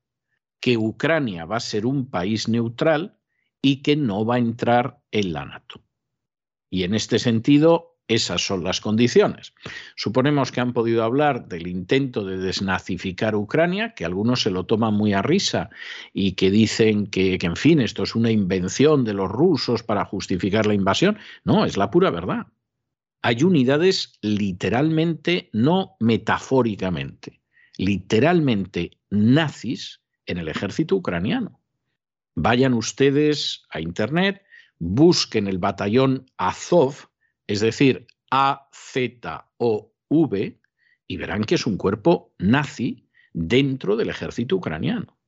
que 0.60 0.76
Ucrania 0.76 1.46
va 1.46 1.56
a 1.56 1.60
ser 1.60 1.86
un 1.86 2.10
país 2.10 2.48
neutral 2.48 3.18
y 3.62 3.80
que 3.80 3.96
no 3.96 4.26
va 4.26 4.34
a 4.34 4.40
entrar 4.40 5.00
en 5.10 5.32
la 5.32 5.46
NATO. 5.46 5.82
Y 6.68 6.82
en 6.82 6.94
este 6.94 7.18
sentido, 7.18 7.97
esas 8.08 8.44
son 8.44 8.64
las 8.64 8.80
condiciones. 8.80 9.52
Suponemos 9.94 10.50
que 10.50 10.60
han 10.60 10.72
podido 10.72 11.04
hablar 11.04 11.46
del 11.46 11.66
intento 11.66 12.24
de 12.24 12.38
desnazificar 12.38 13.36
Ucrania, 13.36 13.94
que 13.94 14.06
algunos 14.06 14.42
se 14.42 14.50
lo 14.50 14.64
toman 14.64 14.94
muy 14.94 15.12
a 15.12 15.20
risa 15.20 15.68
y 16.14 16.32
que 16.32 16.50
dicen 16.50 17.06
que, 17.06 17.38
en 17.40 17.56
fin, 17.56 17.80
esto 17.80 18.02
es 18.02 18.14
una 18.14 18.30
invención 18.30 19.04
de 19.04 19.12
los 19.12 19.30
rusos 19.30 19.82
para 19.82 20.06
justificar 20.06 20.66
la 20.66 20.72
invasión. 20.74 21.18
No, 21.44 21.66
es 21.66 21.76
la 21.76 21.90
pura 21.90 22.10
verdad. 22.10 22.46
Hay 23.20 23.42
unidades 23.42 24.18
literalmente, 24.22 25.50
no 25.52 25.96
metafóricamente, 26.00 27.42
literalmente 27.76 28.92
nazis 29.10 30.00
en 30.24 30.38
el 30.38 30.48
ejército 30.48 30.96
ucraniano. 30.96 31.60
Vayan 32.36 32.72
ustedes 32.72 33.64
a 33.70 33.80
Internet, 33.80 34.42
busquen 34.78 35.48
el 35.48 35.58
batallón 35.58 36.30
Azov, 36.36 37.08
es 37.48 37.60
decir, 37.60 38.06
A-Z-O-V, 38.30 38.70
y 41.08 41.16
verán 41.16 41.44
que 41.44 41.54
es 41.56 41.66
un 41.66 41.78
cuerpo 41.78 42.32
nazi 42.38 43.08
dentro 43.32 43.96
del 43.96 44.10
ejército 44.10 44.56
ucraniano, 44.56 45.18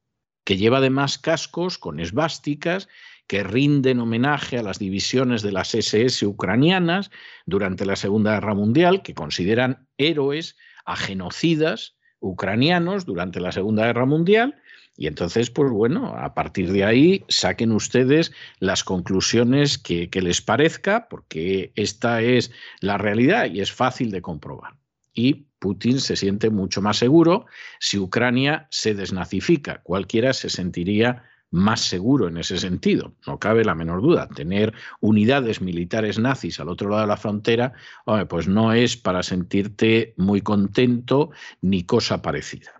que 0.44 0.58
lleva 0.58 0.78
además 0.78 1.18
cascos 1.18 1.78
con 1.78 1.98
esvásticas 1.98 2.88
que 3.26 3.42
rinden 3.42 4.00
homenaje 4.00 4.58
a 4.58 4.62
las 4.62 4.78
divisiones 4.78 5.42
de 5.42 5.52
las 5.52 5.74
SS 5.74 6.26
ucranianas 6.26 7.10
durante 7.46 7.86
la 7.86 7.96
Segunda 7.96 8.34
Guerra 8.34 8.54
Mundial, 8.54 9.02
que 9.02 9.14
consideran 9.14 9.88
héroes 9.96 10.56
a 10.84 10.96
genocidas 10.96 11.96
ucranianos 12.18 13.06
durante 13.06 13.40
la 13.40 13.52
Segunda 13.52 13.86
Guerra 13.86 14.04
Mundial 14.04 14.60
y 15.00 15.06
entonces, 15.06 15.48
pues 15.48 15.70
bueno, 15.70 16.14
a 16.14 16.34
partir 16.34 16.70
de 16.72 16.84
ahí 16.84 17.24
saquen 17.26 17.72
ustedes 17.72 18.32
las 18.58 18.84
conclusiones 18.84 19.78
que, 19.78 20.10
les 20.12 20.42
parezca, 20.42 21.08
porque 21.08 21.72
esta 21.74 22.20
es 22.20 22.52
la 22.80 22.98
realidad 22.98 23.46
y 23.50 23.62
es 23.62 23.72
fácil 23.72 24.10
de 24.10 24.20
comprobar. 24.20 24.76
Y 25.14 25.46
Putin 25.58 26.00
se 26.00 26.16
siente 26.16 26.50
mucho 26.50 26.82
más 26.82 26.98
seguro 26.98 27.46
si 27.78 27.98
Ucrania 27.98 28.68
se 28.70 28.92
desnazifica. 28.92 29.80
Cualquiera 29.84 30.34
se 30.34 30.50
sentiría 30.50 31.24
más 31.50 31.80
seguro 31.80 32.28
en 32.28 32.36
ese 32.36 32.58
sentido, 32.58 33.14
no 33.26 33.38
cabe 33.38 33.64
la 33.64 33.74
menor 33.74 34.02
duda. 34.02 34.28
Tener 34.28 34.74
unidades 35.00 35.62
militares 35.62 36.18
nazis 36.18 36.60
al 36.60 36.68
otro 36.68 36.90
lado 36.90 37.00
de 37.00 37.08
la 37.08 37.16
frontera, 37.16 37.72
pues 38.28 38.48
no 38.48 38.74
es 38.74 38.98
para 38.98 39.22
sentirte 39.22 40.12
muy 40.18 40.42
contento 40.42 41.30
ni 41.62 41.84
cosa 41.84 42.20
parecida. 42.20 42.79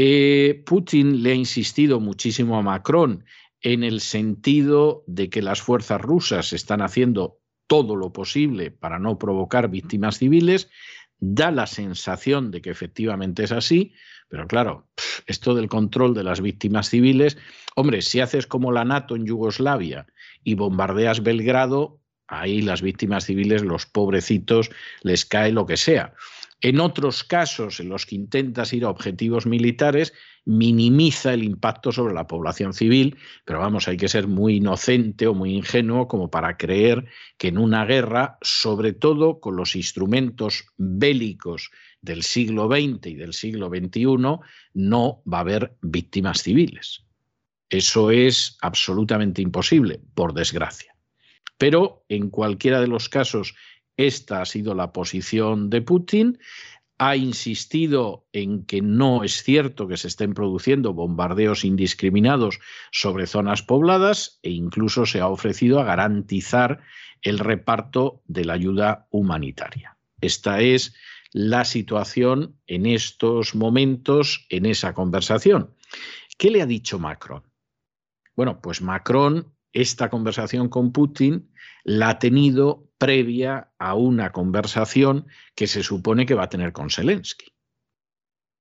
Eh, 0.00 0.62
Putin 0.64 1.24
le 1.24 1.32
ha 1.32 1.34
insistido 1.34 1.98
muchísimo 1.98 2.56
a 2.56 2.62
Macron 2.62 3.24
en 3.62 3.82
el 3.82 4.00
sentido 4.00 5.02
de 5.08 5.28
que 5.28 5.42
las 5.42 5.60
fuerzas 5.60 6.00
rusas 6.00 6.52
están 6.52 6.82
haciendo 6.82 7.40
todo 7.66 7.96
lo 7.96 8.12
posible 8.12 8.70
para 8.70 9.00
no 9.00 9.18
provocar 9.18 9.68
víctimas 9.68 10.18
civiles. 10.18 10.70
Da 11.18 11.50
la 11.50 11.66
sensación 11.66 12.52
de 12.52 12.62
que 12.62 12.70
efectivamente 12.70 13.42
es 13.42 13.50
así, 13.50 13.92
pero 14.28 14.46
claro, 14.46 14.86
esto 15.26 15.56
del 15.56 15.68
control 15.68 16.14
de 16.14 16.22
las 16.22 16.40
víctimas 16.40 16.88
civiles, 16.88 17.36
hombre, 17.74 18.00
si 18.00 18.20
haces 18.20 18.46
como 18.46 18.70
la 18.70 18.84
NATO 18.84 19.16
en 19.16 19.26
Yugoslavia 19.26 20.06
y 20.44 20.54
bombardeas 20.54 21.24
Belgrado, 21.24 21.98
ahí 22.28 22.62
las 22.62 22.82
víctimas 22.82 23.24
civiles, 23.24 23.64
los 23.64 23.86
pobrecitos, 23.86 24.70
les 25.02 25.24
cae 25.24 25.50
lo 25.50 25.66
que 25.66 25.76
sea. 25.76 26.14
En 26.60 26.80
otros 26.80 27.22
casos 27.22 27.78
en 27.78 27.88
los 27.88 28.04
que 28.04 28.16
intentas 28.16 28.72
ir 28.72 28.84
a 28.84 28.90
objetivos 28.90 29.46
militares, 29.46 30.12
minimiza 30.44 31.32
el 31.32 31.44
impacto 31.44 31.92
sobre 31.92 32.14
la 32.14 32.26
población 32.26 32.72
civil, 32.72 33.16
pero 33.44 33.60
vamos, 33.60 33.86
hay 33.86 33.96
que 33.96 34.08
ser 34.08 34.26
muy 34.26 34.56
inocente 34.56 35.28
o 35.28 35.34
muy 35.34 35.54
ingenuo 35.54 36.08
como 36.08 36.30
para 36.30 36.56
creer 36.56 37.04
que 37.36 37.48
en 37.48 37.58
una 37.58 37.84
guerra, 37.84 38.38
sobre 38.40 38.92
todo 38.92 39.38
con 39.38 39.54
los 39.54 39.76
instrumentos 39.76 40.66
bélicos 40.76 41.70
del 42.00 42.24
siglo 42.24 42.66
XX 42.66 43.06
y 43.06 43.14
del 43.14 43.34
siglo 43.34 43.68
XXI, 43.68 44.40
no 44.74 45.22
va 45.32 45.38
a 45.38 45.42
haber 45.42 45.76
víctimas 45.80 46.42
civiles. 46.42 47.04
Eso 47.70 48.10
es 48.10 48.56
absolutamente 48.62 49.42
imposible, 49.42 50.00
por 50.14 50.32
desgracia. 50.32 50.96
Pero 51.58 52.04
en 52.08 52.30
cualquiera 52.30 52.80
de 52.80 52.88
los 52.88 53.08
casos 53.08 53.54
esta 53.98 54.40
ha 54.40 54.46
sido 54.46 54.74
la 54.74 54.92
posición 54.92 55.68
de 55.68 55.82
Putin. 55.82 56.38
Ha 56.98 57.16
insistido 57.16 58.26
en 58.32 58.64
que 58.64 58.80
no 58.80 59.24
es 59.24 59.42
cierto 59.42 59.86
que 59.86 59.96
se 59.96 60.08
estén 60.08 60.34
produciendo 60.34 60.94
bombardeos 60.94 61.64
indiscriminados 61.64 62.60
sobre 62.92 63.26
zonas 63.26 63.62
pobladas 63.62 64.38
e 64.42 64.50
incluso 64.50 65.04
se 65.04 65.20
ha 65.20 65.28
ofrecido 65.28 65.80
a 65.80 65.84
garantizar 65.84 66.80
el 67.22 67.40
reparto 67.40 68.22
de 68.26 68.44
la 68.44 68.54
ayuda 68.54 69.08
humanitaria. 69.10 69.98
Esta 70.20 70.60
es 70.60 70.94
la 71.32 71.64
situación 71.64 72.56
en 72.66 72.86
estos 72.86 73.54
momentos 73.54 74.46
en 74.48 74.64
esa 74.66 74.94
conversación. 74.94 75.74
¿Qué 76.36 76.50
le 76.50 76.62
ha 76.62 76.66
dicho 76.66 77.00
Macron? 77.00 77.42
Bueno, 78.36 78.60
pues 78.60 78.80
Macron 78.80 79.52
esta 79.72 80.08
conversación 80.08 80.68
con 80.68 80.92
Putin 80.92 81.50
la 81.88 82.10
ha 82.10 82.18
tenido 82.18 82.86
previa 82.98 83.70
a 83.78 83.94
una 83.94 84.30
conversación 84.30 85.26
que 85.54 85.66
se 85.66 85.82
supone 85.82 86.26
que 86.26 86.34
va 86.34 86.42
a 86.42 86.48
tener 86.50 86.74
con 86.74 86.90
Zelensky. 86.90 87.54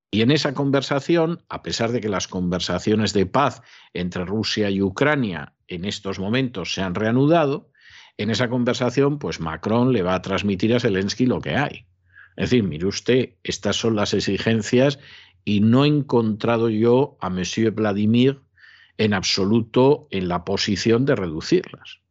Y 0.10 0.22
en 0.22 0.32
esa 0.32 0.54
conversación, 0.54 1.44
a 1.50 1.62
pesar 1.62 1.92
de 1.92 2.00
que 2.00 2.08
las 2.08 2.30
conversaciones 2.30 3.12
de 3.12 3.26
paz 3.26 3.62
entre 3.94 4.24
Rusia 4.24 4.70
y 4.70 4.82
Ucrania 4.82 5.56
en 5.68 5.84
estos 5.84 6.20
momentos 6.20 6.74
se 6.74 6.82
han 6.82 6.96
reanudado, 6.96 7.70
en 8.16 8.30
esa 8.30 8.48
conversación, 8.48 9.20
pues 9.20 9.42
Macron 9.42 9.92
le 9.92 10.04
va 10.04 10.16
a 10.16 10.22
transmitir 10.22 10.74
a 10.74 10.80
Zelensky 10.80 11.26
lo 11.26 11.42
que 11.42 11.58
hay. 11.58 11.86
Es 12.38 12.52
decir, 12.52 12.64
mire 12.64 12.86
usted, 12.86 13.36
estas 13.44 13.76
son 13.76 13.98
las 13.98 14.14
exigencias 14.14 15.00
y 15.44 15.60
no 15.60 15.84
he 15.84 15.90
encontrado 15.90 16.70
yo 16.70 17.18
a 17.20 17.30
Monsieur 17.30 17.72
Vladimir 17.72 18.40
en 18.98 19.14
absoluto 19.14 20.08
en 20.12 20.30
la 20.30 20.46
posición 20.46 21.06
de 21.06 21.18
reducirlas. 21.18 22.07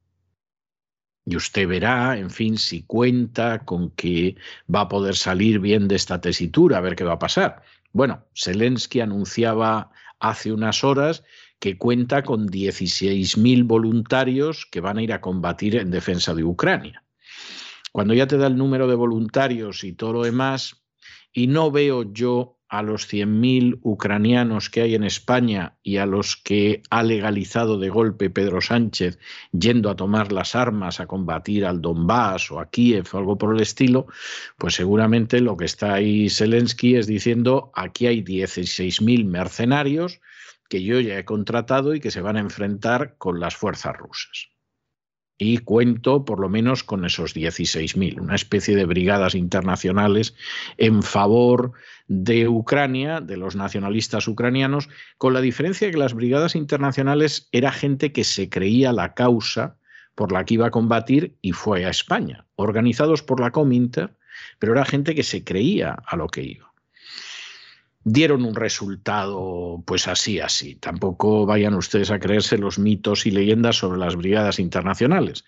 Y 1.28 1.34
usted 1.34 1.66
verá, 1.66 2.16
en 2.16 2.30
fin, 2.30 2.56
si 2.56 2.82
cuenta 2.82 3.64
con 3.64 3.90
que 3.90 4.36
va 4.72 4.82
a 4.82 4.88
poder 4.88 5.16
salir 5.16 5.58
bien 5.58 5.88
de 5.88 5.96
esta 5.96 6.20
tesitura, 6.20 6.78
a 6.78 6.80
ver 6.80 6.94
qué 6.94 7.02
va 7.02 7.14
a 7.14 7.18
pasar. 7.18 7.62
Bueno, 7.92 8.24
Zelensky 8.32 9.00
anunciaba 9.00 9.90
hace 10.20 10.52
unas 10.52 10.84
horas 10.84 11.24
que 11.58 11.76
cuenta 11.78 12.22
con 12.22 12.48
16.000 12.48 13.64
voluntarios 13.64 14.66
que 14.70 14.80
van 14.80 14.98
a 14.98 15.02
ir 15.02 15.12
a 15.12 15.20
combatir 15.20 15.74
en 15.74 15.90
defensa 15.90 16.32
de 16.32 16.44
Ucrania. 16.44 17.02
Cuando 17.90 18.14
ya 18.14 18.28
te 18.28 18.36
da 18.36 18.46
el 18.46 18.56
número 18.56 18.86
de 18.86 18.94
voluntarios 18.94 19.82
y 19.82 19.94
todo 19.94 20.12
lo 20.12 20.22
demás, 20.22 20.82
y 21.32 21.48
no 21.48 21.72
veo 21.72 22.12
yo 22.12 22.55
a 22.68 22.82
los 22.82 23.12
100.000 23.12 23.78
ucranianos 23.82 24.70
que 24.70 24.82
hay 24.82 24.94
en 24.94 25.04
España 25.04 25.76
y 25.82 25.98
a 25.98 26.06
los 26.06 26.36
que 26.36 26.82
ha 26.90 27.02
legalizado 27.02 27.78
de 27.78 27.88
golpe 27.88 28.30
Pedro 28.30 28.60
Sánchez 28.60 29.18
yendo 29.52 29.90
a 29.90 29.96
tomar 29.96 30.32
las 30.32 30.54
armas 30.54 31.00
a 31.00 31.06
combatir 31.06 31.64
al 31.64 31.80
Donbass 31.80 32.50
o 32.50 32.58
a 32.58 32.70
Kiev 32.70 33.06
o 33.12 33.18
algo 33.18 33.38
por 33.38 33.54
el 33.54 33.60
estilo, 33.60 34.06
pues 34.58 34.74
seguramente 34.74 35.40
lo 35.40 35.56
que 35.56 35.64
está 35.64 35.94
ahí 35.94 36.28
Zelensky 36.28 36.96
es 36.96 37.06
diciendo 37.06 37.70
aquí 37.74 38.06
hay 38.06 38.22
16.000 38.22 39.24
mercenarios 39.26 40.20
que 40.68 40.82
yo 40.82 40.98
ya 41.00 41.18
he 41.18 41.24
contratado 41.24 41.94
y 41.94 42.00
que 42.00 42.10
se 42.10 42.20
van 42.20 42.36
a 42.36 42.40
enfrentar 42.40 43.16
con 43.18 43.38
las 43.38 43.54
fuerzas 43.54 43.96
rusas 43.96 44.55
y 45.38 45.58
cuento 45.58 46.24
por 46.24 46.40
lo 46.40 46.48
menos 46.48 46.82
con 46.82 47.04
esos 47.04 47.34
16.000, 47.34 48.20
una 48.20 48.34
especie 48.34 48.74
de 48.74 48.86
brigadas 48.86 49.34
internacionales 49.34 50.34
en 50.78 51.02
favor 51.02 51.72
de 52.08 52.48
Ucrania, 52.48 53.20
de 53.20 53.36
los 53.36 53.56
nacionalistas 53.56 54.28
ucranianos, 54.28 54.88
con 55.18 55.34
la 55.34 55.40
diferencia 55.40 55.86
de 55.86 55.92
que 55.92 55.98
las 55.98 56.14
brigadas 56.14 56.54
internacionales 56.54 57.48
era 57.52 57.72
gente 57.72 58.12
que 58.12 58.24
se 58.24 58.48
creía 58.48 58.92
la 58.92 59.14
causa 59.14 59.76
por 60.14 60.32
la 60.32 60.44
que 60.44 60.54
iba 60.54 60.68
a 60.68 60.70
combatir 60.70 61.36
y 61.42 61.52
fue 61.52 61.84
a 61.84 61.90
España, 61.90 62.46
organizados 62.56 63.22
por 63.22 63.40
la 63.40 63.50
Cominter, 63.50 64.16
pero 64.58 64.72
era 64.72 64.84
gente 64.84 65.14
que 65.14 65.22
se 65.22 65.44
creía 65.44 65.98
a 66.06 66.16
lo 66.16 66.28
que 66.28 66.42
iba. 66.42 66.72
Dieron 68.06 68.44
un 68.44 68.54
resultado 68.54 69.82
pues 69.84 70.06
así, 70.06 70.38
así. 70.38 70.76
Tampoco 70.76 71.44
vayan 71.44 71.74
ustedes 71.74 72.12
a 72.12 72.20
creerse 72.20 72.56
los 72.56 72.78
mitos 72.78 73.26
y 73.26 73.32
leyendas 73.32 73.78
sobre 73.78 73.98
las 73.98 74.14
brigadas 74.14 74.60
internacionales. 74.60 75.44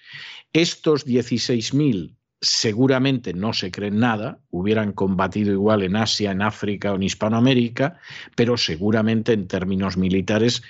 Estos 0.52 1.06
16.000 1.06 2.16
seguramente 2.40 3.32
no 3.32 3.52
se 3.52 3.70
creen 3.70 4.00
nada, 4.00 4.40
hubieran 4.50 4.92
combatido 4.92 5.52
igual 5.52 5.84
en 5.84 5.94
Asia, 5.94 6.32
en 6.32 6.42
África 6.42 6.92
o 6.92 6.96
en 6.96 7.04
Hispanoamérica, 7.04 8.00
pero 8.34 8.56
seguramente 8.56 9.32
en 9.32 9.46
términos 9.46 9.96
militares 9.96 10.62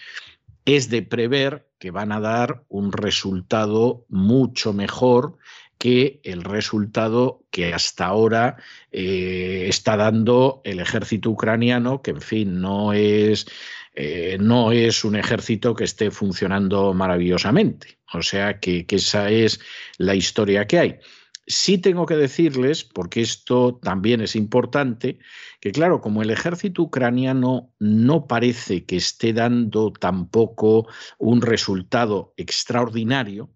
es 0.67 0.91
de 0.91 1.01
prever 1.01 1.71
que 1.79 1.91
van 1.91 2.13
a 2.13 2.21
dar 2.21 2.65
un 2.69 2.93
resultado 2.93 4.05
mucho 4.11 4.75
mejor 4.75 5.39
que 5.79 6.21
el 6.25 6.43
resultado 6.43 7.47
que 7.51 7.73
hasta 7.73 8.07
ahora 8.07 8.57
eh, 8.91 9.67
está 9.69 9.97
dando 9.97 10.61
el 10.65 10.81
ejército 10.81 11.31
ucraniano, 11.31 12.03
que 12.03 12.11
en 12.11 12.21
fin 12.21 12.61
no 12.61 12.93
es, 12.93 13.47
eh, 13.95 14.37
no 14.41 14.73
es 14.73 15.05
un 15.05 15.17
ejército 15.17 15.75
que 15.75 15.85
esté 15.85 16.11
funcionando 16.11 16.93
maravillosamente. 16.95 17.99
O 18.13 18.23
sea 18.23 18.59
que, 18.59 18.87
que 18.87 18.97
esa 18.97 19.31
es 19.31 19.61
la 19.99 20.15
historia 20.15 20.67
que 20.67 20.79
hay. 20.79 20.99
Sí 21.47 21.79
tengo 21.79 22.05
que 22.05 22.17
decirles, 22.17 22.85
porque 22.85 23.23
esto 23.23 23.79
también 23.83 24.21
es 24.21 24.37
importante, 24.37 25.19
que 25.61 25.73
claro, 25.73 26.01
como 26.03 26.23
el 26.23 26.31
ejército 26.31 26.83
ucraniano 26.83 27.73
no 27.79 28.27
parece 28.27 28.85
que 28.85 28.97
esté 28.97 29.33
dando 29.33 29.93
tampoco 29.93 30.87
un 31.19 31.41
resultado 31.41 32.35
extraordinario, 32.37 33.51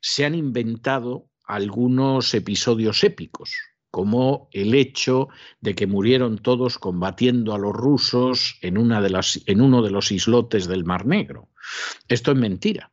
se 0.00 0.24
han 0.24 0.34
inventado 0.34 1.28
algunos 1.46 2.34
episodios 2.34 3.04
épicos, 3.04 3.54
como 3.90 4.48
el 4.52 4.74
hecho 4.74 5.28
de 5.60 5.74
que 5.74 5.86
murieron 5.86 6.38
todos 6.38 6.78
combatiendo 6.78 7.54
a 7.54 7.58
los 7.58 7.72
rusos 7.72 8.58
en, 8.60 8.76
una 8.76 9.00
de 9.00 9.10
las, 9.10 9.40
en 9.46 9.60
uno 9.60 9.82
de 9.82 9.90
los 9.90 10.12
islotes 10.12 10.66
del 10.66 10.84
Mar 10.84 11.06
Negro. 11.06 11.48
Esto 12.08 12.32
es 12.32 12.36
mentira. 12.36 12.92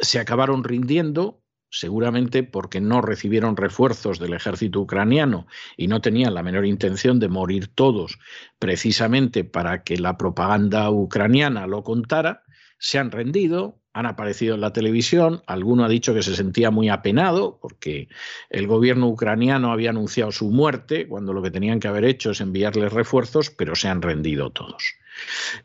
Se 0.00 0.18
acabaron 0.18 0.64
rindiendo, 0.64 1.42
seguramente 1.70 2.42
porque 2.42 2.80
no 2.80 3.00
recibieron 3.00 3.56
refuerzos 3.56 4.18
del 4.18 4.34
ejército 4.34 4.80
ucraniano 4.80 5.46
y 5.76 5.86
no 5.86 6.00
tenían 6.00 6.34
la 6.34 6.42
menor 6.42 6.66
intención 6.66 7.20
de 7.20 7.28
morir 7.28 7.68
todos 7.68 8.18
precisamente 8.58 9.44
para 9.44 9.82
que 9.82 9.96
la 9.96 10.18
propaganda 10.18 10.90
ucraniana 10.90 11.66
lo 11.66 11.82
contara, 11.84 12.42
se 12.78 12.98
han 12.98 13.10
rendido, 13.10 13.79
han 13.92 14.06
aparecido 14.06 14.54
en 14.54 14.60
la 14.60 14.72
televisión, 14.72 15.42
alguno 15.46 15.84
ha 15.84 15.88
dicho 15.88 16.14
que 16.14 16.22
se 16.22 16.36
sentía 16.36 16.70
muy 16.70 16.88
apenado 16.88 17.58
porque 17.60 18.08
el 18.48 18.66
gobierno 18.66 19.08
ucraniano 19.08 19.72
había 19.72 19.90
anunciado 19.90 20.30
su 20.32 20.50
muerte 20.50 21.08
cuando 21.08 21.32
lo 21.32 21.42
que 21.42 21.50
tenían 21.50 21.80
que 21.80 21.88
haber 21.88 22.04
hecho 22.04 22.30
es 22.30 22.40
enviarles 22.40 22.92
refuerzos, 22.92 23.50
pero 23.50 23.74
se 23.74 23.88
han 23.88 24.02
rendido 24.02 24.50
todos. 24.50 24.94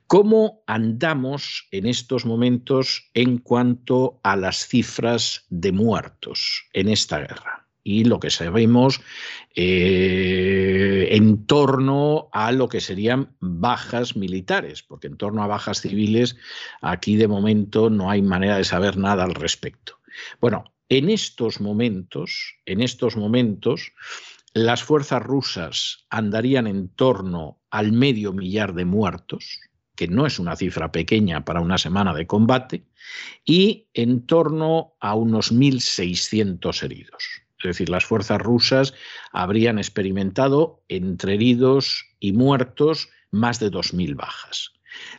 ¿Cómo 0.08 0.64
andamos 0.68 1.68
en 1.72 1.86
estos 1.86 2.26
momentos 2.26 3.10
en 3.14 3.38
cuanto 3.38 4.20
a 4.24 4.36
las 4.36 4.68
cifras 4.68 5.46
de 5.50 5.72
muertos 5.72 6.68
en 6.74 6.90
esta 6.90 7.20
guerra? 7.20 7.65
Y 7.86 8.04
lo 8.04 8.20
que 8.20 8.32
sabemos 8.32 9.00
eh, 9.56 11.08
en 11.12 11.46
torno 11.46 12.30
a 12.34 12.52
lo 12.52 12.68
que 12.68 12.82
serían 12.82 13.36
bajas 13.40 14.18
militares, 14.18 14.82
porque 14.82 15.08
en 15.08 15.18
torno 15.18 15.44
a 15.44 15.48
bajas 15.48 15.82
civiles 15.82 16.36
aquí 16.82 17.16
de 17.16 17.28
momento 17.28 17.92
no 17.92 18.10
hay 18.10 18.24
manera 18.24 18.58
de 18.58 18.64
saber 18.64 18.98
nada 18.98 19.24
al 19.24 19.36
respecto. 19.36 20.00
Bueno, 20.42 20.74
en 20.90 21.12
estos 21.12 21.62
momentos, 21.62 22.56
en 22.66 22.82
estos 22.82 23.16
momentos, 23.16 23.94
las 24.56 24.84
fuerzas 24.84 25.22
rusas 25.22 26.08
andarían 26.10 26.66
en 26.66 26.90
torno 26.90 27.62
al 27.70 27.92
medio 27.92 28.34
millar 28.34 28.74
de 28.74 28.86
muertos, 28.86 29.60
que 29.96 30.08
no 30.08 30.26
es 30.26 30.40
una 30.40 30.56
cifra 30.56 30.92
pequeña 30.92 31.46
para 31.46 31.62
una 31.62 31.78
semana 31.78 32.16
de 32.16 32.26
combate, 32.26 32.84
y 33.46 33.90
en 33.94 34.26
torno 34.26 34.96
a 35.00 35.14
unos 35.14 35.52
1.600 35.52 36.82
heridos. 36.82 37.45
Es 37.60 37.70
decir, 37.70 37.90
las 37.90 38.06
fuerzas 38.06 38.42
rusas 38.42 38.94
habrían 39.32 39.78
experimentado 39.78 40.84
entre 40.88 41.36
heridos 41.36 42.06
y 42.20 42.34
muertos 42.34 43.10
más 43.32 43.60
de 43.60 43.72
2.000 43.72 44.16
bajas. 44.16 44.74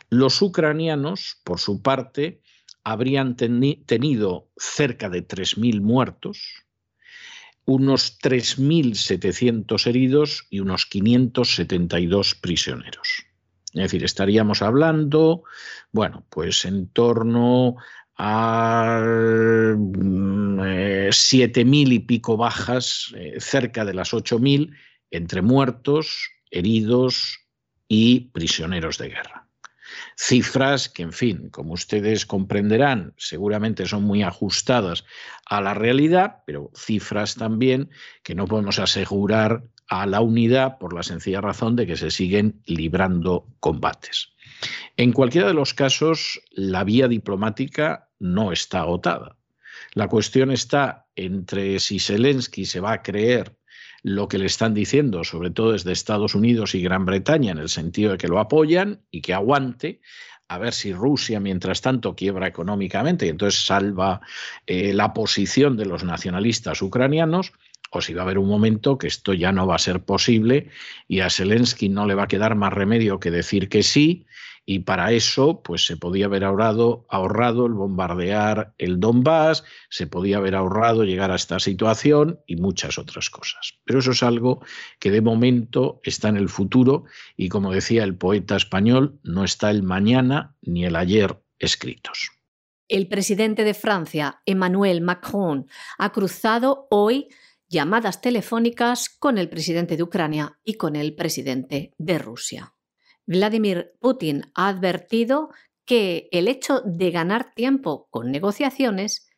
Los 0.09 0.41
ucranianos, 0.41 1.41
por 1.43 1.59
su 1.59 1.81
parte, 1.81 2.41
habrían 2.83 3.35
tenido 3.35 4.49
cerca 4.55 5.09
de 5.09 5.27
3.000 5.27 5.81
muertos, 5.81 6.63
unos 7.65 8.17
3.700 8.19 9.87
heridos 9.87 10.47
y 10.49 10.61
unos 10.61 10.85
572 10.85 12.35
prisioneros. 12.35 13.25
Es 13.73 13.81
decir, 13.83 14.05
estaríamos 14.05 14.61
hablando, 14.61 15.43
bueno, 15.91 16.25
pues 16.29 16.63
en 16.63 16.87
torno 16.87 17.75
a 18.17 19.01
mm, 19.77 20.59
eh, 20.63 21.09
siete 21.11 21.63
mil 21.65 21.93
y 21.93 21.99
pico 21.99 22.37
bajas, 22.37 23.13
eh, 23.15 23.35
cerca 23.39 23.85
de 23.85 23.93
las 23.93 24.13
ocho 24.13 24.39
mil, 24.39 24.75
entre 25.11 25.41
muertos, 25.41 26.29
heridos 26.51 27.39
y 27.87 28.31
prisioneros 28.31 28.97
de 28.97 29.09
guerra. 29.09 29.47
Cifras 30.17 30.89
que, 30.89 31.03
en 31.03 31.13
fin, 31.13 31.49
como 31.49 31.73
ustedes 31.73 32.25
comprenderán, 32.25 33.13
seguramente 33.17 33.85
son 33.85 34.03
muy 34.03 34.23
ajustadas 34.23 35.05
a 35.45 35.61
la 35.61 35.73
realidad, 35.73 36.43
pero 36.45 36.71
cifras 36.75 37.35
también 37.35 37.89
que 38.23 38.35
no 38.35 38.45
podemos 38.45 38.79
asegurar 38.79 39.63
a 39.87 40.05
la 40.05 40.21
unidad 40.21 40.79
por 40.79 40.93
la 40.93 41.03
sencilla 41.03 41.39
razón 41.39 41.75
de 41.75 41.87
que 41.87 41.95
se 41.95 42.11
siguen 42.11 42.61
librando 42.65 43.47
combates. 43.59 44.33
En 44.97 45.13
cualquiera 45.13 45.47
de 45.47 45.53
los 45.53 45.73
casos, 45.73 46.41
la 46.51 46.83
vía 46.83 47.07
diplomática 47.07 48.06
no 48.19 48.51
está 48.51 48.81
agotada. 48.81 49.35
La 49.93 50.07
cuestión 50.07 50.51
está 50.51 51.07
entre 51.15 51.79
si 51.79 51.99
Zelensky 51.99 52.65
se 52.65 52.79
va 52.79 52.93
a 52.93 53.03
creer 53.03 53.55
lo 54.03 54.27
que 54.27 54.37
le 54.37 54.45
están 54.45 54.73
diciendo, 54.73 55.23
sobre 55.23 55.49
todo 55.49 55.71
desde 55.71 55.91
Estados 55.91 56.35
Unidos 56.35 56.75
y 56.75 56.81
Gran 56.81 57.05
Bretaña, 57.05 57.51
en 57.51 57.57
el 57.57 57.69
sentido 57.69 58.11
de 58.11 58.17
que 58.17 58.27
lo 58.27 58.39
apoyan 58.39 59.01
y 59.11 59.21
que 59.21 59.33
aguante, 59.33 60.01
a 60.47 60.57
ver 60.57 60.73
si 60.73 60.93
Rusia, 60.93 61.39
mientras 61.39 61.81
tanto, 61.81 62.15
quiebra 62.15 62.47
económicamente 62.47 63.25
y 63.25 63.29
entonces 63.29 63.65
salva 63.65 64.21
eh, 64.65 64.93
la 64.93 65.13
posición 65.13 65.75
de 65.75 65.85
los 65.85 66.03
nacionalistas 66.03 66.81
ucranianos, 66.81 67.51
o 67.91 68.01
si 68.01 68.13
va 68.13 68.21
a 68.21 68.25
haber 68.25 68.37
un 68.37 68.47
momento 68.47 68.97
que 68.97 69.07
esto 69.07 69.33
ya 69.33 69.51
no 69.51 69.65
va 69.65 69.75
a 69.75 69.79
ser 69.79 70.03
posible 70.03 70.69
y 71.07 71.21
a 71.21 71.29
Zelensky 71.29 71.89
no 71.89 72.05
le 72.05 72.15
va 72.15 72.23
a 72.23 72.27
quedar 72.27 72.55
más 72.55 72.73
remedio 72.73 73.19
que 73.19 73.31
decir 73.31 73.69
que 73.69 73.83
sí 73.83 74.25
y 74.69 74.79
para 74.79 75.13
eso 75.13 75.61
pues 75.63 75.85
se 75.85 75.95
podía 75.95 76.25
haber 76.25 76.43
ahorrado, 76.43 77.05
ahorrado 77.07 77.65
el 77.65 77.73
bombardear 77.73 78.73
el 78.77 78.99
Donbass, 78.99 79.63
se 79.89 80.07
podía 80.07 80.37
haber 80.37 80.55
ahorrado 80.55 81.05
llegar 81.05 81.31
a 81.31 81.35
esta 81.35 81.57
situación 81.57 82.41
y 82.45 82.57
muchas 82.57 82.97
otras 82.97 83.29
cosas. 83.29 83.79
Pero 83.85 83.99
eso 83.99 84.11
es 84.11 84.21
algo 84.23 84.61
que 84.99 85.09
de 85.09 85.21
momento 85.21 86.01
está 86.03 86.27
en 86.27 86.35
el 86.35 86.49
futuro 86.49 87.05
y 87.37 87.47
como 87.47 87.71
decía 87.71 88.03
el 88.03 88.17
poeta 88.17 88.57
español, 88.57 89.21
no 89.23 89.45
está 89.45 89.71
el 89.71 89.83
mañana 89.83 90.57
ni 90.61 90.83
el 90.83 90.97
ayer 90.97 91.41
escritos. 91.59 92.29
El 92.89 93.07
presidente 93.07 93.63
de 93.63 93.73
Francia, 93.73 94.41
Emmanuel 94.45 94.99
Macron, 94.99 95.67
ha 95.97 96.11
cruzado 96.11 96.87
hoy 96.91 97.29
llamadas 97.69 98.19
telefónicas 98.19 99.07
con 99.07 99.37
el 99.37 99.47
presidente 99.47 99.95
de 99.95 100.03
Ucrania 100.03 100.59
y 100.65 100.73
con 100.73 100.97
el 100.97 101.15
presidente 101.15 101.93
de 101.97 102.19
Rusia. 102.19 102.73
Vladimir 103.27 103.93
Putin 103.99 104.51
ha 104.55 104.69
advertido 104.69 105.49
que 105.85 106.29
el 106.31 106.47
hecho 106.47 106.81
de 106.85 107.11
ganar 107.11 107.53
tiempo 107.53 108.07
con 108.09 108.31
negociaciones 108.31 109.29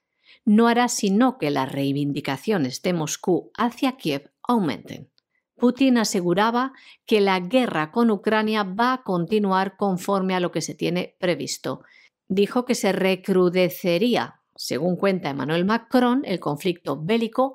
no 0.46 0.68
hará 0.68 0.88
sino 0.88 1.38
que 1.40 1.50
las 1.50 1.72
reivindicaciones 1.72 2.82
de 2.84 2.94
Moscú 2.94 3.52
hacia 3.56 3.98
Kiev 3.98 4.32
aumenten. 4.44 5.12
Putin 5.56 5.98
aseguraba 5.98 6.72
que 7.06 7.20
la 7.20 7.40
guerra 7.40 7.92
con 7.92 8.12
Ucrania 8.12 8.64
va 8.64 8.94
a 8.94 9.04
continuar 9.04 9.76
conforme 9.76 10.36
a 10.36 10.40
lo 10.40 10.52
que 10.52 10.62
se 10.62 10.76
tiene 10.76 11.18
previsto. 11.20 11.84
Dijo 12.28 12.66
que 12.66 12.76
se 12.76 12.92
recrudecería, 12.92 14.42
según 14.56 14.96
cuenta 14.96 15.32
Emmanuel 15.32 15.66
Macron, 15.66 16.22
el 16.26 16.40
conflicto 16.40 17.02
bélico 17.02 17.54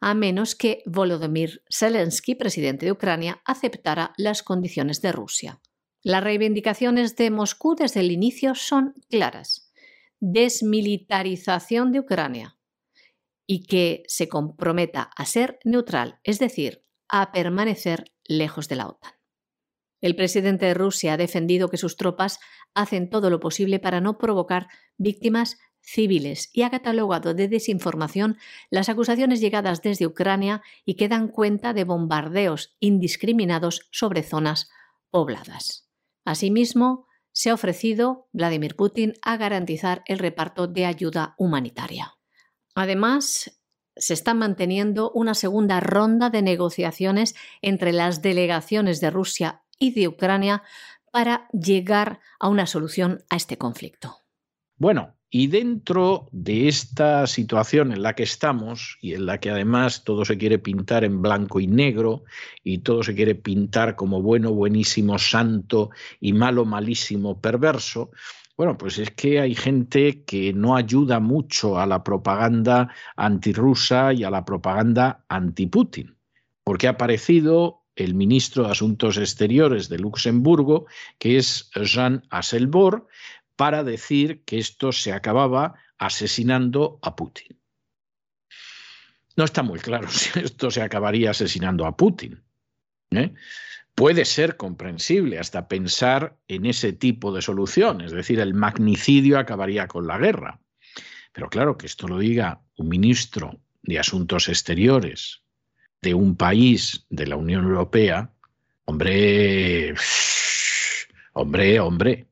a 0.00 0.14
menos 0.14 0.54
que 0.54 0.82
Volodymyr 0.86 1.62
Zelensky, 1.70 2.34
presidente 2.34 2.86
de 2.86 2.92
Ucrania, 2.92 3.40
aceptara 3.44 4.12
las 4.16 4.42
condiciones 4.42 5.00
de 5.00 5.12
Rusia. 5.12 5.60
Las 6.06 6.22
reivindicaciones 6.22 7.16
de 7.16 7.32
Moscú 7.32 7.74
desde 7.74 7.98
el 7.98 8.12
inicio 8.12 8.54
son 8.54 8.94
claras. 9.10 9.72
Desmilitarización 10.20 11.90
de 11.90 11.98
Ucrania 11.98 12.56
y 13.44 13.64
que 13.64 14.04
se 14.06 14.28
comprometa 14.28 15.10
a 15.16 15.24
ser 15.24 15.58
neutral, 15.64 16.20
es 16.22 16.38
decir, 16.38 16.84
a 17.08 17.32
permanecer 17.32 18.12
lejos 18.24 18.68
de 18.68 18.76
la 18.76 18.86
OTAN. 18.86 19.14
El 20.00 20.14
presidente 20.14 20.66
de 20.66 20.74
Rusia 20.74 21.14
ha 21.14 21.16
defendido 21.16 21.70
que 21.70 21.76
sus 21.76 21.96
tropas 21.96 22.38
hacen 22.72 23.10
todo 23.10 23.28
lo 23.28 23.40
posible 23.40 23.80
para 23.80 24.00
no 24.00 24.16
provocar 24.16 24.68
víctimas 24.98 25.58
civiles 25.80 26.50
y 26.52 26.62
ha 26.62 26.70
catalogado 26.70 27.34
de 27.34 27.48
desinformación 27.48 28.38
las 28.70 28.88
acusaciones 28.88 29.40
llegadas 29.40 29.82
desde 29.82 30.06
Ucrania 30.06 30.62
y 30.84 30.94
que 30.94 31.08
dan 31.08 31.26
cuenta 31.26 31.72
de 31.72 31.82
bombardeos 31.82 32.76
indiscriminados 32.78 33.88
sobre 33.90 34.22
zonas 34.22 34.70
pobladas. 35.10 35.85
Asimismo, 36.26 37.06
se 37.32 37.50
ha 37.50 37.54
ofrecido 37.54 38.28
Vladimir 38.32 38.76
Putin 38.76 39.14
a 39.22 39.36
garantizar 39.36 40.02
el 40.06 40.18
reparto 40.18 40.66
de 40.66 40.84
ayuda 40.84 41.34
humanitaria. 41.38 42.14
Además, 42.74 43.62
se 43.96 44.12
está 44.12 44.34
manteniendo 44.34 45.10
una 45.12 45.34
segunda 45.34 45.80
ronda 45.80 46.28
de 46.28 46.42
negociaciones 46.42 47.34
entre 47.62 47.92
las 47.92 48.22
delegaciones 48.22 49.00
de 49.00 49.10
Rusia 49.10 49.62
y 49.78 49.92
de 49.92 50.08
Ucrania 50.08 50.62
para 51.12 51.48
llegar 51.52 52.20
a 52.40 52.48
una 52.48 52.66
solución 52.66 53.24
a 53.30 53.36
este 53.36 53.56
conflicto. 53.56 54.18
Bueno, 54.76 55.16
y 55.30 55.48
dentro 55.48 56.28
de 56.32 56.68
esta 56.68 57.26
situación 57.26 57.92
en 57.92 58.02
la 58.02 58.14
que 58.14 58.22
estamos 58.22 58.98
y 59.00 59.14
en 59.14 59.26
la 59.26 59.38
que 59.38 59.50
además 59.50 60.04
todo 60.04 60.24
se 60.24 60.38
quiere 60.38 60.58
pintar 60.58 61.04
en 61.04 61.20
blanco 61.20 61.60
y 61.60 61.66
negro 61.66 62.24
y 62.62 62.78
todo 62.78 63.02
se 63.02 63.14
quiere 63.14 63.34
pintar 63.34 63.96
como 63.96 64.22
bueno, 64.22 64.52
buenísimo, 64.52 65.18
santo 65.18 65.90
y 66.20 66.32
malo, 66.32 66.64
malísimo, 66.64 67.40
perverso, 67.40 68.10
bueno, 68.56 68.78
pues 68.78 68.98
es 68.98 69.10
que 69.10 69.38
hay 69.38 69.54
gente 69.54 70.24
que 70.24 70.54
no 70.54 70.76
ayuda 70.76 71.20
mucho 71.20 71.78
a 71.78 71.86
la 71.86 72.02
propaganda 72.02 72.88
antirrusa 73.14 74.14
y 74.14 74.24
a 74.24 74.30
la 74.30 74.46
propaganda 74.46 75.24
anti-Putin, 75.28 76.16
porque 76.64 76.86
ha 76.86 76.92
aparecido 76.92 77.82
el 77.96 78.14
ministro 78.14 78.64
de 78.64 78.70
Asuntos 78.70 79.18
Exteriores 79.18 79.88
de 79.88 79.98
Luxemburgo, 79.98 80.86
que 81.18 81.36
es 81.36 81.70
Jean 81.74 82.22
Asselborn, 82.30 83.04
para 83.56 83.82
decir 83.82 84.44
que 84.44 84.58
esto 84.58 84.92
se 84.92 85.12
acababa 85.12 85.74
asesinando 85.98 86.98
a 87.02 87.16
Putin. 87.16 87.58
No 89.36 89.44
está 89.44 89.62
muy 89.62 89.78
claro 89.78 90.08
si 90.10 90.38
esto 90.38 90.70
se 90.70 90.82
acabaría 90.82 91.30
asesinando 91.30 91.86
a 91.86 91.96
Putin. 91.96 92.42
¿eh? 93.10 93.34
Puede 93.94 94.24
ser 94.24 94.56
comprensible 94.56 95.38
hasta 95.38 95.68
pensar 95.68 96.36
en 96.48 96.66
ese 96.66 96.92
tipo 96.92 97.32
de 97.32 97.42
solución, 97.42 98.02
es 98.02 98.12
decir, 98.12 98.40
el 98.40 98.54
magnicidio 98.54 99.38
acabaría 99.38 99.88
con 99.88 100.06
la 100.06 100.18
guerra. 100.18 100.60
Pero 101.32 101.48
claro, 101.48 101.76
que 101.76 101.86
esto 101.86 102.08
lo 102.08 102.18
diga 102.18 102.62
un 102.76 102.88
ministro 102.88 103.60
de 103.82 103.98
Asuntos 103.98 104.48
Exteriores 104.48 105.42
de 106.02 106.14
un 106.14 106.36
país 106.36 107.06
de 107.08 107.26
la 107.26 107.36
Unión 107.36 107.64
Europea, 107.64 108.30
hombre, 108.84 109.94
hombre, 111.32 111.80
hombre. 111.80 112.26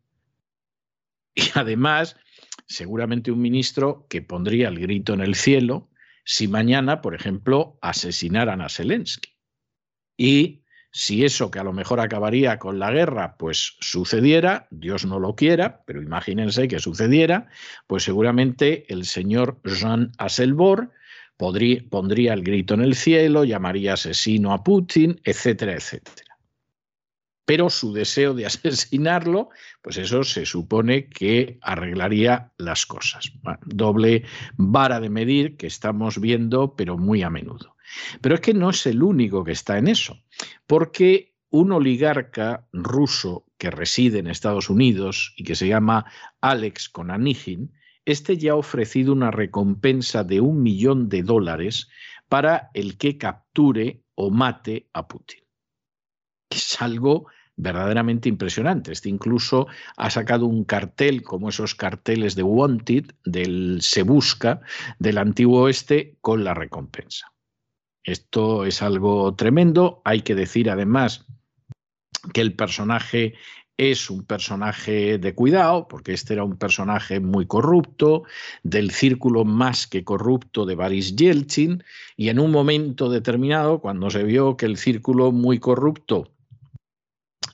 Y 1.36 1.50
además, 1.54 2.16
seguramente 2.66 3.30
un 3.30 3.40
ministro 3.40 4.06
que 4.08 4.22
pondría 4.22 4.68
el 4.68 4.78
grito 4.78 5.14
en 5.14 5.20
el 5.20 5.34
cielo 5.34 5.90
si 6.24 6.48
mañana, 6.48 7.00
por 7.02 7.14
ejemplo, 7.14 7.78
asesinaran 7.82 8.62
a 8.62 8.68
Zelensky. 8.68 9.30
Y 10.16 10.62
si 10.90 11.24
eso 11.24 11.50
que 11.50 11.58
a 11.58 11.64
lo 11.64 11.72
mejor 11.72 12.00
acabaría 12.00 12.58
con 12.58 12.78
la 12.78 12.90
guerra, 12.90 13.36
pues 13.36 13.76
sucediera, 13.80 14.68
Dios 14.70 15.04
no 15.04 15.18
lo 15.18 15.34
quiera, 15.34 15.82
pero 15.86 16.00
imagínense 16.00 16.68
que 16.68 16.78
sucediera, 16.78 17.48
pues 17.86 18.04
seguramente 18.04 18.90
el 18.92 19.04
señor 19.04 19.60
Jean 19.64 20.12
Asselborn 20.18 20.92
pondría 21.36 22.32
el 22.32 22.44
grito 22.44 22.74
en 22.74 22.82
el 22.82 22.94
cielo, 22.94 23.44
llamaría 23.44 23.94
asesino 23.94 24.52
a 24.52 24.62
Putin, 24.62 25.20
etcétera, 25.24 25.74
etcétera 25.74 26.33
pero 27.44 27.70
su 27.70 27.92
deseo 27.92 28.34
de 28.34 28.46
asesinarlo, 28.46 29.50
pues 29.82 29.96
eso 29.96 30.24
se 30.24 30.46
supone 30.46 31.08
que 31.08 31.58
arreglaría 31.62 32.52
las 32.58 32.86
cosas. 32.86 33.32
doble 33.64 34.24
vara 34.56 35.00
de 35.00 35.10
medir 35.10 35.56
que 35.56 35.66
estamos 35.66 36.20
viendo, 36.20 36.74
pero 36.76 36.96
muy 36.96 37.22
a 37.22 37.30
menudo. 37.30 37.76
Pero 38.20 38.36
es 38.36 38.40
que 38.40 38.54
no 38.54 38.70
es 38.70 38.86
el 38.86 39.02
único 39.02 39.44
que 39.44 39.52
está 39.52 39.78
en 39.78 39.88
eso, 39.88 40.22
porque 40.66 41.34
un 41.50 41.70
oligarca 41.70 42.66
ruso 42.72 43.46
que 43.58 43.70
reside 43.70 44.18
en 44.18 44.26
Estados 44.26 44.68
Unidos 44.68 45.32
y 45.36 45.44
que 45.44 45.54
se 45.54 45.68
llama 45.68 46.06
Alex 46.40 46.88
Konanigin, 46.88 47.72
este 48.04 48.36
ya 48.36 48.52
ha 48.52 48.56
ofrecido 48.56 49.12
una 49.12 49.30
recompensa 49.30 50.24
de 50.24 50.40
un 50.40 50.62
millón 50.62 51.08
de 51.08 51.22
dólares 51.22 51.88
para 52.28 52.70
el 52.74 52.98
que 52.98 53.16
capture 53.16 54.02
o 54.16 54.30
mate 54.30 54.88
a 54.92 55.06
Putin 55.06 55.44
es 56.54 56.80
algo 56.80 57.26
verdaderamente 57.56 58.28
impresionante. 58.28 58.92
Este 58.92 59.08
incluso 59.08 59.66
ha 59.96 60.10
sacado 60.10 60.46
un 60.46 60.64
cartel 60.64 61.22
como 61.22 61.48
esos 61.48 61.74
carteles 61.74 62.34
de 62.34 62.42
Wanted, 62.42 63.12
del 63.24 63.78
Se 63.80 64.02
Busca, 64.02 64.60
del 64.98 65.18
antiguo 65.18 65.62
oeste, 65.62 66.16
con 66.20 66.44
la 66.44 66.54
recompensa. 66.54 67.32
Esto 68.02 68.64
es 68.64 68.82
algo 68.82 69.34
tremendo. 69.34 70.02
Hay 70.04 70.22
que 70.22 70.34
decir 70.34 70.68
además 70.68 71.26
que 72.32 72.40
el 72.40 72.54
personaje 72.54 73.34
es 73.76 74.08
un 74.08 74.24
personaje 74.24 75.18
de 75.18 75.34
cuidado, 75.34 75.88
porque 75.88 76.12
este 76.12 76.34
era 76.34 76.44
un 76.44 76.56
personaje 76.56 77.18
muy 77.18 77.46
corrupto, 77.46 78.22
del 78.62 78.92
círculo 78.92 79.44
más 79.44 79.88
que 79.88 80.04
corrupto 80.04 80.64
de 80.64 80.76
Boris 80.76 81.16
Yeltsin, 81.16 81.82
y 82.16 82.28
en 82.28 82.38
un 82.38 82.52
momento 82.52 83.08
determinado, 83.08 83.80
cuando 83.80 84.10
se 84.10 84.22
vio 84.22 84.56
que 84.56 84.66
el 84.66 84.76
círculo 84.76 85.32
muy 85.32 85.58
corrupto 85.58 86.33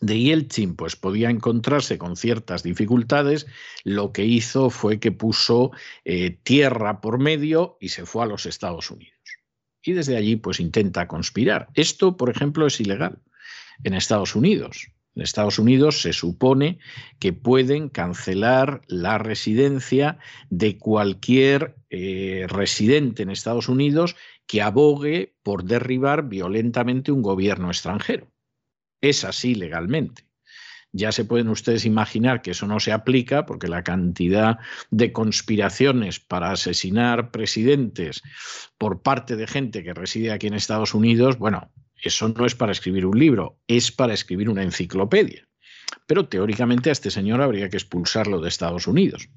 de 0.00 0.18
Yeltsin 0.18 0.76
pues 0.76 0.96
podía 0.96 1.30
encontrarse 1.30 1.98
con 1.98 2.16
ciertas 2.16 2.62
dificultades, 2.62 3.46
lo 3.84 4.12
que 4.12 4.24
hizo 4.24 4.70
fue 4.70 4.98
que 4.98 5.12
puso 5.12 5.70
eh, 6.04 6.38
tierra 6.42 7.00
por 7.00 7.18
medio 7.18 7.76
y 7.80 7.90
se 7.90 8.06
fue 8.06 8.24
a 8.24 8.26
los 8.26 8.46
Estados 8.46 8.90
Unidos. 8.90 9.14
Y 9.82 9.92
desde 9.92 10.16
allí 10.16 10.36
pues 10.36 10.60
intenta 10.60 11.08
conspirar. 11.08 11.68
Esto, 11.74 12.16
por 12.16 12.30
ejemplo, 12.30 12.66
es 12.66 12.80
ilegal 12.80 13.18
en 13.84 13.94
Estados 13.94 14.34
Unidos. 14.34 14.88
En 15.16 15.22
Estados 15.22 15.58
Unidos 15.58 16.02
se 16.02 16.12
supone 16.12 16.78
que 17.18 17.32
pueden 17.32 17.88
cancelar 17.88 18.82
la 18.86 19.18
residencia 19.18 20.18
de 20.50 20.78
cualquier 20.78 21.76
eh, 21.90 22.46
residente 22.48 23.22
en 23.22 23.30
Estados 23.30 23.68
Unidos 23.68 24.16
que 24.46 24.62
abogue 24.62 25.34
por 25.42 25.64
derribar 25.64 26.28
violentamente 26.28 27.12
un 27.12 27.22
gobierno 27.22 27.68
extranjero. 27.68 28.29
Es 29.00 29.24
así 29.24 29.54
legalmente. 29.54 30.24
Ya 30.92 31.12
se 31.12 31.24
pueden 31.24 31.48
ustedes 31.48 31.84
imaginar 31.84 32.42
que 32.42 32.50
eso 32.50 32.66
no 32.66 32.80
se 32.80 32.92
aplica 32.92 33.46
porque 33.46 33.68
la 33.68 33.84
cantidad 33.84 34.58
de 34.90 35.12
conspiraciones 35.12 36.18
para 36.18 36.50
asesinar 36.50 37.30
presidentes 37.30 38.22
por 38.76 39.02
parte 39.02 39.36
de 39.36 39.46
gente 39.46 39.84
que 39.84 39.94
reside 39.94 40.32
aquí 40.32 40.48
en 40.48 40.54
Estados 40.54 40.94
Unidos, 40.94 41.38
bueno, 41.38 41.70
eso 42.02 42.28
no 42.28 42.44
es 42.44 42.54
para 42.56 42.72
escribir 42.72 43.06
un 43.06 43.18
libro, 43.18 43.58
es 43.68 43.92
para 43.92 44.14
escribir 44.14 44.48
una 44.48 44.64
enciclopedia. 44.64 45.46
Pero 46.10 46.26
teóricamente 46.26 46.88
a 46.88 46.92
este 46.92 47.08
señor 47.08 47.40
habría 47.40 47.68
que 47.68 47.76
expulsarlo 47.76 48.40
de 48.40 48.48
Estados 48.48 48.88
Unidos. 48.88 49.28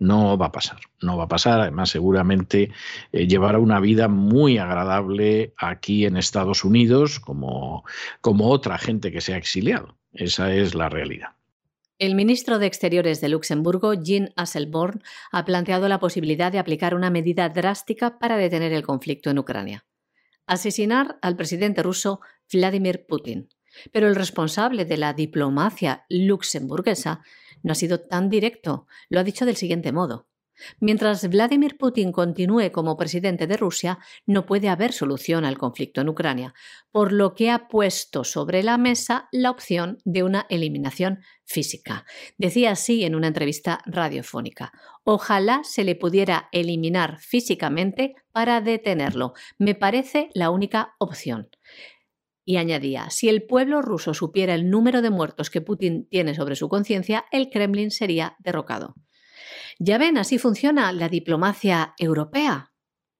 No 0.00 0.36
va 0.36 0.46
a 0.46 0.50
pasar, 0.50 0.80
no 1.00 1.16
va 1.16 1.26
a 1.26 1.28
pasar. 1.28 1.60
Además, 1.60 1.90
seguramente 1.90 2.72
eh, 3.12 3.28
llevará 3.28 3.60
una 3.60 3.78
vida 3.78 4.08
muy 4.08 4.58
agradable 4.58 5.54
aquí 5.56 6.04
en 6.04 6.16
Estados 6.16 6.64
Unidos, 6.64 7.20
como, 7.20 7.84
como 8.20 8.48
otra 8.48 8.76
gente 8.76 9.12
que 9.12 9.20
se 9.20 9.34
ha 9.34 9.36
exiliado. 9.36 9.98
Esa 10.14 10.52
es 10.52 10.74
la 10.74 10.88
realidad. 10.88 11.28
El 12.00 12.16
ministro 12.16 12.58
de 12.58 12.66
Exteriores 12.66 13.20
de 13.20 13.28
Luxemburgo, 13.28 13.94
Jean 13.94 14.32
Asselborn, 14.34 15.04
ha 15.30 15.44
planteado 15.44 15.86
la 15.86 16.00
posibilidad 16.00 16.50
de 16.50 16.58
aplicar 16.58 16.96
una 16.96 17.10
medida 17.10 17.48
drástica 17.50 18.18
para 18.18 18.36
detener 18.36 18.72
el 18.72 18.82
conflicto 18.82 19.30
en 19.30 19.38
Ucrania. 19.38 19.84
Asesinar 20.44 21.20
al 21.22 21.36
presidente 21.36 21.84
ruso 21.84 22.18
Vladimir 22.52 23.06
Putin. 23.06 23.48
Pero 23.92 24.08
el 24.08 24.14
responsable 24.14 24.84
de 24.84 24.96
la 24.96 25.12
diplomacia 25.12 26.04
luxemburguesa 26.08 27.22
no 27.62 27.72
ha 27.72 27.74
sido 27.74 28.00
tan 28.00 28.28
directo. 28.28 28.86
Lo 29.08 29.20
ha 29.20 29.24
dicho 29.24 29.46
del 29.46 29.56
siguiente 29.56 29.92
modo. 29.92 30.26
Mientras 30.80 31.28
Vladimir 31.28 31.76
Putin 31.76 32.12
continúe 32.12 32.70
como 32.72 32.96
presidente 32.96 33.46
de 33.46 33.56
Rusia, 33.56 33.98
no 34.26 34.46
puede 34.46 34.68
haber 34.68 34.92
solución 34.92 35.44
al 35.44 35.58
conflicto 35.58 36.00
en 36.00 36.08
Ucrania, 36.08 36.54
por 36.90 37.12
lo 37.12 37.34
que 37.34 37.50
ha 37.50 37.68
puesto 37.68 38.24
sobre 38.24 38.62
la 38.62 38.78
mesa 38.78 39.28
la 39.32 39.50
opción 39.50 39.98
de 40.04 40.22
una 40.22 40.46
eliminación 40.48 41.20
física. 41.44 42.04
Decía 42.38 42.70
así 42.72 43.04
en 43.04 43.14
una 43.14 43.28
entrevista 43.28 43.80
radiofónica. 43.84 44.72
Ojalá 45.04 45.60
se 45.62 45.84
le 45.84 45.94
pudiera 45.94 46.48
eliminar 46.52 47.18
físicamente 47.20 48.14
para 48.32 48.60
detenerlo. 48.60 49.34
Me 49.58 49.74
parece 49.74 50.30
la 50.34 50.50
única 50.50 50.94
opción. 50.98 51.50
Y 52.48 52.58
añadía, 52.58 53.10
si 53.10 53.28
el 53.28 53.42
pueblo 53.42 53.82
ruso 53.82 54.14
supiera 54.14 54.54
el 54.54 54.70
número 54.70 55.02
de 55.02 55.10
muertos 55.10 55.50
que 55.50 55.60
Putin 55.60 56.06
tiene 56.08 56.32
sobre 56.36 56.54
su 56.54 56.68
conciencia, 56.68 57.24
el 57.32 57.50
Kremlin 57.50 57.90
sería 57.90 58.36
derrocado. 58.38 58.94
Ya 59.80 59.98
ven, 59.98 60.16
así 60.16 60.38
funciona 60.38 60.92
la 60.92 61.08
diplomacia 61.08 61.94
europea, 61.98 62.72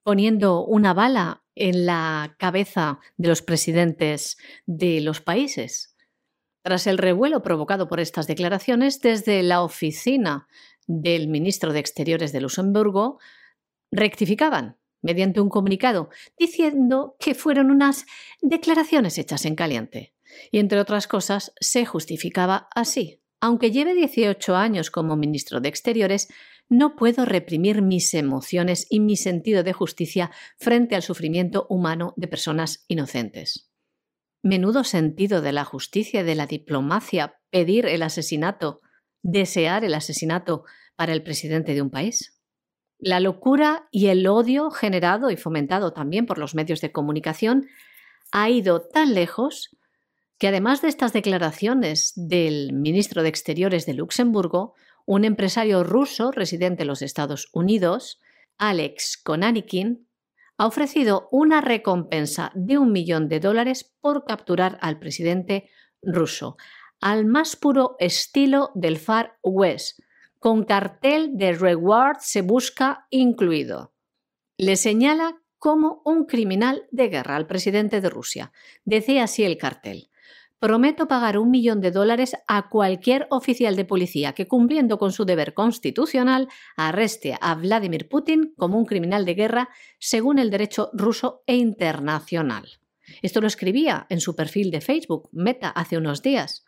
poniendo 0.03 0.63
una 0.63 0.93
bala 0.93 1.43
en 1.55 1.85
la 1.85 2.37
cabeza 2.39 2.99
de 3.17 3.27
los 3.27 3.41
presidentes 3.41 4.37
de 4.65 5.01
los 5.01 5.19
países. 5.19 5.97
Tras 6.63 6.87
el 6.87 6.97
revuelo 6.97 7.43
provocado 7.43 7.89
por 7.89 7.99
estas 7.99 8.27
declaraciones, 8.27 9.01
desde 9.01 9.43
la 9.43 9.61
oficina 9.61 10.47
del 10.87 11.27
ministro 11.27 11.73
de 11.73 11.79
Exteriores 11.79 12.31
de 12.31 12.39
Luxemburgo 12.39 13.19
rectificaban 13.91 14.77
mediante 15.07 15.39
un 15.39 15.47
comunicado 15.47 16.09
diciendo 16.37 17.15
que 17.17 17.33
fueron 17.33 17.71
unas 17.71 18.05
declaraciones 18.41 19.17
hechas 19.17 19.45
en 19.45 19.55
caliente. 19.55 20.13
Y 20.51 20.59
entre 20.59 20.81
otras 20.81 21.07
cosas, 21.07 21.53
se 21.61 21.85
justificaba 21.85 22.67
así. 22.75 23.21
Aunque 23.39 23.71
lleve 23.71 23.93
18 23.93 24.55
años 24.55 24.91
como 24.91 25.15
ministro 25.15 25.61
de 25.61 25.69
Exteriores, 25.69 26.27
no 26.67 26.97
puedo 26.97 27.23
reprimir 27.23 27.81
mis 27.81 28.13
emociones 28.13 28.85
y 28.89 28.99
mi 28.99 29.15
sentido 29.15 29.63
de 29.63 29.71
justicia 29.71 30.31
frente 30.57 30.95
al 30.95 31.03
sufrimiento 31.03 31.65
humano 31.69 32.13
de 32.17 32.27
personas 32.27 32.83
inocentes. 32.89 33.71
Menudo 34.43 34.83
sentido 34.83 35.41
de 35.41 35.53
la 35.53 35.63
justicia 35.63 36.19
y 36.19 36.23
de 36.23 36.35
la 36.35 36.47
diplomacia 36.47 37.39
pedir 37.49 37.85
el 37.85 38.03
asesinato, 38.03 38.81
desear 39.21 39.85
el 39.85 39.93
asesinato 39.93 40.65
para 40.97 41.13
el 41.13 41.23
presidente 41.23 41.73
de 41.73 41.81
un 41.81 41.91
país. 41.91 42.36
La 42.99 43.19
locura 43.19 43.87
y 43.91 44.07
el 44.07 44.25
odio 44.27 44.71
generado 44.71 45.29
y 45.29 45.37
fomentado 45.37 45.93
también 45.93 46.25
por 46.25 46.39
los 46.39 46.55
medios 46.55 46.81
de 46.81 46.91
comunicación 46.91 47.67
ha 48.31 48.49
ido 48.49 48.81
tan 48.81 49.13
lejos 49.13 49.77
que 50.39 50.47
además 50.47 50.81
de 50.81 50.89
estas 50.89 51.13
declaraciones 51.13 52.13
del 52.15 52.73
ministro 52.73 53.23
de 53.23 53.29
Exteriores 53.29 53.85
de 53.85 53.93
Luxemburgo, 53.93 54.73
un 55.05 55.25
empresario 55.25 55.83
ruso 55.83 56.31
residente 56.31 56.83
en 56.83 56.87
los 56.87 57.01
Estados 57.01 57.49
Unidos, 57.53 58.19
Alex 58.57 59.17
Konanikin, 59.23 60.07
ha 60.57 60.65
ofrecido 60.65 61.27
una 61.31 61.61
recompensa 61.61 62.51
de 62.55 62.77
un 62.77 62.91
millón 62.91 63.29
de 63.29 63.39
dólares 63.39 63.95
por 64.01 64.25
capturar 64.25 64.77
al 64.81 64.99
presidente 64.99 65.69
ruso, 66.01 66.57
al 66.99 67.25
más 67.25 67.55
puro 67.55 67.95
estilo 67.99 68.71
del 68.73 68.97
Far 68.97 69.37
West, 69.43 69.99
con 70.39 70.63
cartel 70.63 71.37
de 71.37 71.53
reward 71.53 72.17
se 72.19 72.41
busca 72.41 73.07
incluido. 73.09 73.93
Le 74.57 74.75
señala 74.75 75.41
como 75.59 76.01
un 76.05 76.25
criminal 76.25 76.87
de 76.91 77.09
guerra 77.09 77.35
al 77.35 77.47
presidente 77.47 78.01
de 78.01 78.09
Rusia. 78.09 78.51
Decía 78.85 79.23
así 79.23 79.43
el 79.43 79.57
cartel. 79.57 80.09
Prometo 80.59 81.07
pagar 81.07 81.37
un 81.37 81.51
millón 81.51 81.81
de 81.81 81.91
dólares 81.91 82.35
a 82.47 82.69
cualquier 82.69 83.27
oficial 83.29 83.75
de 83.75 83.85
policía 83.85 84.33
que, 84.33 84.47
cumpliendo 84.47 84.97
con 84.97 85.11
su 85.11 85.23
deber 85.23 85.53
constitucional, 85.53 86.47
arreste 86.75 87.37
a 87.39 87.53
Vladimir 87.53 88.09
Putin 88.09 88.53
como 88.57 88.79
un 88.79 88.85
criminal 88.85 89.23
de 89.23 89.35
guerra 89.35 89.69
según 89.99 90.39
el 90.39 90.49
derecho 90.49 90.89
ruso 90.93 91.43
e 91.45 91.55
internacional. 91.55 92.79
Esto 93.21 93.39
lo 93.39 93.47
escribía 93.47 94.07
en 94.09 94.19
su 94.19 94.35
perfil 94.35 94.71
de 94.71 94.81
Facebook, 94.81 95.29
Meta, 95.31 95.69
hace 95.69 95.95
unos 95.95 96.23
días. 96.23 96.65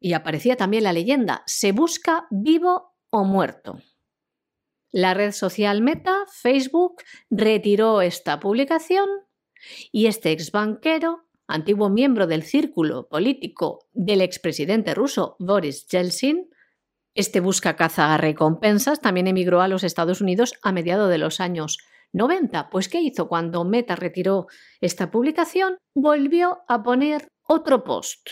Y 0.00 0.12
aparecía 0.12 0.56
también 0.56 0.84
la 0.84 0.92
leyenda, 0.92 1.42
se 1.46 1.72
busca 1.72 2.26
vivo 2.30 2.94
o 3.10 3.24
muerto. 3.24 3.80
La 4.90 5.12
red 5.12 5.32
social 5.32 5.82
Meta, 5.82 6.24
Facebook, 6.32 7.02
retiró 7.30 8.00
esta 8.00 8.40
publicación 8.40 9.08
y 9.92 10.06
este 10.06 10.32
ex 10.32 10.50
banquero 10.50 11.28
antiguo 11.46 11.88
miembro 11.88 12.26
del 12.26 12.42
círculo 12.42 13.08
político 13.08 13.86
del 13.92 14.20
expresidente 14.20 14.94
ruso 14.94 15.36
Boris 15.38 15.86
Yeltsin, 15.88 16.48
este 17.14 17.40
busca 17.40 17.74
caza 17.74 18.16
recompensas, 18.16 19.00
también 19.00 19.26
emigró 19.26 19.60
a 19.60 19.68
los 19.68 19.82
Estados 19.82 20.20
Unidos 20.20 20.52
a 20.62 20.72
mediados 20.72 21.10
de 21.10 21.18
los 21.18 21.40
años 21.40 21.78
90. 22.12 22.70
Pues 22.70 22.88
¿qué 22.88 23.00
hizo 23.00 23.28
cuando 23.28 23.64
Meta 23.64 23.96
retiró 23.96 24.46
esta 24.80 25.10
publicación? 25.10 25.78
Volvió 25.94 26.60
a 26.68 26.82
poner 26.82 27.28
otro 27.42 27.82
post 27.82 28.28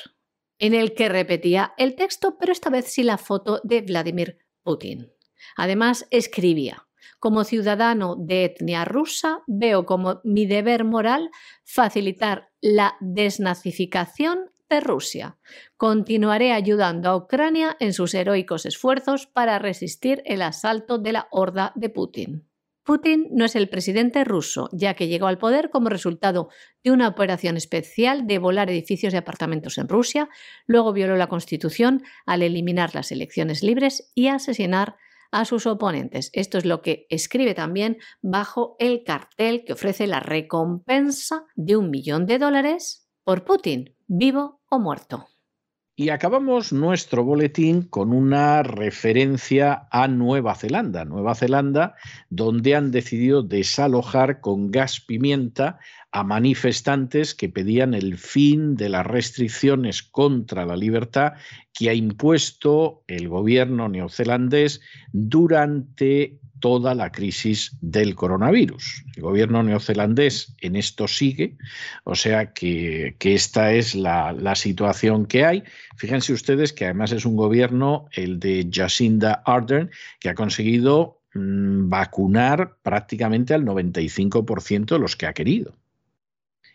en 0.58 0.74
el 0.74 0.94
que 0.94 1.08
repetía 1.08 1.74
el 1.76 1.94
texto, 1.94 2.36
pero 2.38 2.52
esta 2.52 2.70
vez 2.70 2.86
sí 2.86 3.02
la 3.02 3.18
foto 3.18 3.60
de 3.64 3.82
Vladimir 3.82 4.38
Putin. 4.62 5.12
Además, 5.56 6.06
escribía, 6.10 6.86
como 7.18 7.44
ciudadano 7.44 8.16
de 8.16 8.44
etnia 8.44 8.84
rusa, 8.84 9.42
veo 9.46 9.86
como 9.86 10.20
mi 10.24 10.46
deber 10.46 10.84
moral 10.84 11.30
facilitar 11.64 12.50
la 12.60 12.96
desnazificación 13.00 14.50
de 14.68 14.80
Rusia. 14.80 15.38
Continuaré 15.76 16.52
ayudando 16.52 17.08
a 17.08 17.16
Ucrania 17.16 17.76
en 17.80 17.92
sus 17.92 18.14
heroicos 18.14 18.66
esfuerzos 18.66 19.26
para 19.26 19.58
resistir 19.58 20.22
el 20.24 20.42
asalto 20.42 20.98
de 20.98 21.12
la 21.12 21.28
horda 21.30 21.72
de 21.76 21.88
Putin. 21.88 22.48
Putin 22.86 23.26
no 23.32 23.44
es 23.44 23.56
el 23.56 23.68
presidente 23.68 24.22
ruso, 24.22 24.68
ya 24.72 24.94
que 24.94 25.08
llegó 25.08 25.26
al 25.26 25.38
poder 25.38 25.70
como 25.70 25.88
resultado 25.88 26.50
de 26.84 26.92
una 26.92 27.08
operación 27.08 27.56
especial 27.56 28.28
de 28.28 28.38
volar 28.38 28.70
edificios 28.70 29.12
de 29.12 29.18
apartamentos 29.18 29.76
en 29.76 29.88
Rusia, 29.88 30.28
luego 30.66 30.92
violó 30.92 31.16
la 31.16 31.26
Constitución 31.26 32.04
al 32.26 32.42
eliminar 32.42 32.94
las 32.94 33.10
elecciones 33.10 33.64
libres 33.64 34.12
y 34.14 34.28
asesinar 34.28 34.96
a 35.32 35.44
sus 35.44 35.66
oponentes. 35.66 36.30
Esto 36.32 36.58
es 36.58 36.64
lo 36.64 36.80
que 36.80 37.06
escribe 37.10 37.54
también 37.54 37.98
bajo 38.22 38.76
el 38.78 39.02
cartel 39.02 39.64
que 39.64 39.72
ofrece 39.72 40.06
la 40.06 40.20
recompensa 40.20 41.44
de 41.56 41.76
un 41.76 41.90
millón 41.90 42.24
de 42.24 42.38
dólares 42.38 43.10
por 43.24 43.44
Putin, 43.44 43.96
vivo 44.06 44.62
o 44.70 44.78
muerto. 44.78 45.26
Y 45.98 46.10
acabamos 46.10 46.74
nuestro 46.74 47.24
boletín 47.24 47.80
con 47.80 48.12
una 48.12 48.62
referencia 48.62 49.88
a 49.90 50.06
Nueva 50.08 50.54
Zelanda. 50.54 51.06
Nueva 51.06 51.34
Zelanda, 51.34 51.94
donde 52.28 52.76
han 52.76 52.90
decidido 52.90 53.42
desalojar 53.42 54.42
con 54.42 54.70
gas 54.70 55.00
pimienta 55.00 55.78
a 56.12 56.22
manifestantes 56.22 57.34
que 57.34 57.48
pedían 57.48 57.94
el 57.94 58.18
fin 58.18 58.76
de 58.76 58.90
las 58.90 59.06
restricciones 59.06 60.02
contra 60.02 60.66
la 60.66 60.76
libertad 60.76 61.32
que 61.72 61.88
ha 61.88 61.94
impuesto 61.94 63.02
el 63.06 63.30
gobierno 63.30 63.88
neozelandés 63.88 64.82
durante 65.12 66.38
toda 66.66 66.96
la 66.96 67.12
crisis 67.12 67.76
del 67.80 68.16
coronavirus. 68.16 69.04
El 69.14 69.22
gobierno 69.22 69.62
neozelandés 69.62 70.52
en 70.60 70.74
esto 70.74 71.06
sigue, 71.06 71.56
o 72.02 72.16
sea 72.16 72.52
que, 72.52 73.14
esta 73.20 73.72
es 73.72 73.94
la, 73.94 74.54
situación 74.56 75.26
que 75.26 75.44
hay. 75.44 75.62
Fíjense 75.96 76.32
ustedes 76.32 76.72
que 76.72 76.86
además 76.86 77.12
es 77.12 77.24
un 77.24 77.36
gobierno, 77.36 78.08
el 78.10 78.40
de 78.40 78.68
Jacinda 78.68 79.44
Ardern, 79.46 79.92
que 80.18 80.28
ha 80.28 80.34
conseguido 80.34 81.20
mm, 81.34 81.88
vacunar 81.88 82.78
prácticamente 82.82 83.54
al 83.54 83.64
95% 83.64 84.86
de 84.86 84.98
los 84.98 85.14
que 85.14 85.26
ha 85.26 85.34
querido 85.34 85.76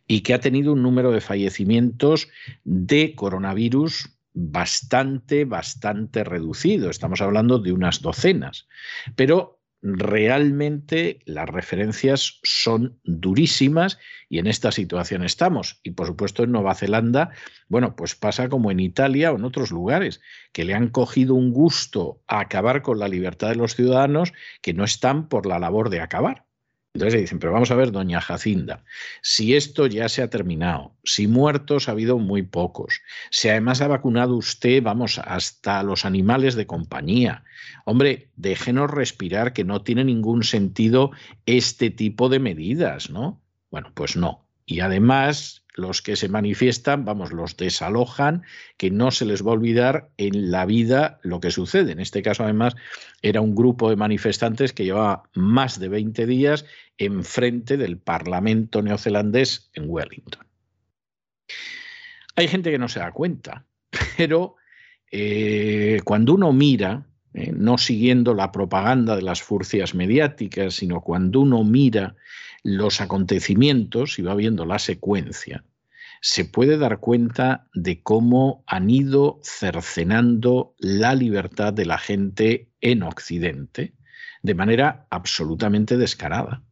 y 0.07 0.21
que 0.21 0.33
ha 0.33 0.39
tenido 0.39 0.71
un 0.71 0.83
número 0.83 1.11
de 1.11 1.19
fallecimientos 1.19 2.29
de 2.63 3.13
coronavirus 3.13 4.09
bastante, 4.33 5.43
bastante 5.43 6.23
reducido. 6.23 6.89
Estamos 6.89 7.19
hablando 7.19 7.59
de 7.59 7.73
unas 7.73 8.01
docenas. 8.01 8.69
Pero 9.17 9.60
realmente 9.81 11.19
las 11.25 11.49
referencias 11.49 12.39
son 12.43 12.99
durísimas 13.03 13.97
y 14.29 14.39
en 14.39 14.47
esta 14.47 14.71
situación 14.71 15.23
estamos. 15.23 15.79
Y 15.83 15.91
por 15.91 16.07
supuesto 16.07 16.43
en 16.43 16.51
Nueva 16.51 16.75
Zelanda, 16.75 17.31
bueno, 17.67 17.95
pues 17.95 18.15
pasa 18.15 18.49
como 18.49 18.71
en 18.71 18.79
Italia 18.79 19.31
o 19.31 19.37
en 19.37 19.43
otros 19.43 19.71
lugares, 19.71 20.21
que 20.53 20.65
le 20.65 20.73
han 20.73 20.89
cogido 20.89 21.35
un 21.35 21.51
gusto 21.51 22.21
a 22.27 22.41
acabar 22.41 22.81
con 22.81 22.99
la 22.99 23.07
libertad 23.07 23.49
de 23.49 23.55
los 23.55 23.75
ciudadanos 23.75 24.33
que 24.61 24.73
no 24.73 24.83
están 24.83 25.27
por 25.27 25.45
la 25.45 25.59
labor 25.59 25.89
de 25.89 26.01
acabar. 26.01 26.45
Entonces 26.93 27.13
le 27.13 27.21
dicen, 27.21 27.39
pero 27.39 27.53
vamos 27.53 27.71
a 27.71 27.75
ver, 27.75 27.91
doña 27.91 28.19
Jacinda, 28.19 28.83
si 29.21 29.55
esto 29.55 29.87
ya 29.87 30.09
se 30.09 30.21
ha 30.21 30.29
terminado, 30.29 30.93
si 31.05 31.25
muertos 31.25 31.87
ha 31.87 31.93
habido 31.93 32.17
muy 32.17 32.41
pocos, 32.41 33.01
si 33.29 33.47
además 33.47 33.79
ha 33.81 33.87
vacunado 33.87 34.35
usted, 34.35 34.83
vamos, 34.83 35.17
hasta 35.19 35.83
los 35.83 36.03
animales 36.03 36.55
de 36.55 36.67
compañía, 36.67 37.45
hombre, 37.85 38.29
déjenos 38.35 38.91
respirar 38.91 39.53
que 39.53 39.63
no 39.63 39.83
tiene 39.83 40.03
ningún 40.03 40.43
sentido 40.43 41.11
este 41.45 41.91
tipo 41.91 42.27
de 42.27 42.39
medidas, 42.39 43.09
¿no? 43.09 43.41
Bueno, 43.69 43.91
pues 43.93 44.17
no. 44.17 44.45
Y 44.65 44.81
además 44.81 45.60
los 45.73 46.01
que 46.01 46.15
se 46.15 46.29
manifiestan, 46.29 47.05
vamos, 47.05 47.31
los 47.31 47.57
desalojan, 47.57 48.43
que 48.77 48.91
no 48.91 49.11
se 49.11 49.25
les 49.25 49.45
va 49.45 49.51
a 49.51 49.53
olvidar 49.53 50.09
en 50.17 50.51
la 50.51 50.65
vida 50.65 51.19
lo 51.23 51.39
que 51.39 51.51
sucede. 51.51 51.91
En 51.91 51.99
este 51.99 52.21
caso, 52.21 52.43
además, 52.43 52.75
era 53.21 53.41
un 53.41 53.55
grupo 53.55 53.89
de 53.89 53.95
manifestantes 53.95 54.73
que 54.73 54.83
llevaba 54.83 55.23
más 55.33 55.79
de 55.79 55.87
20 55.87 56.25
días 56.25 56.65
enfrente 56.97 57.77
del 57.77 57.97
Parlamento 57.97 58.81
neozelandés 58.81 59.69
en 59.73 59.85
Wellington. 59.87 60.45
Hay 62.35 62.47
gente 62.47 62.71
que 62.71 62.79
no 62.79 62.87
se 62.87 62.99
da 62.99 63.11
cuenta, 63.11 63.65
pero 64.17 64.55
eh, 65.11 66.01
cuando 66.03 66.33
uno 66.33 66.53
mira, 66.53 67.05
eh, 67.33 67.51
no 67.53 67.77
siguiendo 67.77 68.33
la 68.33 68.51
propaganda 68.51 69.15
de 69.15 69.21
las 69.21 69.41
furcias 69.41 69.95
mediáticas, 69.95 70.75
sino 70.75 71.01
cuando 71.01 71.41
uno 71.41 71.63
mira 71.63 72.15
los 72.63 73.01
acontecimientos 73.01 74.19
y 74.19 74.21
va 74.21 74.35
viendo 74.35 74.65
la 74.65 74.79
secuencia, 74.79 75.63
se 76.21 76.45
puede 76.45 76.77
dar 76.77 76.99
cuenta 76.99 77.67
de 77.73 78.03
cómo 78.03 78.63
han 78.67 78.89
ido 78.89 79.39
cercenando 79.43 80.75
la 80.77 81.15
libertad 81.15 81.73
de 81.73 81.85
la 81.85 81.97
gente 81.97 82.69
en 82.79 83.03
Occidente 83.03 83.95
de 84.43 84.55
manera 84.55 85.07
absolutamente 85.09 85.97
descarada. 85.97 86.63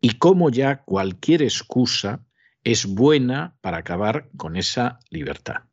Y 0.00 0.18
cómo 0.18 0.50
ya 0.50 0.84
cualquier 0.84 1.42
excusa 1.42 2.24
es 2.62 2.86
buena 2.86 3.56
para 3.60 3.78
acabar 3.78 4.28
con 4.36 4.56
esa 4.56 5.00
libertad. 5.10 5.67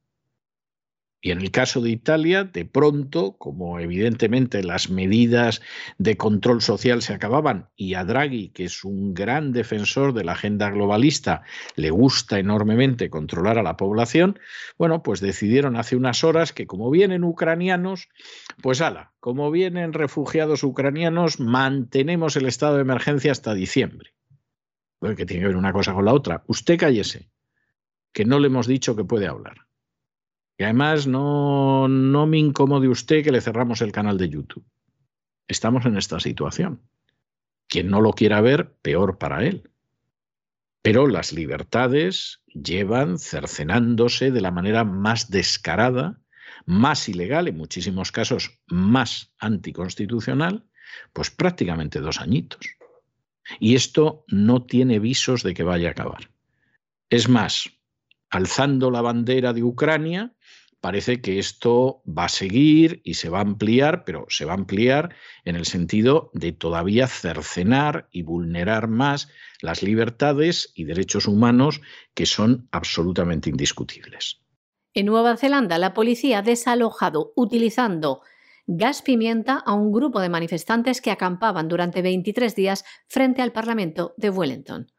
Y 1.26 1.32
en 1.32 1.42
el 1.42 1.50
caso 1.50 1.82
de 1.82 1.90
Italia, 1.90 2.44
de 2.44 2.66
pronto, 2.66 3.36
como 3.40 3.80
evidentemente 3.80 4.62
las 4.62 4.92
medidas 4.92 5.60
de 5.98 6.18
control 6.18 6.62
social 6.62 7.02
se 7.02 7.16
acababan 7.16 7.70
y 7.76 7.96
a 7.96 8.04
Draghi, 8.04 8.50
que 8.50 8.66
es 8.66 8.84
un 8.84 9.16
gran 9.16 9.52
defensor 9.52 10.14
de 10.14 10.24
la 10.24 10.34
agenda 10.34 10.70
globalista, 10.70 11.42
le 11.78 11.90
gusta 11.90 12.38
enormemente 12.38 13.10
controlar 13.10 13.58
a 13.58 13.64
la 13.64 13.76
población, 13.76 14.38
bueno, 14.78 15.02
pues 15.02 15.20
decidieron 15.20 15.78
hace 15.78 15.96
unas 15.96 16.24
horas 16.24 16.54
que 16.54 16.68
como 16.68 16.92
vienen 16.92 17.24
ucranianos, 17.24 18.08
pues 18.62 18.80
ala, 18.82 19.14
como 19.20 19.50
vienen 19.50 19.94
refugiados 19.94 20.62
ucranianos, 20.62 21.40
mantenemos 21.40 22.36
el 22.36 22.46
estado 22.46 22.76
de 22.76 22.82
emergencia 22.82 23.32
hasta 23.32 23.56
diciembre. 23.56 24.14
Bueno, 25.02 25.16
que 25.16 25.26
tiene 25.26 25.42
que 25.42 25.48
ver 25.48 25.58
una 25.58 25.74
cosa 25.74 25.96
con 25.96 26.06
la 26.06 26.14
otra. 26.14 26.44
Usted 26.46 26.78
cállese, 26.78 27.32
que 28.14 28.26
no 28.26 28.38
le 28.38 28.46
hemos 28.46 28.68
dicho 28.68 28.96
que 28.96 29.06
puede 29.06 29.26
hablar. 29.26 29.65
Y 30.58 30.64
además 30.64 31.06
no, 31.08 31.88
no 31.88 32.28
me 32.28 32.38
incomode 32.38 32.88
usted 32.88 33.24
que 33.24 33.32
le 33.32 33.42
cerramos 33.42 33.82
el 33.82 33.92
canal 33.92 34.18
de 34.18 34.30
YouTube. 34.30 34.66
Estamos 35.48 35.86
en 35.86 35.98
esta 35.98 36.20
situación. 36.20 36.82
Quien 37.68 37.90
no 37.90 38.02
lo 38.02 38.14
quiera 38.14 38.42
ver, 38.42 38.74
peor 38.82 39.18
para 39.18 39.46
él. 39.46 39.70
Pero 40.82 41.08
las 41.08 41.34
libertades 41.34 42.42
llevan 42.48 43.18
cercenándose 43.18 44.32
de 44.32 44.42
la 44.42 44.52
manera 44.52 44.84
más 44.84 45.30
descarada, 45.30 46.22
más 46.66 47.10
ilegal, 47.10 47.48
en 47.48 47.58
muchísimos 47.58 48.12
casos 48.12 48.60
más 48.68 49.34
anticonstitucional, 49.40 50.64
pues 51.12 51.32
prácticamente 51.32 52.00
dos 52.00 52.22
añitos. 52.22 52.66
Y 53.60 53.76
esto 53.76 54.24
no 54.28 54.64
tiene 54.64 55.00
visos 55.00 55.44
de 55.44 55.54
que 55.54 55.64
vaya 55.64 55.90
a 55.90 55.92
acabar. 55.92 56.30
Es 57.10 57.30
más, 57.30 57.70
alzando 58.30 58.92
la 58.92 59.02
bandera 59.02 59.54
de 59.54 59.64
Ucrania, 59.64 60.35
parece 60.86 61.20
que 61.20 61.40
esto 61.40 62.04
va 62.06 62.26
a 62.26 62.30
seguir 62.30 63.02
y 63.04 63.16
se 63.16 63.30
va 63.30 63.40
a 63.40 63.42
ampliar, 63.42 64.04
pero 64.06 64.28
se 64.30 64.46
va 64.46 64.52
a 64.52 64.58
ampliar 64.58 65.16
en 65.44 65.56
el 65.56 65.66
sentido 65.66 66.30
de 66.36 66.52
todavía 66.52 67.08
cercenar 67.08 68.08
y 68.12 68.22
vulnerar 68.22 68.88
más 68.88 69.28
las 69.64 69.82
libertades 69.82 70.72
y 70.76 70.84
derechos 70.84 71.26
humanos 71.28 71.82
que 72.14 72.28
son 72.28 72.70
absolutamente 72.72 73.50
indiscutibles. 73.50 74.42
En 74.94 75.08
Nueva 75.08 75.36
Zelanda, 75.38 75.80
la 75.80 75.96
policía 75.96 76.38
ha 76.38 76.42
desalojado 76.44 77.34
utilizando 77.36 78.22
gas 78.68 79.02
pimienta 79.02 79.56
a 79.58 79.74
un 79.74 79.92
grupo 79.92 80.20
de 80.20 80.30
manifestantes 80.30 81.02
que 81.02 81.10
acampaban 81.10 81.68
durante 81.68 82.04
23 82.04 82.54
días 82.54 82.86
frente 83.08 83.42
al 83.42 83.54
Parlamento 83.54 84.14
de 84.18 84.30
Wellington. 84.30 84.92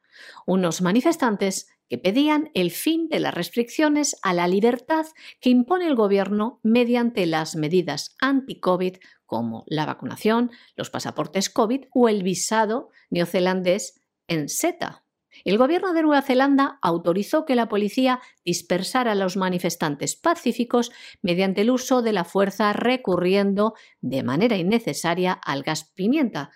Unos 0.47 0.83
manifestantes 0.83 1.69
que 1.89 1.99
pedían 1.99 2.51
el 2.55 2.71
fin 2.71 3.09
de 3.09 3.21
las 3.21 3.35
restricciones 3.35 4.17
a 4.23 4.33
la 4.35 4.49
libertad 4.49 5.07
que 5.41 5.51
impone 5.51 5.87
el 5.87 5.95
gobierno 5.95 6.61
mediante 6.63 7.27
las 7.27 7.57
medidas 7.57 8.17
anti-COVID 8.21 8.97
como 9.25 9.65
la 9.67 9.87
vacunación, 9.87 10.51
los 10.77 10.91
pasaportes 10.91 11.51
COVID 11.51 11.85
o 11.93 12.09
el 12.09 12.23
visado 12.23 12.91
neozelandés 13.11 14.01
en 14.29 14.49
SETA. 14.49 15.05
El 15.45 15.59
gobierno 15.59 15.93
de 15.93 16.03
Nueva 16.03 16.23
Zelanda 16.23 16.79
autorizó 16.81 17.45
que 17.45 17.55
la 17.55 17.69
policía 17.69 18.21
dispersara 18.45 19.13
a 19.13 19.17
los 19.17 19.37
manifestantes 19.37 20.17
pacíficos 20.17 20.93
mediante 21.21 21.61
el 21.61 21.71
uso 21.71 22.03
de 22.03 22.13
la 22.13 22.25
fuerza 22.25 22.73
recurriendo 22.73 23.75
de 24.01 24.23
manera 24.23 24.57
innecesaria 24.57 25.33
al 25.33 25.63
gas 25.63 25.93
pimienta, 25.95 26.51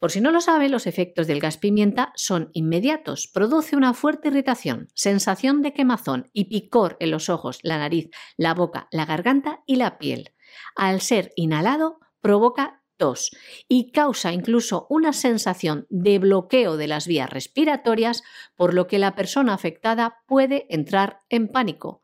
por 0.00 0.10
si 0.10 0.22
no 0.22 0.32
lo 0.32 0.40
sabe, 0.40 0.70
los 0.70 0.86
efectos 0.86 1.26
del 1.26 1.40
gas 1.40 1.58
pimienta 1.58 2.12
son 2.16 2.48
inmediatos. 2.54 3.28
Produce 3.32 3.76
una 3.76 3.92
fuerte 3.92 4.28
irritación, 4.28 4.88
sensación 4.94 5.60
de 5.60 5.74
quemazón 5.74 6.30
y 6.32 6.46
picor 6.46 6.96
en 7.00 7.10
los 7.10 7.28
ojos, 7.28 7.58
la 7.62 7.76
nariz, 7.76 8.08
la 8.38 8.54
boca, 8.54 8.88
la 8.92 9.04
garganta 9.04 9.60
y 9.66 9.76
la 9.76 9.98
piel. 9.98 10.32
Al 10.74 11.02
ser 11.02 11.32
inhalado, 11.36 12.00
provoca 12.22 12.82
tos 12.96 13.30
y 13.68 13.92
causa 13.92 14.32
incluso 14.32 14.86
una 14.88 15.12
sensación 15.12 15.86
de 15.90 16.18
bloqueo 16.18 16.78
de 16.78 16.86
las 16.86 17.06
vías 17.06 17.28
respiratorias, 17.28 18.22
por 18.56 18.72
lo 18.72 18.86
que 18.86 18.98
la 18.98 19.14
persona 19.14 19.52
afectada 19.52 20.22
puede 20.26 20.66
entrar 20.70 21.20
en 21.28 21.48
pánico. 21.48 22.02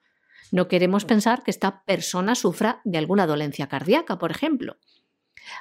No 0.53 0.69
queremos 0.69 1.07
pensar 1.07 1.43
que 1.43 1.51
esta 1.51 1.83
persona 1.85 2.35
sufra 2.35 2.83
de 2.85 2.99
alguna 2.99 3.27
dolencia 3.27 3.69
cardíaca, 3.69 4.19
por 4.19 4.31
ejemplo. 4.31 4.77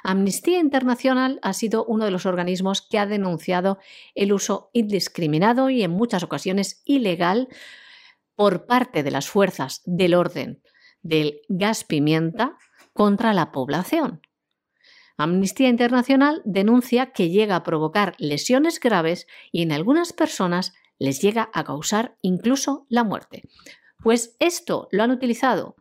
Amnistía 0.02 0.58
Internacional 0.58 1.38
ha 1.42 1.52
sido 1.52 1.84
uno 1.84 2.04
de 2.04 2.10
los 2.10 2.26
organismos 2.26 2.82
que 2.82 2.98
ha 2.98 3.06
denunciado 3.06 3.78
el 4.14 4.32
uso 4.32 4.70
indiscriminado 4.72 5.70
y 5.70 5.82
en 5.82 5.90
muchas 5.90 6.22
ocasiones 6.22 6.82
ilegal 6.84 7.48
por 8.34 8.66
parte 8.66 9.02
de 9.02 9.10
las 9.10 9.28
fuerzas 9.28 9.82
del 9.84 10.14
orden 10.14 10.62
del 11.02 11.40
gas 11.48 11.84
pimienta 11.84 12.56
contra 12.92 13.32
la 13.32 13.52
población. 13.52 14.20
Amnistía 15.16 15.68
Internacional 15.68 16.42
denuncia 16.44 17.12
que 17.12 17.30
llega 17.30 17.56
a 17.56 17.62
provocar 17.62 18.14
lesiones 18.18 18.80
graves 18.80 19.26
y 19.50 19.62
en 19.62 19.72
algunas 19.72 20.12
personas 20.12 20.74
les 20.98 21.20
llega 21.22 21.50
a 21.54 21.64
causar 21.64 22.16
incluso 22.22 22.86
la 22.88 23.04
muerte. 23.04 23.42
Pues 24.02 24.36
esto 24.40 24.88
lo 24.90 25.02
han 25.02 25.10
utilizado 25.10 25.76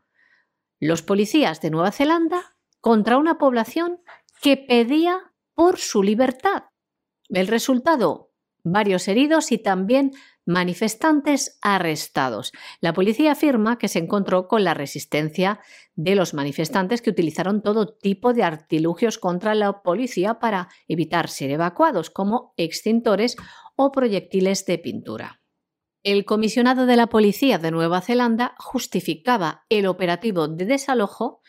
los 0.79 1.01
policías 1.01 1.61
de 1.61 1.69
Nueva 1.69 1.91
Zelanda 1.91 2.54
contra 2.85 3.17
una 3.17 3.39
población 3.39 3.99
que 4.43 4.57
pedía 4.57 5.17
por 5.55 5.79
su 5.79 6.03
libertad. 6.03 6.65
El 7.29 7.47
resultado, 7.47 8.29
varios 8.63 9.07
heridos 9.07 9.51
y 9.51 9.57
también 9.57 10.11
manifestantes 10.45 11.57
arrestados. 11.63 12.51
La 12.81 12.93
policía 12.93 13.31
afirma 13.31 13.79
que 13.79 13.87
se 13.87 13.97
encontró 13.97 14.47
con 14.47 14.63
la 14.63 14.75
resistencia 14.75 15.61
de 15.95 16.13
los 16.13 16.35
manifestantes 16.35 17.01
que 17.01 17.09
utilizaron 17.09 17.63
todo 17.63 17.87
tipo 17.87 18.33
de 18.33 18.43
artilugios 18.43 19.17
contra 19.17 19.55
la 19.55 19.81
policía 19.81 20.37
para 20.37 20.69
evitar 20.87 21.27
ser 21.27 21.49
evacuados, 21.49 22.11
como 22.11 22.53
extintores 22.55 23.35
o 23.75 23.91
proyectiles 23.91 24.63
de 24.67 24.77
pintura. 24.77 25.41
El 26.03 26.23
comisionado 26.23 26.85
de 26.85 26.97
la 26.97 27.07
policía 27.07 27.57
de 27.57 27.71
Nueva 27.71 28.01
Zelanda 28.01 28.53
justificaba 28.59 29.65
el 29.69 29.87
operativo 29.87 30.47
de 30.47 30.65
desalojo 30.65 31.41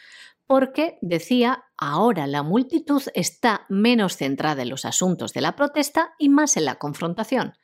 porque 0.47 0.99
decía, 1.03 1.64
ahora 1.76 2.26
la 2.26 2.42
multitud 2.42 3.03
está 3.14 3.66
menos 3.68 4.16
centrada 4.16 4.62
en 4.62 4.70
los 4.70 4.84
asuntos 4.84 5.32
de 5.32 5.40
la 5.40 5.57
protesta 5.57 6.14
y 6.18 6.28
más 6.28 6.57
en 6.57 6.64
la 6.64 6.76
confrontación. 6.76 7.55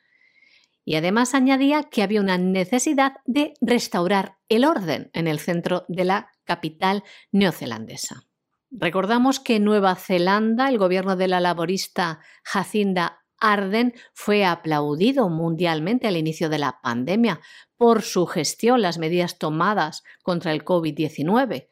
Y 0.85 0.95
además 0.95 1.33
añadía 1.33 1.83
que 1.83 2.03
había 2.03 2.19
una 2.19 2.37
necesidad 2.37 3.13
de 3.25 3.53
restaurar 3.61 4.37
el 4.49 4.65
orden 4.65 5.09
en 5.13 5.27
el 5.27 5.39
centro 5.39 5.85
de 5.87 6.03
la 6.03 6.31
capital 6.43 7.03
neozelandesa. 7.31 8.23
Recordamos 8.69 9.39
que 9.39 9.57
en 9.57 9.63
Nueva 9.63 9.95
Zelanda 9.95 10.67
el 10.67 10.77
gobierno 10.77 11.15
de 11.15 11.27
la 11.29 11.39
laborista 11.39 12.19
Jacinda 12.43 13.19
Arden 13.39 13.93
fue 14.13 14.45
aplaudido 14.45 15.29
mundialmente 15.29 16.07
al 16.07 16.17
inicio 16.17 16.49
de 16.49 16.59
la 16.59 16.79
pandemia 16.81 17.39
por 17.77 18.01
su 18.01 18.25
gestión, 18.25 18.81
las 18.81 18.97
medidas 18.97 19.37
tomadas 19.37 20.03
contra 20.23 20.51
el 20.51 20.65
COVID-19 20.65 21.67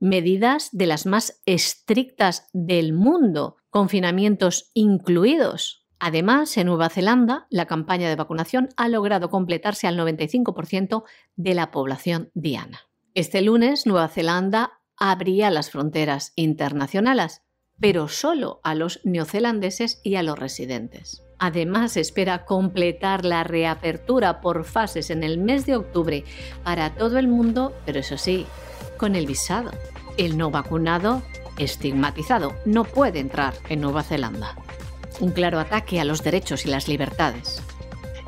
medidas 0.00 0.70
de 0.72 0.86
las 0.86 1.06
más 1.06 1.40
estrictas 1.46 2.48
del 2.52 2.92
mundo, 2.92 3.56
confinamientos 3.68 4.70
incluidos. 4.74 5.86
Además, 5.98 6.56
en 6.56 6.66
Nueva 6.66 6.88
Zelanda, 6.88 7.46
la 7.50 7.66
campaña 7.66 8.08
de 8.08 8.16
vacunación 8.16 8.70
ha 8.76 8.88
logrado 8.88 9.28
completarse 9.28 9.86
al 9.86 9.98
95% 9.98 11.04
de 11.36 11.54
la 11.54 11.70
población 11.70 12.30
diana. 12.34 12.80
Este 13.14 13.42
lunes, 13.42 13.86
Nueva 13.86 14.08
Zelanda 14.08 14.80
abría 14.96 15.50
las 15.50 15.70
fronteras 15.70 16.32
internacionales, 16.36 17.42
pero 17.80 18.08
solo 18.08 18.60
a 18.62 18.74
los 18.74 19.00
neozelandeses 19.04 20.00
y 20.02 20.16
a 20.16 20.22
los 20.22 20.38
residentes. 20.38 21.22
Además, 21.38 21.96
espera 21.96 22.44
completar 22.44 23.24
la 23.24 23.44
reapertura 23.44 24.40
por 24.40 24.64
fases 24.64 25.10
en 25.10 25.22
el 25.22 25.38
mes 25.38 25.64
de 25.64 25.76
octubre 25.76 26.24
para 26.64 26.94
todo 26.94 27.18
el 27.18 27.28
mundo, 27.28 27.74
pero 27.86 28.00
eso 28.00 28.18
sí, 28.18 28.46
con 29.00 29.16
el 29.16 29.26
visado. 29.26 29.70
El 30.18 30.36
no 30.36 30.50
vacunado, 30.50 31.22
estigmatizado, 31.56 32.54
no 32.66 32.84
puede 32.84 33.18
entrar 33.18 33.54
en 33.70 33.80
Nueva 33.80 34.02
Zelanda. 34.02 34.54
Un 35.20 35.30
claro 35.30 35.58
ataque 35.58 36.00
a 36.00 36.04
los 36.04 36.22
derechos 36.22 36.66
y 36.66 36.68
las 36.68 36.86
libertades. 36.86 37.62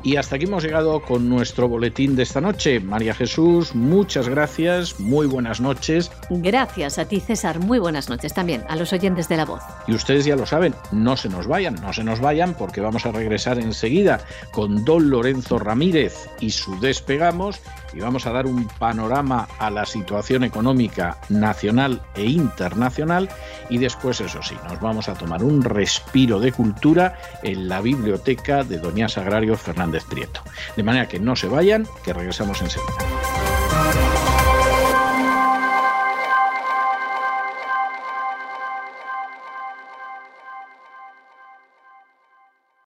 Y 0.05 0.17
hasta 0.17 0.35
aquí 0.35 0.45
hemos 0.45 0.65
llegado 0.65 1.01
con 1.01 1.29
nuestro 1.29 1.69
boletín 1.69 2.17
de 2.17 2.23
esta 2.23 2.41
noche. 2.41 2.81
María 2.81 3.13
Jesús, 3.13 3.73
muchas 3.73 4.27
gracias, 4.27 4.99
muy 4.99 5.27
buenas 5.27 5.61
noches. 5.61 6.11
Gracias 6.29 6.99
a 6.99 7.05
ti, 7.05 7.21
César, 7.21 7.59
muy 7.59 7.79
buenas 7.79 8.09
noches 8.09 8.33
también 8.33 8.65
a 8.67 8.75
los 8.75 8.91
oyentes 8.91 9.29
de 9.29 9.37
la 9.37 9.45
voz. 9.45 9.61
Y 9.87 9.93
ustedes 9.93 10.25
ya 10.25 10.35
lo 10.35 10.45
saben, 10.45 10.75
no 10.91 11.15
se 11.15 11.29
nos 11.29 11.47
vayan, 11.47 11.75
no 11.75 11.93
se 11.93 12.03
nos 12.03 12.19
vayan 12.19 12.53
porque 12.53 12.81
vamos 12.81 13.05
a 13.05 13.13
regresar 13.13 13.59
enseguida 13.59 14.19
con 14.51 14.83
don 14.83 15.09
Lorenzo 15.09 15.57
Ramírez 15.57 16.27
y 16.41 16.49
su 16.49 16.77
despegamos 16.81 17.61
y 17.93 17.99
vamos 17.99 18.25
a 18.25 18.31
dar 18.31 18.45
un 18.45 18.67
panorama 18.67 19.47
a 19.59 19.69
la 19.69 19.85
situación 19.85 20.43
económica 20.43 21.17
nacional 21.29 22.01
e 22.15 22.25
internacional 22.25 23.29
y 23.69 23.77
después, 23.77 24.19
eso 24.19 24.41
sí, 24.41 24.55
nos 24.67 24.81
vamos 24.81 25.07
a 25.07 25.13
tomar 25.13 25.43
un 25.43 25.63
respiro 25.63 26.39
de 26.39 26.51
cultura 26.51 27.17
en 27.41 27.69
la 27.69 27.81
biblioteca 27.81 28.63
de 28.63 28.79
Doña 28.79 29.07
Sagrario 29.07 29.55
Fernández. 29.99 30.43
De 30.75 30.83
manera 30.83 31.07
que 31.07 31.19
no 31.19 31.35
se 31.35 31.47
vayan, 31.47 31.87
que 32.03 32.13
regresamos 32.13 32.61
enseguida. 32.61 33.42